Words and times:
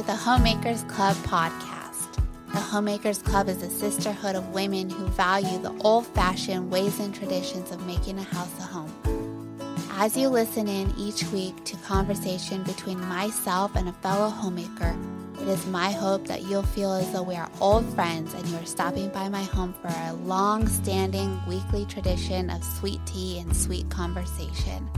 to 0.00 0.06
the 0.06 0.16
Homemakers 0.16 0.82
Club 0.84 1.14
podcast. 1.16 2.14
The 2.54 2.58
Homemakers 2.58 3.18
Club 3.18 3.50
is 3.50 3.62
a 3.62 3.68
sisterhood 3.68 4.34
of 4.34 4.48
women 4.48 4.88
who 4.88 5.04
value 5.08 5.58
the 5.58 5.76
old 5.80 6.06
fashioned 6.06 6.70
ways 6.70 6.98
and 7.00 7.14
traditions 7.14 7.70
of 7.70 7.86
making 7.86 8.18
a 8.18 8.22
house 8.22 8.58
a 8.60 8.62
home. 8.62 9.58
As 9.92 10.16
you 10.16 10.30
listen 10.30 10.68
in 10.68 10.94
each 10.96 11.24
week 11.24 11.62
to 11.66 11.76
conversation 11.78 12.62
between 12.62 12.98
myself 13.08 13.76
and 13.76 13.90
a 13.90 13.92
fellow 13.92 14.30
homemaker, 14.30 14.96
it 15.42 15.48
is 15.48 15.66
my 15.66 15.90
hope 15.90 16.26
that 16.28 16.44
you'll 16.44 16.62
feel 16.62 16.92
as 16.92 17.12
though 17.12 17.22
we 17.22 17.34
are 17.34 17.50
old 17.60 17.84
friends 17.94 18.32
and 18.32 18.46
you 18.48 18.56
are 18.56 18.64
stopping 18.64 19.10
by 19.10 19.28
my 19.28 19.42
home 19.42 19.74
for 19.82 19.88
a 19.88 20.14
long 20.14 20.66
standing 20.66 21.38
weekly 21.46 21.84
tradition 21.84 22.48
of 22.48 22.64
sweet 22.64 23.04
tea 23.04 23.38
and 23.38 23.54
sweet 23.54 23.90
conversation. 23.90 24.88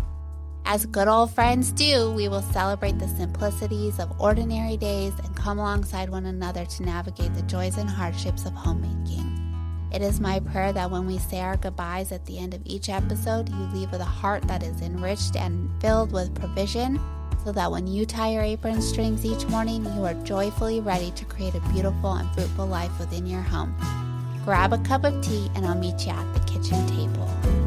As 0.65 0.87
good 0.87 1.09
old 1.09 1.35
friends 1.35 1.73
do, 1.73 2.13
we 2.13 2.29
will 2.29 2.43
celebrate 2.43 2.99
the 2.99 3.09
simplicities 3.09 3.99
of 3.99 4.21
ordinary 4.21 4.77
days 4.77 5.13
and 5.19 5.37
come 5.37 5.59
alongside 5.59 6.09
one 6.09 6.27
another 6.27 6.65
to 6.65 6.83
navigate 6.85 7.35
the 7.35 7.43
joys 7.43 7.79
and 7.79 7.91
hardships 7.91 8.47
of 8.47 8.53
homemaking. 8.53 9.29
It 9.93 10.01
is 10.01 10.21
my 10.21 10.41
prayer 10.41 10.73
that 10.73 10.91
when 10.91 11.07
we 11.07 11.19
say 11.19 11.41
our 11.41 11.57
goodbyes 11.57 12.13
at 12.13 12.25
the 12.25 12.39
end 12.39 12.55
of 12.55 12.63
each 12.65 12.89
episode, 12.89 13.49
you 13.51 13.69
leave 13.75 13.91
with 13.91 14.01
a 14.01 14.05
heart 14.05 14.47
that 14.49 14.63
is 14.63 14.81
enriched 14.81 15.37
and 15.37 15.71
filled 15.83 16.13
with 16.13 16.35
provision, 16.35 16.99
so 17.45 17.53
that 17.53 17.71
when 17.71 17.87
you 17.87 18.07
tie 18.07 18.31
your 18.31 18.43
apron 18.43 18.81
strings 18.81 19.27
each 19.27 19.45
morning, 19.49 19.85
you 19.97 20.05
are 20.05 20.15
joyfully 20.25 20.81
ready 20.81 21.11
to 21.11 21.25
create 21.25 21.55
a 21.55 21.61
beautiful 21.73 22.13
and 22.13 22.33
fruitful 22.35 22.67
life 22.67 22.99
within 22.99 23.27
your 23.27 23.43
home. 23.43 23.77
Grab 24.45 24.73
a 24.73 24.79
cup 24.79 25.05
of 25.05 25.23
tea, 25.23 25.51
and 25.55 25.67
I'll 25.67 25.75
meet 25.75 26.07
you 26.07 26.13
at 26.13 26.35
the 26.35 26.41
kitchen 26.41 26.87
table. 26.87 27.62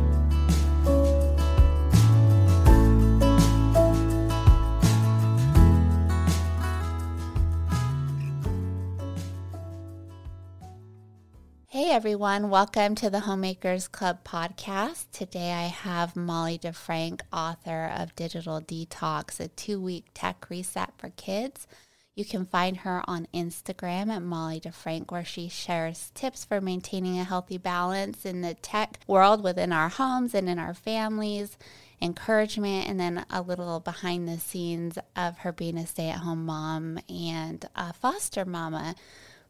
Hey 11.76 11.92
everyone, 11.92 12.50
welcome 12.50 12.96
to 12.96 13.10
the 13.10 13.20
Homemakers 13.20 13.90
Club 13.90 14.24
podcast. 14.24 15.08
Today 15.12 15.52
I 15.52 15.64
have 15.64 16.16
Molly 16.16 16.58
DeFrank, 16.58 17.20
author 17.34 17.92
of 17.94 18.16
Digital 18.16 18.62
Detox, 18.62 19.42
a 19.42 19.50
two 19.50 19.82
week 19.82 20.06
tech 20.14 20.50
reset 20.50 20.94
for 20.98 21.10
kids. 21.18 21.68
You 22.16 22.24
can 22.24 22.46
find 22.46 22.78
her 22.78 23.04
on 23.10 23.28
Instagram 23.34 24.08
at 24.08 24.22
Molly 24.22 24.62
DeFrank, 24.62 25.12
where 25.12 25.26
she 25.26 25.50
shares 25.50 26.14
tips 26.16 26.46
for 26.46 26.62
maintaining 26.62 27.20
a 27.20 27.26
healthy 27.26 27.58
balance 27.58 28.26
in 28.26 28.40
the 28.40 28.54
tech 28.54 29.02
world 29.06 29.44
within 29.44 29.74
our 29.74 29.90
homes 29.90 30.34
and 30.34 30.48
in 30.48 30.58
our 30.58 30.74
families, 30.74 31.58
encouragement, 32.02 32.88
and 32.88 33.02
then 33.02 33.26
a 33.30 33.42
little 33.42 33.82
behind 33.82 34.30
the 34.30 34.40
scenes 34.40 34.98
of 35.18 35.40
her 35.40 35.52
being 35.52 35.78
a 35.78 35.86
stay 35.86 36.08
at 36.08 36.20
home 36.20 36.46
mom 36.46 37.00
and 37.10 37.68
a 37.76 37.92
foster 37.92 38.46
mama. 38.46 38.96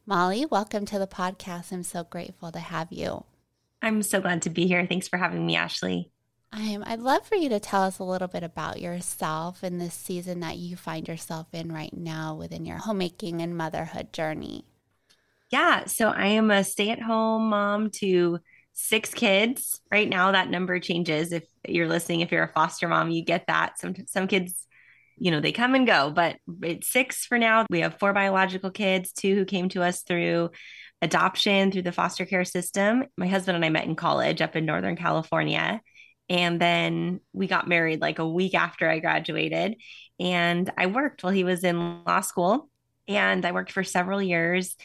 Molly, 0.08 0.46
welcome 0.46 0.86
to 0.86 1.00
the 1.00 1.08
podcast. 1.08 1.72
I'm 1.72 1.82
so 1.82 2.04
grateful 2.04 2.52
to 2.52 2.60
have 2.60 2.92
you. 2.92 3.24
I'm 3.82 4.04
so 4.04 4.22
glad 4.22 4.44
to 4.44 4.52
be 4.52 4.68
here. 4.68 4.86
Thanks 4.86 5.08
for 5.08 5.18
having 5.18 5.44
me, 5.44 5.56
Ashley. 5.56 6.12
I'm, 6.54 6.84
I'd 6.86 7.00
love 7.00 7.26
for 7.26 7.34
you 7.34 7.50
to 7.50 7.60
tell 7.60 7.82
us 7.82 7.98
a 7.98 8.04
little 8.04 8.28
bit 8.28 8.44
about 8.44 8.80
yourself 8.80 9.64
and 9.64 9.82
this 9.82 9.96
season 9.96 10.42
that 10.42 10.58
you 10.58 10.76
find 10.76 11.08
yourself 11.08 11.48
in 11.54 11.72
right 11.72 11.92
now 11.92 12.36
within 12.36 12.66
your 12.66 12.78
homemaking 12.78 13.42
and 13.42 13.58
motherhood 13.58 14.14
journey. 14.14 14.64
Yeah, 15.50 15.86
so 15.86 16.10
I 16.10 16.28
am 16.28 16.52
a 16.52 16.64
stay 16.64 16.92
at 16.92 17.02
home 17.02 17.50
mom 17.50 17.90
to 17.96 18.42
six 18.74 19.12
kids. 19.12 19.82
Right 19.92 20.08
now, 20.08 20.34
that 20.34 20.52
number 20.52 20.80
changes. 20.80 21.32
If 21.32 21.46
you're 21.68 21.88
listening, 21.88 22.20
if 22.20 22.32
you're 22.32 22.44
a 22.44 22.54
foster 22.54 22.88
mom, 22.88 23.10
you 23.10 23.24
get 23.24 23.48
that. 23.48 23.80
Some, 23.80 23.96
some 24.06 24.28
kids 24.28 24.68
you 25.18 25.32
know, 25.32 25.40
they 25.40 25.52
come 25.52 25.76
and 25.76 25.88
go, 25.88 26.12
but 26.12 26.38
it's 26.62 26.92
six 26.92 27.26
for 27.26 27.38
now. 27.38 27.66
We 27.70 27.82
have 27.82 28.00
four 28.00 28.14
biological 28.14 28.72
kids, 28.72 29.12
two 29.12 29.36
who 29.36 29.46
came 29.46 29.70
to 29.70 29.82
us 29.82 30.02
through 30.04 30.52
adoption 31.02 31.72
through 31.72 31.84
the 31.84 31.92
foster 31.92 32.26
care 32.26 32.46
system. 32.46 33.06
My 33.18 33.28
husband 33.28 33.56
and 33.56 33.66
I 33.66 33.70
met 33.70 33.86
in 33.86 33.96
college 33.96 34.42
up 34.42 34.56
in 34.56 34.66
Northern 34.66 34.96
California. 34.96 35.82
And 36.30 36.60
then 36.60 37.20
we 37.34 37.48
got 37.48 37.68
married 37.68 38.02
like 38.02 38.20
a 38.20 38.28
week 38.28 38.56
after 38.56 38.90
I 38.90 39.00
graduated. 39.00 39.76
And 40.20 40.70
I 40.78 40.88
worked 40.88 41.24
while 41.24 41.34
he 41.34 41.44
was 41.44 41.64
in 41.64 42.04
law 42.04 42.22
school. 42.22 42.70
And 43.08 43.46
I 43.46 43.52
worked 43.52 43.72
for 43.72 43.84
several 43.84 44.22
years. 44.22 44.76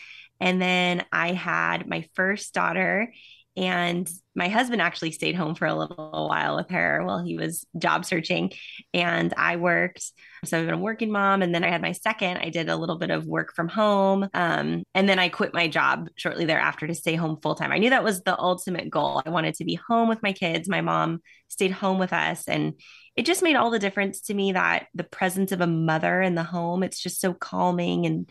And 0.40 0.60
then 0.60 1.04
I 1.10 1.32
had 1.32 1.88
my 1.88 2.06
first 2.14 2.52
daughter 2.52 3.12
and 3.56 4.10
my 4.34 4.48
husband 4.48 4.80
actually 4.80 5.10
stayed 5.10 5.34
home 5.34 5.54
for 5.54 5.66
a 5.66 5.74
little 5.74 6.28
while 6.28 6.56
with 6.56 6.70
her 6.70 7.04
while 7.04 7.22
he 7.22 7.36
was 7.36 7.66
job 7.76 8.04
searching. 8.04 8.52
And 8.94 9.34
I 9.36 9.56
worked. 9.56 10.04
So 10.44 10.58
I've 10.58 10.66
been 10.66 10.74
a 10.74 10.78
working 10.78 11.10
mom. 11.10 11.42
And 11.42 11.54
then 11.54 11.64
I 11.64 11.68
had 11.68 11.82
my 11.82 11.92
second. 11.92 12.38
I 12.38 12.50
did 12.50 12.68
a 12.68 12.76
little 12.76 12.96
bit 12.96 13.10
of 13.10 13.26
work 13.26 13.54
from 13.54 13.68
home. 13.68 14.28
Um, 14.32 14.84
and 14.94 15.08
then 15.08 15.18
I 15.18 15.28
quit 15.28 15.52
my 15.52 15.66
job 15.66 16.08
shortly 16.14 16.44
thereafter 16.44 16.86
to 16.86 16.94
stay 16.94 17.16
home 17.16 17.38
full 17.42 17.56
time. 17.56 17.72
I 17.72 17.78
knew 17.78 17.90
that 17.90 18.04
was 18.04 18.22
the 18.22 18.38
ultimate 18.38 18.88
goal. 18.88 19.20
I 19.26 19.30
wanted 19.30 19.54
to 19.56 19.64
be 19.64 19.74
home 19.74 20.08
with 20.08 20.22
my 20.22 20.32
kids. 20.32 20.68
My 20.68 20.80
mom 20.80 21.20
stayed 21.48 21.72
home 21.72 21.98
with 21.98 22.12
us. 22.12 22.46
And 22.46 22.80
it 23.16 23.26
just 23.26 23.42
made 23.42 23.56
all 23.56 23.70
the 23.70 23.80
difference 23.80 24.22
to 24.22 24.34
me 24.34 24.52
that 24.52 24.86
the 24.94 25.04
presence 25.04 25.50
of 25.50 25.60
a 25.60 25.66
mother 25.66 26.22
in 26.22 26.36
the 26.36 26.44
home, 26.44 26.84
it's 26.84 27.02
just 27.02 27.20
so 27.20 27.34
calming 27.34 28.06
and 28.06 28.30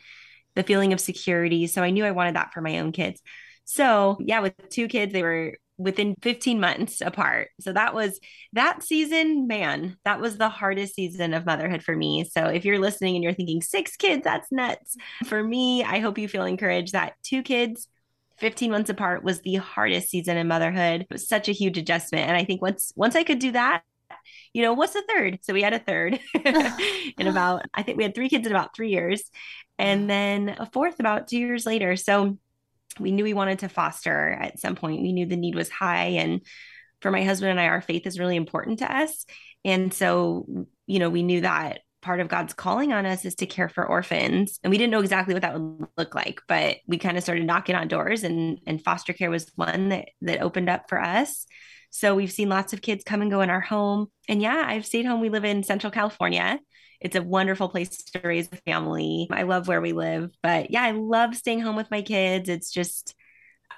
the 0.55 0.63
feeling 0.63 0.93
of 0.93 0.99
security. 0.99 1.67
So 1.67 1.83
I 1.83 1.91
knew 1.91 2.05
I 2.05 2.11
wanted 2.11 2.35
that 2.35 2.53
for 2.53 2.61
my 2.61 2.79
own 2.79 2.93
kids. 2.93 3.21
So, 3.71 4.17
yeah, 4.19 4.39
with 4.39 4.55
two 4.69 4.87
kids, 4.87 5.13
they 5.13 5.21
were 5.21 5.53
within 5.77 6.15
15 6.23 6.59
months 6.59 7.01
apart. 7.01 7.49
So 7.59 7.71
that 7.71 7.93
was 7.93 8.19
that 8.53 8.81
season, 8.81 9.45
man, 9.45 9.95
that 10.05 10.19
was 10.19 10.37
the 10.39 10.49
hardest 10.49 10.95
season 10.95 11.35
of 11.35 11.45
motherhood 11.45 11.83
for 11.83 11.95
me. 11.95 12.23
So 12.23 12.47
if 12.47 12.65
you're 12.65 12.79
listening 12.79 13.13
and 13.13 13.23
you're 13.23 13.35
thinking 13.35 13.61
six 13.61 13.95
kids, 13.95 14.23
that's 14.23 14.51
nuts. 14.51 14.97
For 15.25 15.43
me, 15.43 15.83
I 15.83 15.99
hope 15.99 16.17
you 16.17 16.27
feel 16.27 16.45
encouraged 16.45 16.93
that 16.93 17.13
two 17.21 17.43
kids 17.43 17.87
15 18.39 18.71
months 18.71 18.89
apart 18.89 19.23
was 19.23 19.41
the 19.41 19.57
hardest 19.57 20.09
season 20.09 20.35
in 20.35 20.47
motherhood. 20.47 21.01
It 21.01 21.07
was 21.11 21.27
such 21.27 21.47
a 21.47 21.53
huge 21.53 21.77
adjustment. 21.77 22.27
And 22.27 22.35
I 22.35 22.45
think 22.45 22.63
once 22.63 22.91
once 22.95 23.15
I 23.15 23.23
could 23.23 23.39
do 23.39 23.51
that, 23.51 23.83
you 24.51 24.63
know, 24.63 24.73
what's 24.73 24.93
the 24.93 25.03
third? 25.07 25.41
So 25.43 25.53
we 25.53 25.61
had 25.61 25.73
a 25.73 25.79
third 25.79 26.19
in 26.43 27.27
about, 27.27 27.65
I 27.71 27.83
think 27.83 27.97
we 27.97 28.03
had 28.03 28.15
three 28.15 28.29
kids 28.29 28.47
in 28.47 28.51
about 28.51 28.75
three 28.75 28.89
years, 28.89 29.29
and 29.77 30.09
then 30.09 30.55
a 30.57 30.65
fourth 30.65 30.99
about 30.99 31.27
two 31.27 31.37
years 31.37 31.67
later. 31.67 31.95
So 31.95 32.39
we 32.99 33.11
knew 33.11 33.23
we 33.23 33.33
wanted 33.33 33.59
to 33.59 33.69
foster 33.69 34.29
at 34.29 34.59
some 34.59 34.75
point. 34.75 35.01
We 35.01 35.13
knew 35.13 35.25
the 35.25 35.35
need 35.35 35.55
was 35.55 35.69
high. 35.69 36.05
And 36.05 36.41
for 37.01 37.11
my 37.11 37.23
husband 37.23 37.51
and 37.51 37.59
I, 37.59 37.65
our 37.65 37.81
faith 37.81 38.07
is 38.07 38.19
really 38.19 38.35
important 38.35 38.79
to 38.79 38.93
us. 38.93 39.25
And 39.65 39.93
so, 39.93 40.67
you 40.87 40.99
know, 40.99 41.09
we 41.09 41.23
knew 41.23 41.41
that 41.41 41.81
part 42.01 42.21
of 42.21 42.29
God's 42.29 42.53
calling 42.53 42.93
on 42.93 43.05
us 43.05 43.25
is 43.25 43.35
to 43.35 43.45
care 43.45 43.69
for 43.69 43.85
orphans. 43.85 44.59
And 44.63 44.71
we 44.71 44.77
didn't 44.77 44.91
know 44.91 45.01
exactly 45.01 45.33
what 45.33 45.41
that 45.41 45.59
would 45.59 45.87
look 45.97 46.15
like, 46.15 46.41
but 46.47 46.77
we 46.87 46.97
kind 46.97 47.17
of 47.17 47.23
started 47.23 47.45
knocking 47.45 47.75
on 47.75 47.87
doors 47.87 48.23
and 48.23 48.59
and 48.65 48.81
foster 48.81 49.13
care 49.13 49.29
was 49.29 49.51
one 49.55 49.89
that 49.89 50.09
that 50.21 50.41
opened 50.41 50.69
up 50.69 50.85
for 50.87 51.01
us. 51.01 51.45
So 51.91 52.15
we've 52.15 52.31
seen 52.31 52.49
lots 52.49 52.71
of 52.71 52.81
kids 52.81 53.03
come 53.03 53.21
and 53.21 53.31
go 53.31 53.41
in 53.41 53.49
our 53.49 53.59
home. 53.59 54.07
And 54.27 54.41
yeah, 54.41 54.63
I've 54.65 54.85
stayed 54.85 55.05
home. 55.05 55.21
We 55.21 55.29
live 55.29 55.45
in 55.45 55.63
Central 55.63 55.91
California. 55.91 56.59
It's 57.01 57.15
a 57.15 57.21
wonderful 57.21 57.69
place 57.69 58.03
to 58.03 58.21
raise 58.23 58.49
a 58.51 58.57
family. 58.57 59.27
I 59.31 59.43
love 59.43 59.67
where 59.67 59.81
we 59.81 59.93
live. 59.93 60.31
But 60.43 60.71
yeah, 60.71 60.83
I 60.83 60.91
love 60.91 61.35
staying 61.35 61.61
home 61.61 61.75
with 61.75 61.91
my 61.91 62.01
kids. 62.01 62.49
It's 62.49 62.71
just, 62.71 63.15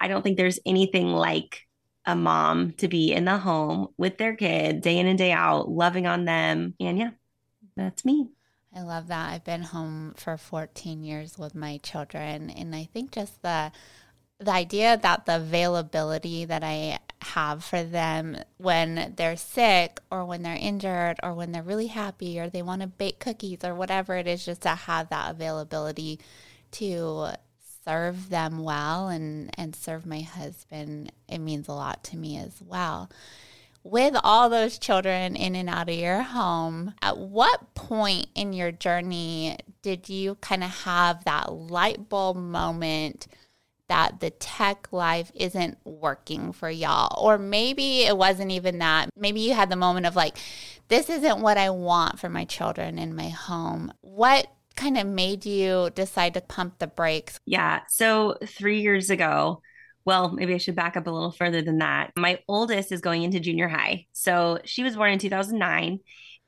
I 0.00 0.08
don't 0.08 0.22
think 0.22 0.36
there's 0.36 0.58
anything 0.66 1.08
like 1.08 1.60
a 2.04 2.16
mom 2.16 2.72
to 2.72 2.88
be 2.88 3.12
in 3.12 3.24
the 3.24 3.38
home 3.38 3.88
with 3.96 4.18
their 4.18 4.34
kid 4.34 4.80
day 4.80 4.98
in 4.98 5.06
and 5.06 5.18
day 5.18 5.32
out, 5.32 5.68
loving 5.68 6.06
on 6.06 6.24
them. 6.24 6.74
And 6.80 6.98
yeah, 6.98 7.10
that's 7.76 8.04
me. 8.04 8.28
I 8.74 8.80
love 8.80 9.08
that. 9.08 9.32
I've 9.32 9.44
been 9.44 9.62
home 9.62 10.14
for 10.16 10.36
14 10.36 11.04
years 11.04 11.38
with 11.38 11.54
my 11.54 11.78
children. 11.82 12.50
And 12.50 12.74
I 12.74 12.88
think 12.92 13.12
just 13.12 13.40
the, 13.42 13.70
the 14.42 14.52
idea 14.52 14.96
that 14.96 15.26
the 15.26 15.36
availability 15.36 16.44
that 16.44 16.62
I 16.62 16.98
have 17.22 17.64
for 17.64 17.82
them 17.82 18.36
when 18.58 19.14
they're 19.16 19.36
sick 19.36 20.00
or 20.10 20.24
when 20.24 20.42
they're 20.42 20.56
injured 20.56 21.18
or 21.22 21.34
when 21.34 21.52
they're 21.52 21.62
really 21.62 21.86
happy 21.86 22.38
or 22.38 22.48
they 22.48 22.62
want 22.62 22.82
to 22.82 22.88
bake 22.88 23.20
cookies 23.20 23.64
or 23.64 23.74
whatever 23.74 24.16
it 24.16 24.26
is, 24.26 24.44
just 24.44 24.62
to 24.62 24.70
have 24.70 25.08
that 25.08 25.30
availability 25.30 26.18
to 26.72 27.28
serve 27.84 28.28
them 28.28 28.62
well 28.62 29.08
and, 29.08 29.50
and 29.58 29.74
serve 29.74 30.06
my 30.06 30.20
husband, 30.20 31.12
it 31.28 31.38
means 31.38 31.68
a 31.68 31.72
lot 31.72 32.04
to 32.04 32.16
me 32.16 32.36
as 32.38 32.60
well. 32.62 33.10
With 33.84 34.14
all 34.22 34.48
those 34.48 34.78
children 34.78 35.34
in 35.34 35.56
and 35.56 35.68
out 35.68 35.88
of 35.88 35.96
your 35.96 36.22
home, 36.22 36.94
at 37.02 37.18
what 37.18 37.74
point 37.74 38.28
in 38.34 38.52
your 38.52 38.70
journey 38.70 39.56
did 39.82 40.08
you 40.08 40.36
kind 40.36 40.62
of 40.62 40.70
have 40.70 41.24
that 41.24 41.52
light 41.52 42.08
bulb 42.08 42.36
moment? 42.36 43.26
That 43.92 44.20
the 44.20 44.30
tech 44.30 44.88
life 44.90 45.30
isn't 45.34 45.76
working 45.84 46.54
for 46.54 46.70
y'all. 46.70 47.22
Or 47.22 47.36
maybe 47.36 48.04
it 48.04 48.16
wasn't 48.16 48.50
even 48.50 48.78
that. 48.78 49.10
Maybe 49.14 49.40
you 49.40 49.52
had 49.52 49.68
the 49.68 49.76
moment 49.76 50.06
of 50.06 50.16
like, 50.16 50.38
this 50.88 51.10
isn't 51.10 51.42
what 51.42 51.58
I 51.58 51.68
want 51.68 52.18
for 52.18 52.30
my 52.30 52.46
children 52.46 52.98
in 52.98 53.14
my 53.14 53.28
home. 53.28 53.92
What 54.00 54.46
kind 54.76 54.96
of 54.96 55.06
made 55.06 55.44
you 55.44 55.90
decide 55.94 56.32
to 56.34 56.40
pump 56.40 56.78
the 56.78 56.86
brakes? 56.86 57.38
Yeah. 57.44 57.80
So, 57.90 58.38
three 58.46 58.80
years 58.80 59.10
ago, 59.10 59.60
well, 60.06 60.32
maybe 60.32 60.54
I 60.54 60.58
should 60.58 60.74
back 60.74 60.96
up 60.96 61.06
a 61.06 61.10
little 61.10 61.30
further 61.30 61.60
than 61.60 61.78
that. 61.78 62.12
My 62.16 62.38
oldest 62.48 62.92
is 62.92 63.02
going 63.02 63.24
into 63.24 63.40
junior 63.40 63.68
high. 63.68 64.06
So, 64.12 64.58
she 64.64 64.82
was 64.84 64.96
born 64.96 65.12
in 65.12 65.18
2009, 65.18 65.98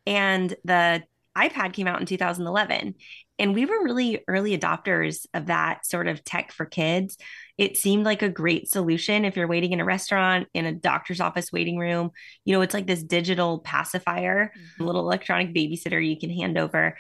and 0.07 0.57
the 0.65 1.03
iPad 1.37 1.73
came 1.73 1.87
out 1.87 2.01
in 2.01 2.07
2011. 2.07 2.95
And 3.39 3.55
we 3.55 3.67
were 3.67 3.83
really 3.83 4.23
early 4.29 4.57
adopters 4.57 5.27
of 5.35 5.47
that 5.47 5.85
sort 5.85 6.07
of 6.07 6.23
tech 6.25 6.53
for 6.53 6.65
kids. 6.65 7.17
It 7.59 7.77
seemed 7.77 8.05
like 8.05 8.23
a 8.23 8.29
great 8.29 8.71
solution 8.71 9.25
if 9.25 9.37
you're 9.37 9.49
waiting 9.49 9.73
in 9.73 9.81
a 9.81 9.85
restaurant, 9.85 10.47
in 10.55 10.67
a 10.67 10.73
doctor's 10.73 11.21
office 11.21 11.51
waiting 11.53 11.77
room. 11.77 12.11
You 12.45 12.55
know, 12.55 12.61
it's 12.61 12.75
like 12.75 12.87
this 12.87 13.03
digital 13.03 13.59
pacifier, 13.59 14.53
mm-hmm. 14.57 14.85
little 14.85 15.03
electronic 15.03 15.53
babysitter 15.53 16.05
you 16.05 16.19
can 16.19 16.31
hand 16.31 16.57
over. 16.57 16.97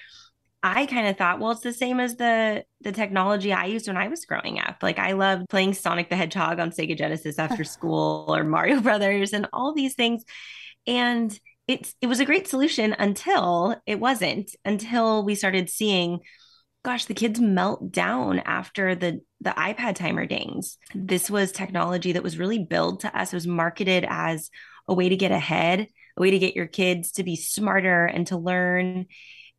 I 0.67 0.87
kind 0.87 1.07
of 1.07 1.19
thought, 1.19 1.41
well, 1.41 1.51
it's 1.51 1.61
the 1.61 1.75
same 1.75 2.01
as 2.01 2.17
the 2.17 2.65
the 2.81 2.91
technology 2.91 3.53
I 3.53 3.67
used 3.67 3.87
when 3.87 3.99
I 3.99 4.09
was 4.09 4.25
growing 4.25 4.59
up. 4.59 4.77
Like 4.83 4.99
I 4.99 5.13
loved 5.13 5.51
playing 5.51 5.75
Sonic 5.75 6.09
the 6.09 6.17
Hedgehog 6.17 6.59
on 6.59 6.71
Sega 6.71 6.97
Genesis 6.97 7.39
after 7.39 7.65
school 7.65 8.35
or 8.35 8.45
Mario 8.45 8.81
Brothers 8.81 9.35
and 9.35 9.47
all 9.53 9.75
these 9.75 9.95
things. 9.95 10.25
And 10.87 11.39
it's 11.66 11.94
it 12.00 12.06
was 12.06 12.20
a 12.20 12.25
great 12.25 12.49
solution 12.49 12.94
until 12.99 13.76
it 13.87 13.99
wasn't, 13.99 14.55
until 14.64 15.25
we 15.25 15.34
started 15.34 15.70
seeing 15.70 16.20
gosh, 16.84 17.06
the 17.06 17.14
kids 17.14 17.40
melt 17.40 17.90
down 17.90 18.40
after 18.40 18.94
the 18.94 19.20
the 19.40 19.50
iPad 19.50 19.96
timer 19.96 20.26
dings. 20.26 20.78
This 20.94 21.31
was 21.31 21.50
technology 21.50 22.12
that 22.12 22.22
was 22.22 22.38
really 22.38 22.58
billed 22.58 23.00
to 23.00 23.19
us. 23.19 23.32
It 23.32 23.37
was 23.37 23.46
marketed 23.46 24.06
as 24.08 24.50
a 24.87 24.94
way 24.94 25.08
to 25.08 25.16
get 25.16 25.32
ahead, 25.32 25.88
a 26.16 26.20
way 26.20 26.31
to 26.31 26.38
get 26.38 26.55
your 26.55 26.66
kids 26.66 27.12
to 27.12 27.25
be 27.25 27.37
smarter 27.37 28.06
and 28.06 28.26
to 28.28 28.37
learn. 28.37 29.06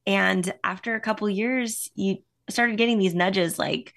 And 0.06 0.54
after 0.64 0.96
a 0.96 1.02
couple 1.02 1.30
years, 1.30 1.90
you 1.96 2.18
started 2.50 2.78
getting 2.78 3.00
these 3.00 3.16
nudges 3.16 3.58
like, 3.58 3.94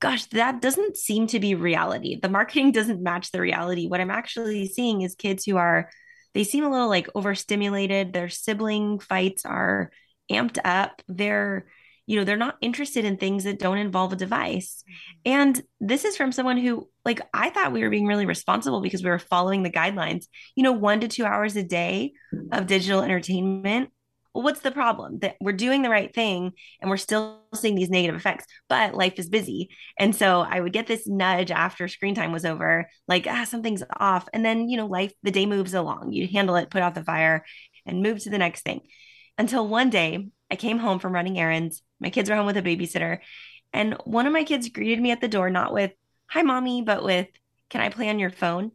gosh, 0.00 0.26
that 0.26 0.60
doesn't 0.60 0.96
seem 0.96 1.28
to 1.28 1.38
be 1.40 1.54
reality. 1.54 2.18
The 2.20 2.28
marketing 2.28 2.72
doesn't 2.72 3.02
match 3.02 3.30
the 3.30 3.40
reality. 3.40 3.86
What 3.86 4.00
I'm 4.00 4.10
actually 4.10 4.66
seeing 4.66 5.02
is 5.02 5.14
kids 5.14 5.44
who 5.44 5.56
are, 5.56 5.90
they 6.34 6.44
seem 6.44 6.64
a 6.64 6.70
little 6.70 6.88
like 6.88 7.08
overstimulated. 7.14 8.12
Their 8.12 8.28
sibling 8.28 8.98
fights 8.98 9.44
are 9.44 9.90
amped 10.30 10.58
up. 10.64 11.00
They're, 11.08 11.66
you 12.06 12.18
know, 12.18 12.24
they're 12.24 12.36
not 12.36 12.58
interested 12.60 13.04
in 13.04 13.16
things 13.16 13.44
that 13.44 13.58
don't 13.58 13.78
involve 13.78 14.12
a 14.12 14.16
device. 14.16 14.82
Mm-hmm. 14.82 15.32
And 15.32 15.62
this 15.80 16.04
is 16.04 16.16
from 16.16 16.32
someone 16.32 16.58
who, 16.58 16.88
like, 17.04 17.20
I 17.32 17.50
thought 17.50 17.72
we 17.72 17.82
were 17.82 17.90
being 17.90 18.06
really 18.06 18.26
responsible 18.26 18.80
because 18.80 19.02
we 19.02 19.10
were 19.10 19.18
following 19.18 19.62
the 19.62 19.70
guidelines. 19.70 20.26
You 20.54 20.64
know, 20.64 20.72
one 20.72 21.00
to 21.00 21.08
two 21.08 21.24
hours 21.24 21.56
a 21.56 21.62
day 21.62 22.12
of 22.52 22.66
digital 22.66 23.02
entertainment 23.02 23.90
well, 24.34 24.42
what's 24.42 24.60
the 24.60 24.72
problem? 24.72 25.20
That 25.20 25.36
we're 25.40 25.52
doing 25.52 25.82
the 25.82 25.88
right 25.90 26.12
thing 26.12 26.52
and 26.80 26.90
we're 26.90 26.96
still 26.96 27.40
seeing 27.54 27.76
these 27.76 27.88
negative 27.88 28.16
effects, 28.16 28.46
but 28.68 28.94
life 28.94 29.18
is 29.18 29.28
busy. 29.28 29.70
And 29.98 30.14
so 30.14 30.40
I 30.40 30.60
would 30.60 30.72
get 30.72 30.88
this 30.88 31.06
nudge 31.06 31.52
after 31.52 31.86
screen 31.86 32.16
time 32.16 32.32
was 32.32 32.44
over, 32.44 32.90
like, 33.06 33.26
ah, 33.28 33.44
something's 33.44 33.84
off. 33.98 34.28
And 34.32 34.44
then, 34.44 34.68
you 34.68 34.76
know, 34.76 34.86
life, 34.86 35.12
the 35.22 35.30
day 35.30 35.46
moves 35.46 35.72
along. 35.72 36.12
You 36.12 36.26
handle 36.26 36.56
it, 36.56 36.70
put 36.70 36.82
out 36.82 36.96
the 36.96 37.04
fire, 37.04 37.44
and 37.86 38.02
move 38.02 38.18
to 38.24 38.30
the 38.30 38.38
next 38.38 38.62
thing. 38.62 38.80
Until 39.38 39.66
one 39.68 39.90
day 39.90 40.28
I 40.50 40.56
came 40.56 40.78
home 40.78 40.98
from 40.98 41.12
running 41.12 41.38
errands. 41.38 41.82
My 42.00 42.10
kids 42.10 42.28
were 42.28 42.36
home 42.36 42.46
with 42.46 42.56
a 42.56 42.62
babysitter. 42.62 43.20
And 43.72 43.94
one 44.04 44.26
of 44.26 44.32
my 44.32 44.44
kids 44.44 44.68
greeted 44.68 45.00
me 45.00 45.10
at 45.10 45.20
the 45.20 45.28
door, 45.28 45.48
not 45.48 45.72
with, 45.72 45.92
hi, 46.26 46.42
mommy, 46.42 46.82
but 46.82 47.04
with, 47.04 47.28
can 47.70 47.80
I 47.80 47.88
play 47.88 48.08
on 48.08 48.18
your 48.18 48.30
phone? 48.30 48.72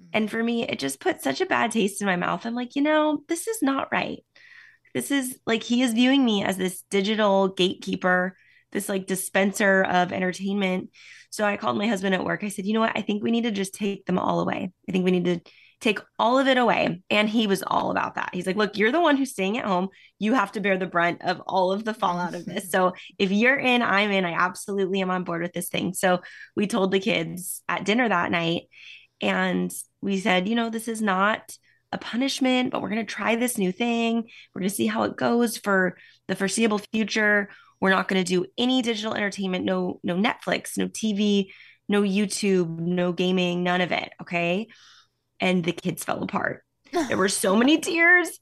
Mm. 0.00 0.06
And 0.12 0.30
for 0.30 0.42
me, 0.42 0.66
it 0.68 0.78
just 0.78 1.00
put 1.00 1.22
such 1.22 1.40
a 1.40 1.46
bad 1.46 1.72
taste 1.72 2.00
in 2.00 2.06
my 2.06 2.16
mouth. 2.16 2.46
I'm 2.46 2.54
like, 2.54 2.74
you 2.74 2.82
know, 2.82 3.22
this 3.28 3.46
is 3.46 3.62
not 3.62 3.92
right. 3.92 4.24
This 4.94 5.10
is 5.10 5.38
like 5.46 5.62
he 5.62 5.82
is 5.82 5.92
viewing 5.92 6.24
me 6.24 6.44
as 6.44 6.56
this 6.56 6.82
digital 6.88 7.48
gatekeeper, 7.48 8.36
this 8.72 8.88
like 8.88 9.06
dispenser 9.06 9.82
of 9.82 10.12
entertainment. 10.12 10.90
So 11.30 11.44
I 11.44 11.56
called 11.56 11.76
my 11.76 11.88
husband 11.88 12.14
at 12.14 12.24
work. 12.24 12.44
I 12.44 12.48
said, 12.48 12.64
you 12.64 12.74
know 12.74 12.80
what? 12.80 12.96
I 12.96 13.02
think 13.02 13.22
we 13.22 13.32
need 13.32 13.42
to 13.42 13.50
just 13.50 13.74
take 13.74 14.06
them 14.06 14.18
all 14.18 14.40
away. 14.40 14.72
I 14.88 14.92
think 14.92 15.04
we 15.04 15.10
need 15.10 15.24
to 15.24 15.40
take 15.80 15.98
all 16.18 16.38
of 16.38 16.46
it 16.46 16.56
away. 16.56 17.02
And 17.10 17.28
he 17.28 17.46
was 17.46 17.62
all 17.66 17.90
about 17.90 18.14
that. 18.14 18.30
He's 18.32 18.46
like, 18.46 18.56
look, 18.56 18.78
you're 18.78 18.92
the 18.92 19.00
one 19.00 19.16
who's 19.16 19.32
staying 19.32 19.58
at 19.58 19.66
home. 19.66 19.88
You 20.18 20.34
have 20.34 20.52
to 20.52 20.60
bear 20.60 20.78
the 20.78 20.86
brunt 20.86 21.22
of 21.22 21.40
all 21.46 21.72
of 21.72 21.84
the 21.84 21.92
fallout 21.92 22.34
of 22.34 22.46
this. 22.46 22.70
So 22.70 22.92
if 23.18 23.30
you're 23.30 23.58
in, 23.58 23.82
I'm 23.82 24.10
in. 24.10 24.24
I 24.24 24.32
absolutely 24.32 25.00
am 25.00 25.10
on 25.10 25.24
board 25.24 25.42
with 25.42 25.52
this 25.52 25.68
thing. 25.68 25.92
So 25.92 26.20
we 26.56 26.66
told 26.66 26.90
the 26.90 27.00
kids 27.00 27.62
at 27.68 27.84
dinner 27.84 28.08
that 28.08 28.30
night 28.30 28.62
and 29.20 29.72
we 30.00 30.20
said, 30.20 30.48
you 30.48 30.54
know, 30.54 30.70
this 30.70 30.88
is 30.88 31.02
not 31.02 31.52
a 31.94 31.98
punishment, 31.98 32.72
but 32.72 32.82
we're 32.82 32.90
going 32.90 33.04
to 33.04 33.14
try 33.14 33.36
this 33.36 33.56
new 33.56 33.72
thing. 33.72 34.16
We're 34.54 34.60
going 34.60 34.68
to 34.68 34.74
see 34.74 34.86
how 34.86 35.04
it 35.04 35.16
goes 35.16 35.56
for 35.56 35.96
the 36.28 36.34
foreseeable 36.34 36.78
future. 36.92 37.48
We're 37.80 37.90
not 37.90 38.08
going 38.08 38.22
to 38.22 38.28
do 38.28 38.46
any 38.58 38.82
digital 38.82 39.14
entertainment, 39.14 39.64
no 39.64 40.00
no 40.02 40.16
Netflix, 40.16 40.76
no 40.76 40.88
TV, 40.88 41.50
no 41.88 42.02
YouTube, 42.02 42.78
no 42.78 43.12
gaming, 43.12 43.62
none 43.62 43.80
of 43.80 43.92
it, 43.92 44.12
okay? 44.22 44.68
And 45.40 45.64
the 45.64 45.72
kids 45.72 46.04
fell 46.04 46.22
apart. 46.22 46.62
There 46.92 47.16
were 47.16 47.28
so 47.28 47.56
many 47.56 47.78
tears. 47.80 48.38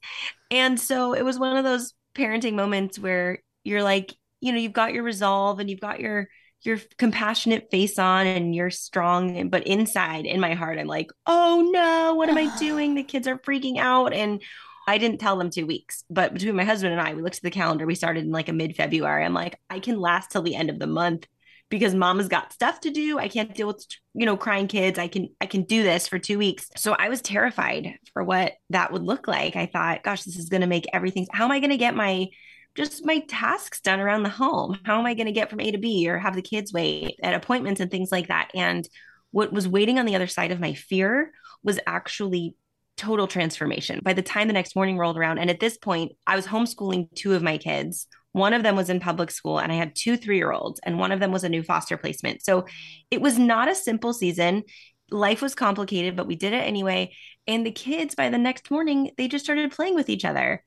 And 0.51 0.79
so 0.79 1.13
it 1.13 1.23
was 1.23 1.39
one 1.39 1.57
of 1.57 1.63
those 1.63 1.93
parenting 2.15 2.53
moments 2.53 2.99
where 2.99 3.39
you're 3.63 3.83
like, 3.83 4.13
you 4.41 4.51
know, 4.51 4.59
you've 4.59 4.73
got 4.73 4.93
your 4.93 5.03
resolve 5.03 5.59
and 5.59 5.69
you've 5.69 5.79
got 5.79 5.99
your 5.99 6.27
your 6.65 6.79
compassionate 6.97 7.69
face 7.71 7.99
on 7.99 8.27
and 8.27 8.55
you're 8.55 8.69
strong 8.69 9.49
but 9.49 9.67
inside 9.67 10.25
in 10.25 10.39
my 10.39 10.53
heart 10.53 10.79
i'm 10.79 10.87
like 10.87 11.11
oh 11.25 11.69
no 11.71 12.13
what 12.15 12.29
am 12.29 12.37
i 12.37 12.55
doing? 12.59 12.95
The 12.95 13.03
kids 13.03 13.27
are 13.27 13.37
freaking 13.37 13.77
out. 13.77 14.13
And 14.13 14.41
i 14.87 14.97
didn't 14.97 15.19
tell 15.19 15.37
them 15.37 15.49
two 15.49 15.65
weeks 15.65 16.03
but 16.09 16.33
between 16.33 16.55
my 16.55 16.65
husband 16.65 16.93
and 16.93 17.01
i 17.01 17.13
we 17.13 17.21
looked 17.21 17.37
at 17.37 17.43
the 17.43 17.51
calendar 17.51 17.85
we 17.85 17.95
started 17.95 18.23
in 18.23 18.31
like 18.31 18.49
a 18.49 18.53
mid-february. 18.53 19.23
I'm 19.23 19.33
like 19.33 19.59
i 19.69 19.79
can 19.79 19.99
last 19.99 20.31
till 20.31 20.41
the 20.41 20.55
end 20.55 20.69
of 20.69 20.79
the 20.79 20.87
month 20.87 21.27
because 21.69 21.95
mama's 21.95 22.27
got 22.27 22.53
stuff 22.53 22.81
to 22.81 22.91
do. 22.91 23.17
I 23.17 23.27
can't 23.27 23.55
deal 23.55 23.65
with 23.65 23.83
you 24.13 24.25
know 24.25 24.37
crying 24.37 24.67
kids. 24.67 24.99
I 24.99 25.07
can 25.07 25.29
i 25.41 25.47
can 25.47 25.63
do 25.63 25.81
this 25.81 26.07
for 26.07 26.19
two 26.19 26.37
weeks. 26.37 26.69
So 26.75 26.93
i 26.93 27.09
was 27.09 27.21
terrified 27.21 27.95
for 28.13 28.23
what 28.23 28.53
that 28.69 28.91
would 28.91 29.03
look 29.03 29.27
like. 29.27 29.55
I 29.55 29.65
thought 29.65 30.03
gosh 30.03 30.23
this 30.23 30.37
is 30.37 30.49
going 30.49 30.61
to 30.61 30.67
make 30.67 30.85
everything 30.93 31.27
how 31.31 31.45
am 31.45 31.51
i 31.51 31.59
going 31.59 31.71
to 31.71 31.77
get 31.77 31.95
my 31.95 32.27
just 32.75 33.05
my 33.05 33.19
tasks 33.19 33.81
done 33.81 33.99
around 33.99 34.23
the 34.23 34.29
home. 34.29 34.79
How 34.83 34.99
am 34.99 35.05
I 35.05 35.13
going 35.13 35.27
to 35.27 35.31
get 35.31 35.49
from 35.49 35.59
A 35.59 35.71
to 35.71 35.77
B 35.77 36.09
or 36.09 36.17
have 36.17 36.35
the 36.35 36.41
kids 36.41 36.73
wait 36.73 37.19
at 37.21 37.35
appointments 37.35 37.79
and 37.79 37.91
things 37.91 38.11
like 38.11 38.27
that? 38.27 38.49
And 38.55 38.87
what 39.31 39.53
was 39.53 39.67
waiting 39.67 39.99
on 39.99 40.05
the 40.05 40.15
other 40.15 40.27
side 40.27 40.51
of 40.51 40.59
my 40.59 40.73
fear 40.73 41.31
was 41.63 41.79
actually 41.85 42.55
total 42.97 43.27
transformation. 43.27 43.99
By 44.03 44.13
the 44.13 44.21
time 44.21 44.47
the 44.47 44.53
next 44.53 44.75
morning 44.75 44.97
rolled 44.97 45.17
around, 45.17 45.39
and 45.39 45.49
at 45.49 45.59
this 45.59 45.77
point, 45.77 46.13
I 46.25 46.35
was 46.35 46.45
homeschooling 46.45 47.13
two 47.15 47.33
of 47.33 47.43
my 47.43 47.57
kids. 47.57 48.07
One 48.31 48.53
of 48.53 48.63
them 48.63 48.75
was 48.75 48.89
in 48.89 48.99
public 48.99 49.29
school, 49.31 49.59
and 49.59 49.71
I 49.71 49.75
had 49.75 49.95
two 49.95 50.17
three 50.17 50.37
year 50.37 50.51
olds, 50.51 50.79
and 50.83 50.97
one 50.97 51.11
of 51.11 51.19
them 51.19 51.31
was 51.31 51.43
a 51.43 51.49
new 51.49 51.63
foster 51.63 51.97
placement. 51.97 52.43
So 52.43 52.65
it 53.11 53.21
was 53.21 53.37
not 53.37 53.69
a 53.69 53.75
simple 53.75 54.13
season. 54.13 54.63
Life 55.11 55.41
was 55.41 55.53
complicated, 55.53 56.15
but 56.15 56.27
we 56.27 56.35
did 56.35 56.53
it 56.53 56.67
anyway. 56.67 57.13
And 57.47 57.65
the 57.65 57.71
kids, 57.71 58.15
by 58.15 58.29
the 58.29 58.37
next 58.37 58.71
morning, 58.71 59.11
they 59.17 59.27
just 59.27 59.43
started 59.43 59.71
playing 59.71 59.95
with 59.95 60.09
each 60.09 60.25
other 60.25 60.63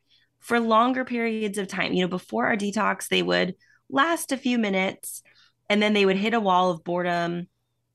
for 0.47 0.61
longer 0.61 1.05
periods 1.05 1.59
of 1.59 1.67
time. 1.67 1.93
You 1.93 2.03
know, 2.03 2.09
before 2.09 2.47
our 2.47 2.57
detox, 2.57 3.09
they 3.09 3.23
would 3.23 3.57
last 3.91 4.31
a 4.31 4.37
few 4.37 4.59
minutes 4.59 5.23
and 5.69 5.83
then 5.83 5.93
they 5.93 6.07
would 6.07 6.17
hit 6.17 6.35
a 6.35 6.41
wall 6.41 6.71
of 6.71 6.85
boredom 6.85 7.49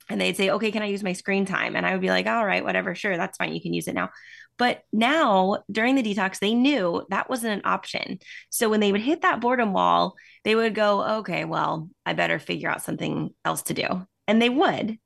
and 0.09 0.19
they'd 0.19 0.35
say, 0.35 0.49
okay, 0.49 0.69
can 0.69 0.83
I 0.83 0.87
use 0.87 1.01
my 1.01 1.13
screen 1.13 1.45
time? 1.45 1.77
And 1.77 1.85
I 1.85 1.93
would 1.93 2.01
be 2.01 2.09
like, 2.09 2.27
all 2.27 2.45
right, 2.45 2.63
whatever, 2.63 2.93
sure, 2.93 3.15
that's 3.15 3.37
fine. 3.37 3.53
You 3.53 3.61
can 3.61 3.73
use 3.73 3.87
it 3.87 3.95
now. 3.95 4.09
But 4.57 4.81
now 4.91 5.63
during 5.71 5.95
the 5.95 6.03
detox, 6.03 6.39
they 6.39 6.53
knew 6.53 7.05
that 7.09 7.29
wasn't 7.29 7.53
an 7.53 7.61
option. 7.63 8.19
So 8.49 8.67
when 8.69 8.81
they 8.81 8.91
would 8.91 8.99
hit 8.99 9.21
that 9.21 9.39
boredom 9.39 9.71
wall, 9.71 10.15
they 10.43 10.53
would 10.53 10.75
go, 10.75 11.19
okay, 11.19 11.45
well, 11.45 11.89
I 12.05 12.11
better 12.11 12.37
figure 12.37 12.69
out 12.69 12.83
something 12.83 13.33
else 13.45 13.61
to 13.63 13.73
do. 13.73 14.05
And 14.27 14.41
they 14.41 14.49
would. 14.49 14.97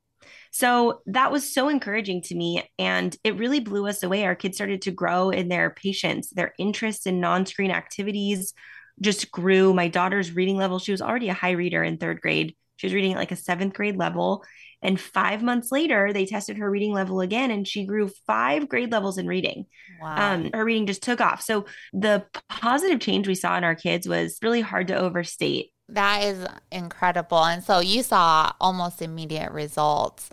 So 0.58 1.02
that 1.04 1.30
was 1.30 1.52
so 1.52 1.68
encouraging 1.68 2.22
to 2.22 2.34
me. 2.34 2.66
And 2.78 3.14
it 3.22 3.36
really 3.36 3.60
blew 3.60 3.86
us 3.86 4.02
away. 4.02 4.24
Our 4.24 4.34
kids 4.34 4.56
started 4.56 4.80
to 4.82 4.90
grow 4.90 5.28
in 5.28 5.48
their 5.48 5.68
patience, 5.68 6.30
their 6.30 6.54
interest 6.58 7.06
in 7.06 7.20
non 7.20 7.44
screen 7.44 7.70
activities 7.70 8.54
just 9.02 9.30
grew. 9.30 9.74
My 9.74 9.88
daughter's 9.88 10.32
reading 10.32 10.56
level, 10.56 10.78
she 10.78 10.92
was 10.92 11.02
already 11.02 11.28
a 11.28 11.34
high 11.34 11.50
reader 11.50 11.84
in 11.84 11.98
third 11.98 12.22
grade. 12.22 12.56
She 12.76 12.86
was 12.86 12.94
reading 12.94 13.12
at 13.12 13.18
like 13.18 13.32
a 13.32 13.36
seventh 13.36 13.74
grade 13.74 13.98
level. 13.98 14.44
And 14.80 14.98
five 14.98 15.42
months 15.42 15.70
later, 15.70 16.14
they 16.14 16.24
tested 16.24 16.56
her 16.56 16.70
reading 16.70 16.94
level 16.94 17.20
again, 17.20 17.50
and 17.50 17.68
she 17.68 17.84
grew 17.84 18.10
five 18.26 18.66
grade 18.66 18.92
levels 18.92 19.18
in 19.18 19.26
reading. 19.26 19.66
Wow. 20.00 20.34
Um, 20.34 20.50
her 20.54 20.64
reading 20.64 20.86
just 20.86 21.02
took 21.02 21.20
off. 21.20 21.42
So 21.42 21.66
the 21.92 22.24
positive 22.48 23.00
change 23.00 23.28
we 23.28 23.34
saw 23.34 23.58
in 23.58 23.64
our 23.64 23.74
kids 23.74 24.08
was 24.08 24.38
really 24.42 24.62
hard 24.62 24.88
to 24.88 24.96
overstate. 24.96 25.70
That 25.88 26.24
is 26.24 26.46
incredible. 26.72 27.44
And 27.44 27.62
so 27.62 27.78
you 27.78 28.02
saw 28.02 28.52
almost 28.60 29.02
immediate 29.02 29.52
results. 29.52 30.30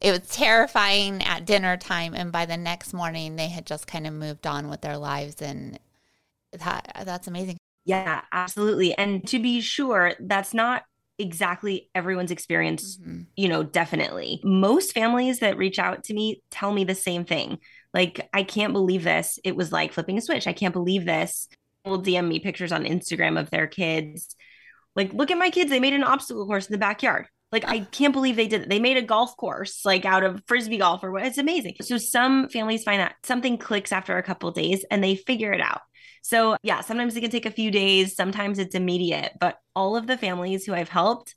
It 0.00 0.10
was 0.10 0.28
terrifying 0.28 1.22
at 1.22 1.46
dinner 1.46 1.76
time. 1.76 2.14
And 2.14 2.30
by 2.30 2.44
the 2.44 2.56
next 2.56 2.92
morning, 2.92 3.36
they 3.36 3.48
had 3.48 3.66
just 3.66 3.86
kind 3.86 4.06
of 4.06 4.12
moved 4.12 4.46
on 4.46 4.68
with 4.68 4.82
their 4.82 4.98
lives. 4.98 5.40
And 5.40 5.78
that, 6.52 7.02
that's 7.04 7.26
amazing. 7.26 7.56
Yeah, 7.84 8.20
absolutely. 8.32 8.96
And 8.96 9.26
to 9.28 9.38
be 9.38 9.60
sure, 9.60 10.12
that's 10.20 10.52
not 10.52 10.82
exactly 11.18 11.88
everyone's 11.94 12.30
experience, 12.30 12.98
mm-hmm. 12.98 13.22
you 13.36 13.48
know, 13.48 13.62
definitely. 13.62 14.40
Most 14.44 14.92
families 14.92 15.38
that 15.38 15.56
reach 15.56 15.78
out 15.78 16.04
to 16.04 16.14
me 16.14 16.42
tell 16.50 16.72
me 16.72 16.84
the 16.84 16.94
same 16.94 17.24
thing. 17.24 17.58
Like, 17.94 18.28
I 18.32 18.42
can't 18.42 18.72
believe 18.72 19.04
this. 19.04 19.38
It 19.44 19.56
was 19.56 19.72
like 19.72 19.92
flipping 19.92 20.18
a 20.18 20.20
switch. 20.20 20.46
I 20.46 20.52
can't 20.52 20.74
believe 20.74 21.04
this. 21.04 21.48
Will 21.84 22.02
DM 22.02 22.28
me 22.28 22.38
pictures 22.40 22.72
on 22.72 22.84
Instagram 22.84 23.38
of 23.38 23.50
their 23.50 23.66
kids 23.66 24.36
like, 24.96 25.12
look 25.12 25.30
at 25.30 25.38
my 25.38 25.50
kids. 25.50 25.70
They 25.70 25.80
made 25.80 25.94
an 25.94 26.04
obstacle 26.04 26.46
course 26.46 26.66
in 26.66 26.72
the 26.72 26.78
backyard. 26.78 27.26
Like, 27.50 27.66
I 27.66 27.80
can't 27.92 28.12
believe 28.12 28.36
they 28.36 28.48
did 28.48 28.62
it. 28.62 28.68
They 28.68 28.80
made 28.80 28.96
a 28.96 29.02
golf 29.02 29.36
course, 29.36 29.84
like 29.84 30.04
out 30.04 30.24
of 30.24 30.42
frisbee 30.46 30.78
golf 30.78 31.02
or 31.02 31.10
what. 31.10 31.26
It's 31.26 31.38
amazing. 31.38 31.76
So 31.82 31.98
some 31.98 32.48
families 32.48 32.84
find 32.84 33.00
that 33.00 33.16
something 33.24 33.58
clicks 33.58 33.92
after 33.92 34.16
a 34.16 34.22
couple 34.22 34.50
days 34.50 34.84
and 34.90 35.02
they 35.02 35.16
figure 35.16 35.52
it 35.52 35.60
out. 35.60 35.80
So, 36.24 36.56
yeah, 36.62 36.82
sometimes 36.82 37.16
it 37.16 37.20
can 37.20 37.30
take 37.30 37.46
a 37.46 37.50
few 37.50 37.72
days, 37.72 38.14
sometimes 38.14 38.60
it's 38.60 38.76
immediate, 38.76 39.32
but 39.40 39.58
all 39.74 39.96
of 39.96 40.06
the 40.06 40.16
families 40.16 40.64
who 40.64 40.72
I've 40.72 40.88
helped 40.88 41.34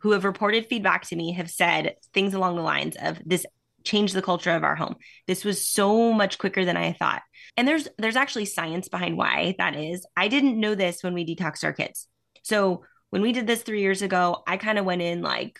who 0.00 0.12
have 0.12 0.24
reported 0.24 0.66
feedback 0.66 1.02
to 1.08 1.16
me 1.16 1.32
have 1.32 1.50
said 1.50 1.96
things 2.14 2.34
along 2.34 2.56
the 2.56 2.62
lines 2.62 2.96
of 3.00 3.20
this 3.24 3.44
changed 3.84 4.14
the 4.14 4.22
culture 4.22 4.50
of 4.50 4.64
our 4.64 4.76
home. 4.76 4.96
This 5.26 5.44
was 5.44 5.66
so 5.66 6.12
much 6.12 6.38
quicker 6.38 6.64
than 6.64 6.76
I 6.76 6.92
thought. 6.92 7.22
And 7.56 7.66
there's 7.66 7.88
there's 7.98 8.16
actually 8.16 8.44
science 8.44 8.88
behind 8.88 9.16
why 9.16 9.54
that 9.58 9.76
is. 9.76 10.06
I 10.16 10.28
didn't 10.28 10.60
know 10.60 10.74
this 10.74 11.02
when 11.02 11.14
we 11.14 11.26
detoxed 11.26 11.64
our 11.64 11.72
kids. 11.72 12.06
So, 12.42 12.84
when 13.10 13.22
we 13.22 13.32
did 13.32 13.46
this 13.46 13.62
3 13.62 13.80
years 13.80 14.02
ago, 14.02 14.42
I 14.46 14.56
kind 14.56 14.78
of 14.78 14.84
went 14.84 15.02
in 15.02 15.22
like 15.22 15.58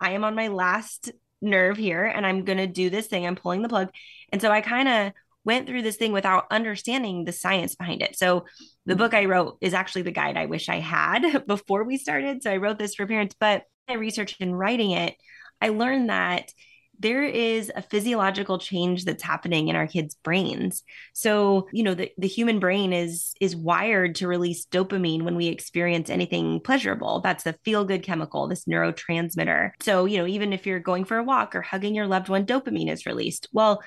I 0.00 0.12
am 0.12 0.24
on 0.24 0.34
my 0.34 0.48
last 0.48 1.10
nerve 1.40 1.76
here 1.76 2.04
and 2.04 2.26
I'm 2.26 2.44
going 2.44 2.58
to 2.58 2.66
do 2.66 2.90
this 2.90 3.06
thing. 3.06 3.26
I'm 3.26 3.36
pulling 3.36 3.62
the 3.62 3.68
plug. 3.68 3.90
And 4.32 4.40
so 4.40 4.50
I 4.50 4.60
kind 4.60 4.88
of 4.88 5.12
went 5.44 5.66
through 5.66 5.82
this 5.82 5.96
thing 5.96 6.12
without 6.12 6.46
understanding 6.50 7.24
the 7.24 7.32
science 7.32 7.74
behind 7.74 8.02
it. 8.02 8.16
So 8.16 8.44
the 8.86 8.96
book 8.96 9.14
I 9.14 9.24
wrote 9.24 9.56
is 9.60 9.74
actually 9.74 10.02
the 10.02 10.10
guide 10.10 10.36
I 10.36 10.46
wish 10.46 10.68
I 10.68 10.78
had 10.78 11.44
before 11.46 11.84
we 11.84 11.96
started. 11.96 12.42
So 12.42 12.52
I 12.52 12.58
wrote 12.58 12.78
this 12.78 12.94
for 12.94 13.06
parents, 13.06 13.34
but 13.38 13.62
I 13.88 13.94
researched 13.94 14.40
in 14.40 14.54
writing 14.54 14.90
it, 14.90 15.14
I 15.60 15.70
learned 15.70 16.10
that 16.10 16.52
there 16.98 17.24
is 17.24 17.70
a 17.74 17.82
physiological 17.82 18.58
change 18.58 19.04
that's 19.04 19.22
happening 19.22 19.68
in 19.68 19.76
our 19.76 19.86
kids' 19.86 20.16
brains. 20.16 20.82
So, 21.12 21.68
you 21.72 21.82
know, 21.82 21.94
the, 21.94 22.10
the 22.18 22.28
human 22.28 22.58
brain 22.58 22.92
is 22.92 23.34
is 23.40 23.54
wired 23.56 24.16
to 24.16 24.28
release 24.28 24.66
dopamine 24.66 25.22
when 25.22 25.36
we 25.36 25.46
experience 25.46 26.10
anything 26.10 26.60
pleasurable. 26.60 27.20
That's 27.20 27.46
a 27.46 27.56
feel-good 27.64 28.02
chemical, 28.02 28.48
this 28.48 28.64
neurotransmitter. 28.64 29.70
So, 29.80 30.04
you 30.04 30.18
know, 30.18 30.26
even 30.26 30.52
if 30.52 30.66
you're 30.66 30.80
going 30.80 31.04
for 31.04 31.18
a 31.18 31.24
walk 31.24 31.54
or 31.54 31.62
hugging 31.62 31.94
your 31.94 32.06
loved 32.06 32.28
one, 32.28 32.46
dopamine 32.46 32.90
is 32.90 33.06
released. 33.06 33.48
Well, 33.52 33.82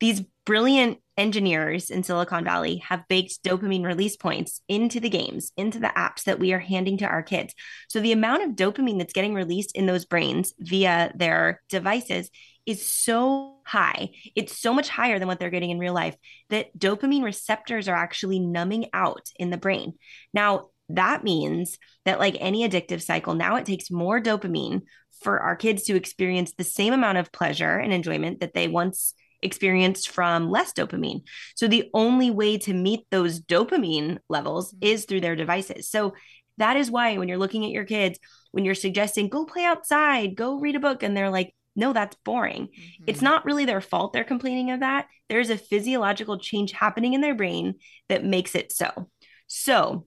these 0.00 0.22
brilliant 0.46 0.98
engineers 1.16 1.90
in 1.90 2.02
Silicon 2.02 2.44
Valley 2.44 2.78
have 2.78 3.06
baked 3.08 3.44
dopamine 3.44 3.84
release 3.84 4.16
points 4.16 4.62
into 4.68 4.98
the 4.98 5.10
games, 5.10 5.52
into 5.56 5.78
the 5.78 5.92
apps 5.94 6.24
that 6.24 6.38
we 6.38 6.52
are 6.52 6.58
handing 6.58 6.96
to 6.98 7.04
our 7.04 7.22
kids. 7.22 7.54
So 7.88 8.00
the 8.00 8.12
amount 8.12 8.42
of 8.42 8.56
dopamine 8.56 8.98
that's 8.98 9.12
getting 9.12 9.34
released 9.34 9.76
in 9.76 9.86
those 9.86 10.06
brains 10.06 10.54
via 10.58 11.12
their 11.14 11.62
devices 11.68 12.30
is 12.66 12.84
so 12.84 13.58
high. 13.66 14.10
It's 14.34 14.56
so 14.56 14.72
much 14.72 14.88
higher 14.88 15.18
than 15.18 15.28
what 15.28 15.38
they're 15.38 15.50
getting 15.50 15.70
in 15.70 15.78
real 15.78 15.94
life 15.94 16.16
that 16.48 16.76
dopamine 16.78 17.22
receptors 17.22 17.86
are 17.86 17.96
actually 17.96 18.40
numbing 18.40 18.86
out 18.92 19.28
in 19.36 19.50
the 19.50 19.58
brain. 19.58 19.94
Now, 20.32 20.68
that 20.88 21.22
means 21.22 21.78
that, 22.04 22.18
like 22.18 22.36
any 22.40 22.68
addictive 22.68 23.02
cycle, 23.02 23.34
now 23.34 23.56
it 23.56 23.66
takes 23.66 23.90
more 23.90 24.20
dopamine 24.20 24.82
for 25.22 25.38
our 25.38 25.54
kids 25.54 25.84
to 25.84 25.94
experience 25.94 26.52
the 26.52 26.64
same 26.64 26.92
amount 26.92 27.18
of 27.18 27.30
pleasure 27.30 27.76
and 27.76 27.92
enjoyment 27.92 28.40
that 28.40 28.54
they 28.54 28.66
once 28.66 29.14
experienced 29.42 30.10
from 30.10 30.50
less 30.50 30.72
dopamine. 30.72 31.22
So 31.56 31.68
the 31.68 31.90
only 31.94 32.30
way 32.30 32.58
to 32.58 32.74
meet 32.74 33.06
those 33.10 33.40
dopamine 33.40 34.18
levels 34.28 34.72
mm-hmm. 34.72 34.86
is 34.86 35.04
through 35.04 35.20
their 35.20 35.36
devices. 35.36 35.88
So 35.88 36.14
that 36.58 36.76
is 36.76 36.90
why 36.90 37.16
when 37.16 37.28
you're 37.28 37.38
looking 37.38 37.64
at 37.64 37.70
your 37.70 37.84
kids, 37.84 38.18
when 38.52 38.64
you're 38.64 38.74
suggesting 38.74 39.28
go 39.28 39.44
play 39.44 39.64
outside, 39.64 40.36
go 40.36 40.58
read 40.58 40.76
a 40.76 40.80
book, 40.80 41.02
and 41.02 41.16
they're 41.16 41.30
like, 41.30 41.54
no, 41.76 41.92
that's 41.92 42.16
boring. 42.24 42.66
Mm-hmm. 42.66 43.04
It's 43.06 43.22
not 43.22 43.44
really 43.44 43.64
their 43.64 43.80
fault 43.80 44.12
they're 44.12 44.24
complaining 44.24 44.70
of 44.70 44.80
that. 44.80 45.06
There's 45.28 45.50
a 45.50 45.56
physiological 45.56 46.38
change 46.38 46.72
happening 46.72 47.14
in 47.14 47.20
their 47.20 47.34
brain 47.34 47.74
that 48.08 48.24
makes 48.24 48.54
it 48.54 48.72
so. 48.72 49.08
So 49.46 50.06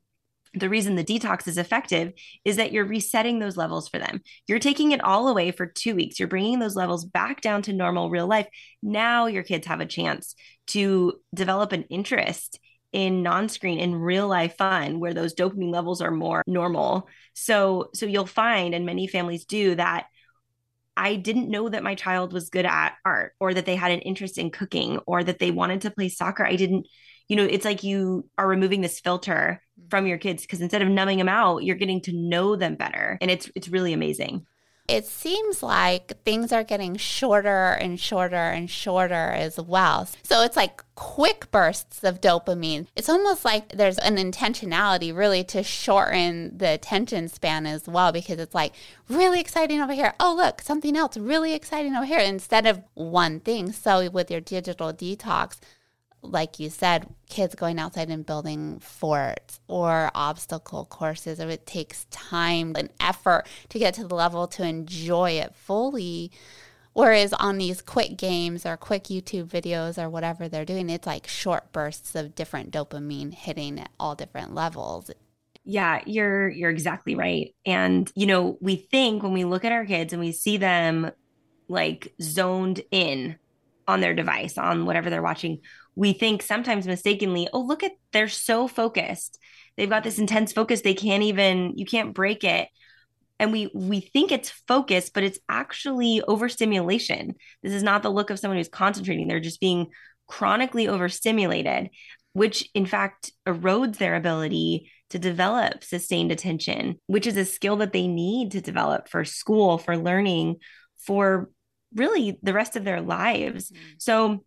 the 0.53 0.69
reason 0.69 0.95
the 0.95 1.03
detox 1.03 1.47
is 1.47 1.57
effective 1.57 2.13
is 2.45 2.57
that 2.57 2.71
you're 2.71 2.85
resetting 2.85 3.39
those 3.39 3.57
levels 3.57 3.87
for 3.87 3.97
them. 3.97 4.21
You're 4.47 4.59
taking 4.59 4.91
it 4.91 5.03
all 5.03 5.27
away 5.27 5.51
for 5.51 5.65
two 5.65 5.95
weeks. 5.95 6.19
You're 6.19 6.27
bringing 6.27 6.59
those 6.59 6.75
levels 6.75 7.05
back 7.05 7.41
down 7.41 7.63
to 7.63 7.73
normal 7.73 8.09
real 8.09 8.27
life. 8.27 8.47
Now 8.81 9.25
your 9.25 9.43
kids 9.43 9.67
have 9.67 9.81
a 9.81 9.85
chance 9.85 10.35
to 10.67 11.13
develop 11.33 11.71
an 11.71 11.83
interest 11.83 12.59
in 12.91 13.23
non-screen 13.23 13.79
in 13.79 13.95
real 13.95 14.27
life 14.27 14.55
fun 14.55 14.99
where 14.99 15.15
those 15.15 15.33
dopamine 15.33 15.71
levels 15.71 16.01
are 16.01 16.11
more 16.11 16.43
normal. 16.45 17.07
So 17.33 17.89
so 17.95 18.05
you'll 18.05 18.27
find 18.27 18.75
and 18.75 18.85
many 18.85 19.07
families 19.07 19.45
do 19.45 19.75
that 19.75 20.05
I 20.95 21.15
didn't 21.15 21.49
know 21.49 21.69
that 21.69 21.81
my 21.81 21.95
child 21.95 22.33
was 22.33 22.51
good 22.51 22.67
at 22.67 22.93
art 23.03 23.33
or 23.39 23.51
that 23.55 23.65
they 23.65 23.75
had 23.75 23.91
an 23.91 24.01
interest 24.01 24.37
in 24.37 24.51
cooking 24.51 24.99
or 25.07 25.23
that 25.23 25.39
they 25.39 25.49
wanted 25.49 25.81
to 25.81 25.89
play 25.89 26.07
soccer. 26.09 26.45
I 26.45 26.55
didn't 26.55 26.85
you 27.29 27.35
know, 27.35 27.45
it's 27.45 27.65
like 27.65 27.83
you 27.83 28.29
are 28.37 28.47
removing 28.47 28.81
this 28.81 28.99
filter. 28.99 29.61
From 29.93 30.07
your 30.07 30.17
kids 30.17 30.41
because 30.41 30.59
instead 30.59 30.81
of 30.81 30.89
numbing 30.89 31.19
them 31.19 31.29
out, 31.29 31.63
you're 31.63 31.75
getting 31.75 32.01
to 32.01 32.11
know 32.11 32.55
them 32.55 32.73
better. 32.73 33.15
And 33.21 33.29
it's 33.29 33.51
it's 33.53 33.69
really 33.69 33.93
amazing. 33.93 34.47
It 34.87 35.05
seems 35.05 35.61
like 35.61 36.13
things 36.25 36.51
are 36.51 36.63
getting 36.63 36.95
shorter 36.95 37.73
and 37.73 37.99
shorter 37.99 38.35
and 38.35 38.67
shorter 38.67 39.13
as 39.13 39.59
well. 39.59 40.09
So 40.23 40.41
it's 40.41 40.57
like 40.57 40.83
quick 40.95 41.51
bursts 41.51 42.03
of 42.03 42.21
dopamine. 42.21 42.87
It's 42.95 43.07
almost 43.07 43.45
like 43.45 43.69
there's 43.69 43.99
an 43.99 44.15
intentionality 44.15 45.15
really 45.15 45.43
to 45.43 45.61
shorten 45.61 46.57
the 46.57 46.69
attention 46.69 47.27
span 47.27 47.67
as 47.67 47.87
well 47.87 48.11
because 48.11 48.39
it's 48.39 48.55
like 48.55 48.73
really 49.07 49.39
exciting 49.39 49.79
over 49.79 49.93
here. 49.93 50.15
Oh, 50.19 50.33
look, 50.35 50.59
something 50.59 50.97
else 50.97 51.17
really 51.17 51.53
exciting 51.53 51.95
over 51.95 52.07
here 52.07 52.17
instead 52.17 52.65
of 52.65 52.81
one 52.95 53.41
thing. 53.41 53.71
So 53.71 54.09
with 54.09 54.31
your 54.31 54.41
digital 54.41 54.91
detox, 54.91 55.59
like 56.23 56.59
you 56.59 56.69
said, 56.69 57.07
kids 57.29 57.53
going 57.55 57.77
outside 57.77 58.09
and 58.09 58.25
building 58.25 58.79
forts 58.79 59.59
or 59.67 60.09
obstacle 60.15 60.85
courses, 60.85 61.39
if 61.39 61.49
it 61.49 61.65
takes 61.65 62.05
time 62.05 62.73
and 62.77 62.89
effort 62.99 63.43
to 63.69 63.79
get 63.79 63.93
to 63.95 64.07
the 64.07 64.15
level 64.15 64.47
to 64.47 64.65
enjoy 64.65 65.31
it 65.31 65.53
fully. 65.55 66.31
Whereas 66.93 67.33
on 67.33 67.57
these 67.57 67.81
quick 67.81 68.17
games 68.17 68.65
or 68.65 68.77
quick 68.77 69.05
YouTube 69.05 69.47
videos 69.47 70.01
or 70.01 70.09
whatever 70.09 70.47
they're 70.47 70.65
doing, 70.65 70.89
it's 70.89 71.07
like 71.07 71.27
short 71.27 71.71
bursts 71.71 72.15
of 72.15 72.35
different 72.35 72.71
dopamine 72.71 73.33
hitting 73.33 73.79
at 73.79 73.89
all 73.99 74.15
different 74.15 74.53
levels. 74.53 75.09
Yeah, 75.65 76.01
you're 76.05 76.49
you're 76.49 76.69
exactly 76.69 77.15
right. 77.15 77.55
And 77.65 78.11
you 78.15 78.27
know, 78.27 78.57
we 78.61 78.75
think 78.75 79.23
when 79.23 79.33
we 79.33 79.43
look 79.43 79.65
at 79.65 79.71
our 79.71 79.85
kids 79.85 80.13
and 80.13 80.21
we 80.21 80.31
see 80.33 80.57
them 80.57 81.11
like 81.67 82.13
zoned 82.21 82.81
in 82.91 83.37
on 83.87 84.01
their 84.01 84.13
device, 84.13 84.57
on 84.57 84.85
whatever 84.85 85.09
they're 85.09 85.21
watching, 85.21 85.59
we 85.95 86.13
think 86.13 86.41
sometimes 86.41 86.87
mistakenly, 86.87 87.47
oh, 87.53 87.61
look 87.61 87.83
at 87.83 87.91
they're 88.11 88.27
so 88.27 88.67
focused. 88.67 89.39
They've 89.77 89.89
got 89.89 90.03
this 90.03 90.19
intense 90.19 90.53
focus. 90.53 90.81
They 90.81 90.93
can't 90.93 91.23
even, 91.23 91.77
you 91.77 91.85
can't 91.85 92.13
break 92.13 92.43
it. 92.43 92.67
And 93.39 93.51
we 93.51 93.69
we 93.73 93.99
think 93.99 94.31
it's 94.31 94.49
focus, 94.67 95.09
but 95.09 95.23
it's 95.23 95.39
actually 95.49 96.21
overstimulation. 96.21 97.35
This 97.61 97.73
is 97.73 97.83
not 97.83 98.03
the 98.03 98.11
look 98.11 98.29
of 98.29 98.39
someone 98.39 98.57
who's 98.57 98.69
concentrating. 98.69 99.27
They're 99.27 99.39
just 99.39 99.59
being 99.59 99.87
chronically 100.27 100.87
overstimulated, 100.87 101.89
which 102.33 102.69
in 102.73 102.85
fact 102.85 103.31
erodes 103.47 103.97
their 103.97 104.15
ability 104.15 104.91
to 105.09 105.19
develop 105.19 105.83
sustained 105.83 106.31
attention, 106.31 106.99
which 107.07 107.27
is 107.27 107.37
a 107.37 107.45
skill 107.45 107.77
that 107.77 107.91
they 107.91 108.07
need 108.07 108.51
to 108.51 108.61
develop 108.61 109.09
for 109.09 109.25
school, 109.25 109.77
for 109.77 109.97
learning, 109.97 110.57
for 110.97 111.49
really 111.93 112.39
the 112.41 112.53
rest 112.53 112.75
of 112.75 112.83
their 112.83 113.01
lives. 113.01 113.69
Mm-hmm. 113.69 113.83
So 113.97 114.45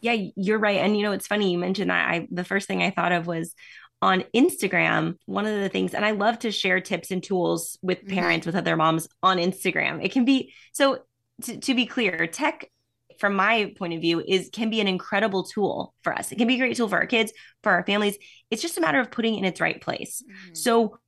yeah, 0.00 0.16
you're 0.36 0.58
right. 0.58 0.78
And 0.78 0.96
you 0.96 1.02
know, 1.02 1.12
it's 1.12 1.26
funny 1.26 1.52
you 1.52 1.58
mentioned 1.58 1.90
that. 1.90 2.08
I 2.08 2.28
the 2.30 2.44
first 2.44 2.66
thing 2.66 2.82
I 2.82 2.90
thought 2.90 3.12
of 3.12 3.26
was 3.26 3.54
on 4.02 4.24
Instagram, 4.34 5.16
one 5.26 5.46
of 5.46 5.60
the 5.60 5.68
things, 5.68 5.94
and 5.94 6.04
I 6.04 6.10
love 6.10 6.40
to 6.40 6.52
share 6.52 6.80
tips 6.80 7.10
and 7.10 7.22
tools 7.22 7.78
with 7.82 7.98
mm-hmm. 7.98 8.14
parents, 8.14 8.46
mm-hmm. 8.46 8.56
with 8.56 8.62
other 8.62 8.76
moms 8.76 9.08
on 9.22 9.38
Instagram. 9.38 10.04
It 10.04 10.12
can 10.12 10.24
be 10.24 10.52
so 10.72 10.98
to, 11.42 11.58
to 11.58 11.74
be 11.74 11.86
clear, 11.86 12.26
tech 12.26 12.68
from 13.18 13.34
my 13.34 13.72
point 13.78 13.94
of 13.94 14.00
view 14.00 14.22
is 14.26 14.50
can 14.52 14.70
be 14.70 14.80
an 14.80 14.88
incredible 14.88 15.44
tool 15.44 15.94
for 16.02 16.12
us. 16.12 16.32
It 16.32 16.36
can 16.36 16.48
be 16.48 16.56
a 16.56 16.58
great 16.58 16.76
tool 16.76 16.88
for 16.88 16.98
our 16.98 17.06
kids, 17.06 17.32
for 17.62 17.72
our 17.72 17.84
families. 17.84 18.16
It's 18.50 18.62
just 18.62 18.78
a 18.78 18.80
matter 18.80 19.00
of 19.00 19.10
putting 19.10 19.34
it 19.34 19.38
in 19.38 19.44
its 19.44 19.60
right 19.60 19.80
place. 19.80 20.22
Mm-hmm. 20.22 20.54
So 20.54 20.98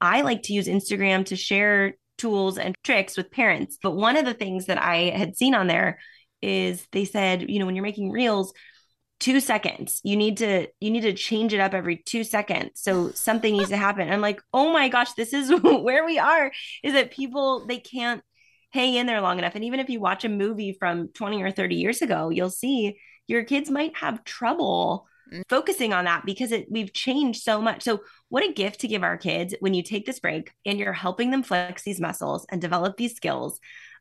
I 0.00 0.22
like 0.22 0.42
to 0.44 0.52
use 0.52 0.66
Instagram 0.66 1.24
to 1.26 1.36
share 1.36 1.94
tools 2.18 2.58
and 2.58 2.74
tricks 2.84 3.16
with 3.16 3.30
parents. 3.30 3.78
But 3.82 3.92
one 3.92 4.16
of 4.16 4.24
the 4.24 4.34
things 4.34 4.66
that 4.66 4.78
I 4.78 5.10
had 5.10 5.36
seen 5.36 5.54
on 5.54 5.66
there 5.66 5.98
is 6.42 6.86
they 6.92 7.04
said, 7.04 7.48
you 7.48 7.58
know, 7.58 7.66
when 7.66 7.74
you're 7.76 7.82
making 7.82 8.10
reels, 8.10 8.52
two 9.18 9.40
seconds. 9.40 10.00
You 10.04 10.16
need 10.16 10.38
to 10.38 10.68
you 10.80 10.90
need 10.90 11.02
to 11.02 11.14
change 11.14 11.54
it 11.54 11.60
up 11.60 11.74
every 11.74 11.96
two 11.96 12.24
seconds. 12.24 12.72
So 12.74 13.10
something 13.10 13.56
needs 13.56 13.70
to 13.70 13.76
happen. 13.76 14.10
I'm 14.10 14.20
like 14.20 14.40
oh 14.52 14.72
my 14.72 14.88
gosh 14.88 15.12
this 15.14 15.32
is 15.32 15.50
where 15.62 16.04
we 16.04 16.18
are 16.18 16.52
is 16.82 16.92
that 16.92 17.10
people 17.10 17.66
they 17.66 17.78
can't 17.78 18.22
hang 18.72 18.94
in 18.94 19.06
there 19.06 19.20
long 19.20 19.38
enough. 19.38 19.54
And 19.54 19.64
even 19.64 19.80
if 19.80 19.88
you 19.88 20.00
watch 20.00 20.24
a 20.24 20.28
movie 20.28 20.76
from 20.78 21.08
20 21.08 21.42
or 21.42 21.50
30 21.50 21.76
years 21.76 22.02
ago 22.02 22.28
you'll 22.28 22.50
see 22.50 22.98
your 23.26 23.44
kids 23.44 23.70
might 23.70 23.96
have 23.96 24.24
trouble 24.24 25.06
mm. 25.32 25.42
focusing 25.48 25.92
on 25.92 26.04
that 26.04 26.24
because 26.26 26.52
it, 26.52 26.66
we've 26.70 26.92
changed 26.92 27.42
so 27.42 27.60
much. 27.60 27.82
So 27.82 28.00
what 28.28 28.44
a 28.44 28.52
gift 28.52 28.80
to 28.80 28.88
give 28.88 29.02
our 29.02 29.16
kids 29.16 29.54
when 29.60 29.72
you 29.72 29.82
take 29.82 30.04
this 30.04 30.20
break 30.20 30.52
and 30.66 30.78
you're 30.78 30.92
helping 30.92 31.30
them 31.30 31.42
flex 31.42 31.82
these 31.82 32.00
muscles 32.00 32.44
and 32.50 32.60
develop 32.60 32.96
these 32.96 33.16
skills 33.16 33.58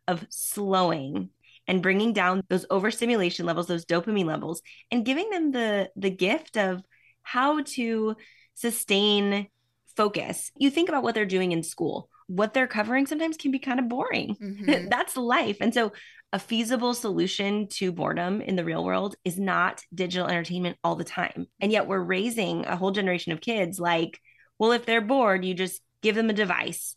of 0.07 0.25
slowing 0.29 1.29
and 1.67 1.81
bringing 1.81 2.13
down 2.13 2.43
those 2.50 2.65
overstimulation 2.69 3.45
levels, 3.45 3.67
those 3.67 3.86
dopamine 3.86 4.25
levels, 4.25 4.62
and 4.91 5.05
giving 5.05 5.29
them 5.29 5.51
the 5.51 5.89
the 5.95 6.10
gift 6.10 6.57
of 6.57 6.84
how 7.24 7.62
to 7.63 8.15
sustain 8.53 9.48
focus. 9.95 10.51
You 10.57 10.69
think 10.69 10.89
about 10.89 11.03
what 11.03 11.15
they're 11.15 11.25
doing 11.25 11.51
in 11.51 11.63
school. 11.63 12.10
What 12.27 12.53
they're 12.53 12.67
covering 12.67 13.05
sometimes 13.05 13.38
can 13.38 13.51
be 13.51 13.60
kind 13.60 13.79
of 13.79 13.89
boring. 13.89 14.36
Mm-hmm. 14.45 14.89
That's 14.89 15.17
life. 15.17 15.57
And 15.62 15.74
so 15.74 15.91
a 16.34 16.39
feasible 16.39 16.93
solution 16.93 17.67
to 17.67 17.91
boredom 17.91 18.41
in 18.41 18.55
the 18.55 18.65
real 18.65 18.84
world 18.84 19.15
is 19.24 19.39
not 19.39 19.81
digital 19.93 20.27
entertainment 20.27 20.77
all 20.84 20.95
the 20.95 21.03
time. 21.03 21.48
And 21.62 21.72
yet 21.72 21.88
we're 21.88 22.00
raising 22.00 22.65
a 22.65 22.75
whole 22.75 22.91
generation 22.91 23.31
of 23.31 23.41
kids 23.41 23.79
like, 23.79 24.19
well, 24.60 24.72
if 24.72 24.86
they're 24.86 25.01
bored, 25.01 25.45
you 25.45 25.53
just 25.53 25.81
give 26.01 26.15
them 26.15 26.29
a 26.29 26.34
device. 26.34 26.95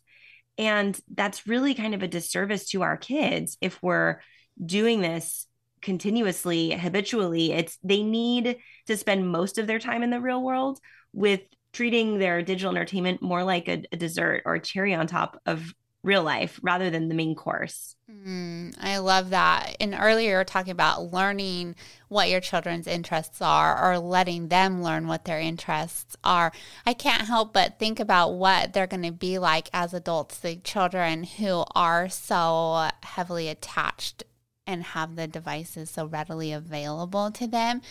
And 0.57 0.99
that's 1.13 1.47
really 1.47 1.73
kind 1.73 1.95
of 1.95 2.03
a 2.03 2.07
disservice 2.07 2.69
to 2.71 2.81
our 2.81 2.97
kids 2.97 3.57
if 3.61 3.81
we're 3.81 4.19
doing 4.63 5.01
this 5.01 5.47
continuously, 5.81 6.71
habitually. 6.71 7.51
It's 7.53 7.77
they 7.83 8.03
need 8.03 8.57
to 8.87 8.97
spend 8.97 9.31
most 9.31 9.57
of 9.57 9.67
their 9.67 9.79
time 9.79 10.03
in 10.03 10.09
the 10.09 10.21
real 10.21 10.43
world 10.43 10.79
with 11.13 11.41
treating 11.71 12.17
their 12.17 12.41
digital 12.41 12.71
entertainment 12.71 13.21
more 13.21 13.43
like 13.43 13.67
a, 13.67 13.83
a 13.91 13.97
dessert 13.97 14.43
or 14.45 14.55
a 14.55 14.59
cherry 14.61 14.93
on 14.93 15.07
top 15.07 15.39
of 15.45 15.73
real 16.01 16.23
life 16.23 16.59
rather 16.63 16.89
than 16.89 17.09
the 17.09 17.15
main 17.15 17.35
course. 17.35 17.95
Mm, 18.09 18.73
I 18.79 18.97
love 18.99 19.31
that. 19.31 19.75
And 19.79 19.95
earlier, 19.99 20.37
were 20.37 20.45
talking 20.45 20.71
about 20.71 21.11
learning 21.11 21.75
what 22.07 22.29
your 22.29 22.39
children's 22.39 22.87
interests 22.87 23.41
are 23.41 23.77
or 23.83 23.99
letting 23.99 24.47
them 24.47 24.81
learn 24.81 25.07
what 25.07 25.25
their 25.25 25.39
interests 25.39 26.15
are. 26.23 26.51
I 26.85 26.93
can't 26.93 27.27
help 27.27 27.53
but 27.53 27.79
think 27.79 27.99
about 27.99 28.33
what 28.33 28.73
they're 28.73 28.87
going 28.87 29.03
to 29.03 29.11
be 29.11 29.37
like 29.37 29.69
as 29.73 29.93
adults, 29.93 30.39
the 30.39 30.55
children 30.55 31.23
who 31.23 31.65
are 31.75 32.07
so 32.07 32.89
heavily 33.03 33.49
attached 33.49 34.23
and 34.69 34.83
have 34.83 35.15
the 35.15 35.27
devices 35.27 35.89
so 35.89 36.05
readily 36.05 36.53
available 36.53 37.31
to 37.31 37.47
them 37.47 37.81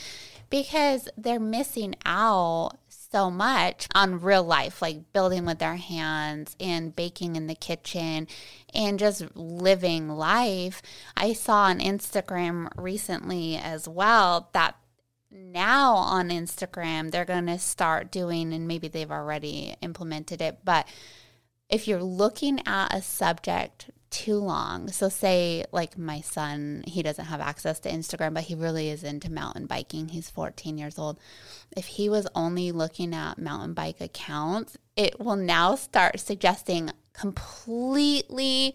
because 0.48 1.08
they're 1.18 1.40
missing 1.40 1.96
out 2.06 2.70
so 2.88 3.30
much 3.30 3.88
on 3.94 4.20
real 4.20 4.44
life, 4.44 4.80
like 4.80 5.12
building 5.12 5.44
with 5.44 5.58
their 5.58 5.76
hands 5.76 6.54
and 6.60 6.94
baking 6.94 7.34
in 7.34 7.48
the 7.48 7.54
kitchen 7.54 8.28
and 8.72 8.98
just 8.98 9.24
living 9.34 10.08
life. 10.08 10.80
I 11.16 11.32
saw 11.32 11.62
on 11.62 11.80
Instagram 11.80 12.68
recently 12.76 13.56
as 13.56 13.88
well 13.88 14.48
that 14.52 14.76
now 15.30 15.94
on 15.94 16.30
Instagram, 16.30 17.10
they're 17.10 17.24
going 17.24 17.46
to 17.46 17.58
start 17.58 18.12
doing, 18.12 18.52
and 18.52 18.68
maybe 18.68 18.86
they've 18.86 19.10
already 19.10 19.74
implemented 19.82 20.40
it, 20.40 20.58
but 20.64 20.86
if 21.68 21.86
you're 21.86 22.02
looking 22.02 22.60
at 22.66 22.94
a 22.94 23.02
subject 23.02 23.90
too 24.10 24.36
long. 24.36 24.88
So, 24.88 25.08
say, 25.08 25.64
like 25.72 25.98
my 25.98 26.20
son, 26.20 26.84
he 26.86 27.02
doesn't 27.02 27.26
have 27.26 27.40
access 27.40 27.80
to 27.80 27.90
Instagram, 27.90 28.34
but 28.34 28.44
he 28.44 28.54
really 28.54 28.88
is 28.88 29.04
into 29.04 29.30
mountain 29.30 29.66
biking. 29.66 30.08
He's 30.08 30.30
14 30.30 30.78
years 30.78 30.98
old. 30.98 31.18
If 31.76 31.86
he 31.86 32.08
was 32.08 32.26
only 32.34 32.72
looking 32.72 33.14
at 33.14 33.38
mountain 33.38 33.74
bike 33.74 34.00
accounts, 34.00 34.76
it 34.96 35.20
will 35.20 35.36
now 35.36 35.74
start 35.74 36.20
suggesting 36.20 36.90
completely 37.12 38.74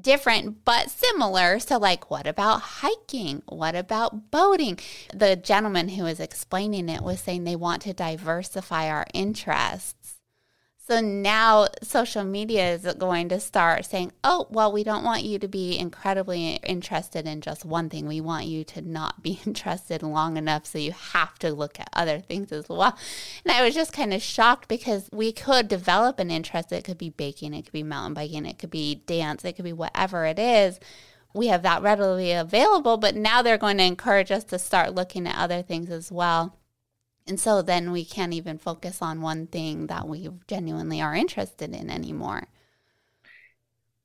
different 0.00 0.64
but 0.64 0.90
similar. 0.90 1.58
So, 1.58 1.78
like, 1.78 2.10
what 2.10 2.26
about 2.26 2.60
hiking? 2.60 3.42
What 3.48 3.74
about 3.74 4.30
boating? 4.30 4.78
The 5.14 5.36
gentleman 5.36 5.90
who 5.90 6.04
was 6.04 6.20
explaining 6.20 6.88
it 6.88 7.02
was 7.02 7.20
saying 7.20 7.44
they 7.44 7.56
want 7.56 7.82
to 7.82 7.92
diversify 7.92 8.88
our 8.88 9.06
interests 9.12 10.17
so 10.88 11.02
now 11.02 11.66
social 11.82 12.24
media 12.24 12.72
is 12.72 12.94
going 12.94 13.28
to 13.28 13.38
start 13.40 13.84
saying, 13.84 14.10
oh, 14.24 14.46
well, 14.48 14.72
we 14.72 14.82
don't 14.82 15.04
want 15.04 15.22
you 15.22 15.38
to 15.38 15.46
be 15.46 15.78
incredibly 15.78 16.54
interested 16.64 17.26
in 17.26 17.42
just 17.42 17.66
one 17.66 17.90
thing. 17.90 18.06
We 18.06 18.22
want 18.22 18.46
you 18.46 18.64
to 18.64 18.80
not 18.80 19.22
be 19.22 19.38
interested 19.46 20.02
long 20.02 20.38
enough. 20.38 20.64
So 20.64 20.78
you 20.78 20.92
have 20.92 21.38
to 21.40 21.52
look 21.52 21.78
at 21.78 21.90
other 21.92 22.20
things 22.20 22.52
as 22.52 22.70
well. 22.70 22.96
And 23.44 23.52
I 23.52 23.62
was 23.62 23.74
just 23.74 23.92
kind 23.92 24.14
of 24.14 24.22
shocked 24.22 24.66
because 24.66 25.10
we 25.12 25.30
could 25.30 25.68
develop 25.68 26.18
an 26.18 26.30
interest. 26.30 26.72
It 26.72 26.84
could 26.84 26.96
be 26.96 27.10
baking, 27.10 27.52
it 27.52 27.64
could 27.66 27.72
be 27.72 27.82
mountain 27.82 28.14
biking, 28.14 28.46
it 28.46 28.58
could 28.58 28.70
be 28.70 29.02
dance, 29.06 29.44
it 29.44 29.56
could 29.56 29.66
be 29.66 29.74
whatever 29.74 30.24
it 30.24 30.38
is. 30.38 30.80
We 31.34 31.48
have 31.48 31.62
that 31.64 31.82
readily 31.82 32.32
available, 32.32 32.96
but 32.96 33.14
now 33.14 33.42
they're 33.42 33.58
going 33.58 33.76
to 33.76 33.84
encourage 33.84 34.30
us 34.30 34.44
to 34.44 34.58
start 34.58 34.94
looking 34.94 35.26
at 35.26 35.36
other 35.36 35.60
things 35.60 35.90
as 35.90 36.10
well. 36.10 36.56
And 37.28 37.38
so 37.38 37.60
then 37.60 37.92
we 37.92 38.06
can't 38.06 38.32
even 38.32 38.56
focus 38.56 39.02
on 39.02 39.20
one 39.20 39.46
thing 39.46 39.86
that 39.88 40.08
we 40.08 40.30
genuinely 40.48 41.02
are 41.02 41.14
interested 41.14 41.74
in 41.74 41.90
anymore. 41.90 42.48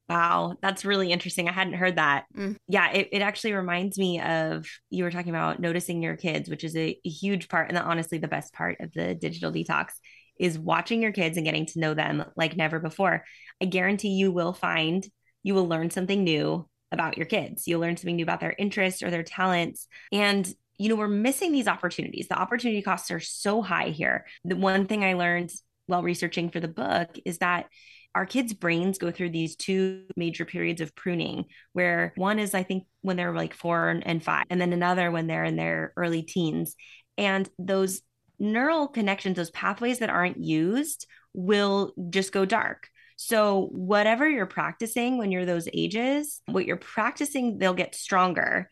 Wow, 0.10 0.58
that's 0.62 0.84
really 0.84 1.14
interesting. 1.14 1.48
I 1.48 1.54
hadn't 1.54 1.76
heard 1.76 1.96
that. 1.96 2.26
Mm. 2.38 2.58
Yeah, 2.68 2.92
it, 2.92 3.08
it 3.14 3.22
actually 3.22 3.54
reminds 3.54 3.98
me 3.98 4.20
of 4.20 4.68
you 4.90 5.06
were 5.06 5.12
talking 5.12 5.30
about 5.30 5.62
noticing 5.62 6.04
your 6.04 6.18
kids, 6.18 6.50
which 6.50 6.66
is 6.66 6.76
a, 6.76 7.00
a 7.06 7.10
huge 7.10 7.48
part 7.48 7.70
and 7.70 7.78
the, 7.78 7.82
honestly 7.82 8.18
the 8.18 8.28
best 8.28 8.54
part 8.54 8.82
of 8.82 8.92
the 8.92 9.16
digital 9.16 9.54
detox 9.54 9.94
is 10.38 10.60
watching 10.60 11.02
your 11.02 11.14
kids 11.14 11.38
and 11.38 11.46
getting 11.46 11.66
to 11.68 11.80
know 11.80 11.94
them 11.94 12.26
like 12.36 12.58
never 12.58 12.80
before. 12.80 13.24
I 13.62 13.66
guarantee 13.66 14.10
you 14.10 14.32
will 14.32 14.52
find 14.52 15.08
you 15.44 15.54
will 15.54 15.68
learn 15.68 15.90
something 15.90 16.24
new 16.24 16.68
about 16.92 17.18
your 17.18 17.26
kids. 17.26 17.68
You'll 17.68 17.82
learn 17.82 17.96
something 17.96 18.18
new 18.18 18.24
about 18.24 18.42
their 18.42 18.56
interests 18.58 19.02
or 19.02 19.10
their 19.10 19.24
talents. 19.24 19.88
And 20.12 20.52
you 20.78 20.90
know, 20.90 20.96
we're 20.96 21.08
missing 21.08 21.52
these 21.52 21.68
opportunities. 21.68 22.28
The 22.28 22.40
opportunity 22.40 22.82
costs 22.82 23.12
are 23.12 23.20
so 23.20 23.62
high 23.62 23.90
here. 23.90 24.26
The 24.44 24.56
one 24.56 24.88
thing 24.88 25.04
I 25.04 25.14
learned 25.14 25.52
while 25.86 26.04
researching 26.04 26.50
for 26.50 26.60
the 26.60 26.68
book 26.68 27.10
is 27.26 27.40
that 27.40 27.68
our 28.16 28.26
kids' 28.26 28.54
brains 28.54 28.98
go 28.98 29.12
through 29.12 29.32
these 29.32 29.56
two 29.56 30.04
major 30.16 30.46
periods 30.46 30.82
of 30.82 30.96
pruning, 30.96 31.46
where 31.74 32.14
one 32.16 32.38
is, 32.38 32.54
I 32.54 32.64
think, 32.64 32.86
when 33.02 33.18
they're 33.18 33.34
like 33.34 33.54
four 33.54 33.90
and 33.90 34.24
five, 34.24 34.46
and 34.50 34.62
then 34.62 34.72
another 34.72 35.10
when 35.10 35.28
they're 35.28 35.44
in 35.44 35.56
their 35.56 35.94
early 35.98 36.22
teens. 36.22 36.76
And 37.18 37.50
those 37.58 38.02
neural 38.38 38.88
connections, 38.88 39.38
those 39.38 39.52
pathways 39.52 40.00
that 40.00 40.12
aren't 40.12 40.38
used, 40.38 41.08
will 41.34 41.94
just 42.10 42.32
go 42.32 42.46
dark. 42.46 42.88
So, 43.16 43.70
whatever 43.72 44.30
you're 44.30 44.46
practicing 44.46 45.18
when 45.18 45.32
you're 45.32 45.46
those 45.46 45.68
ages, 45.74 46.42
what 46.46 46.66
you're 46.66 46.78
practicing, 46.78 47.58
they'll 47.58 47.74
get 47.74 47.96
stronger 47.96 48.70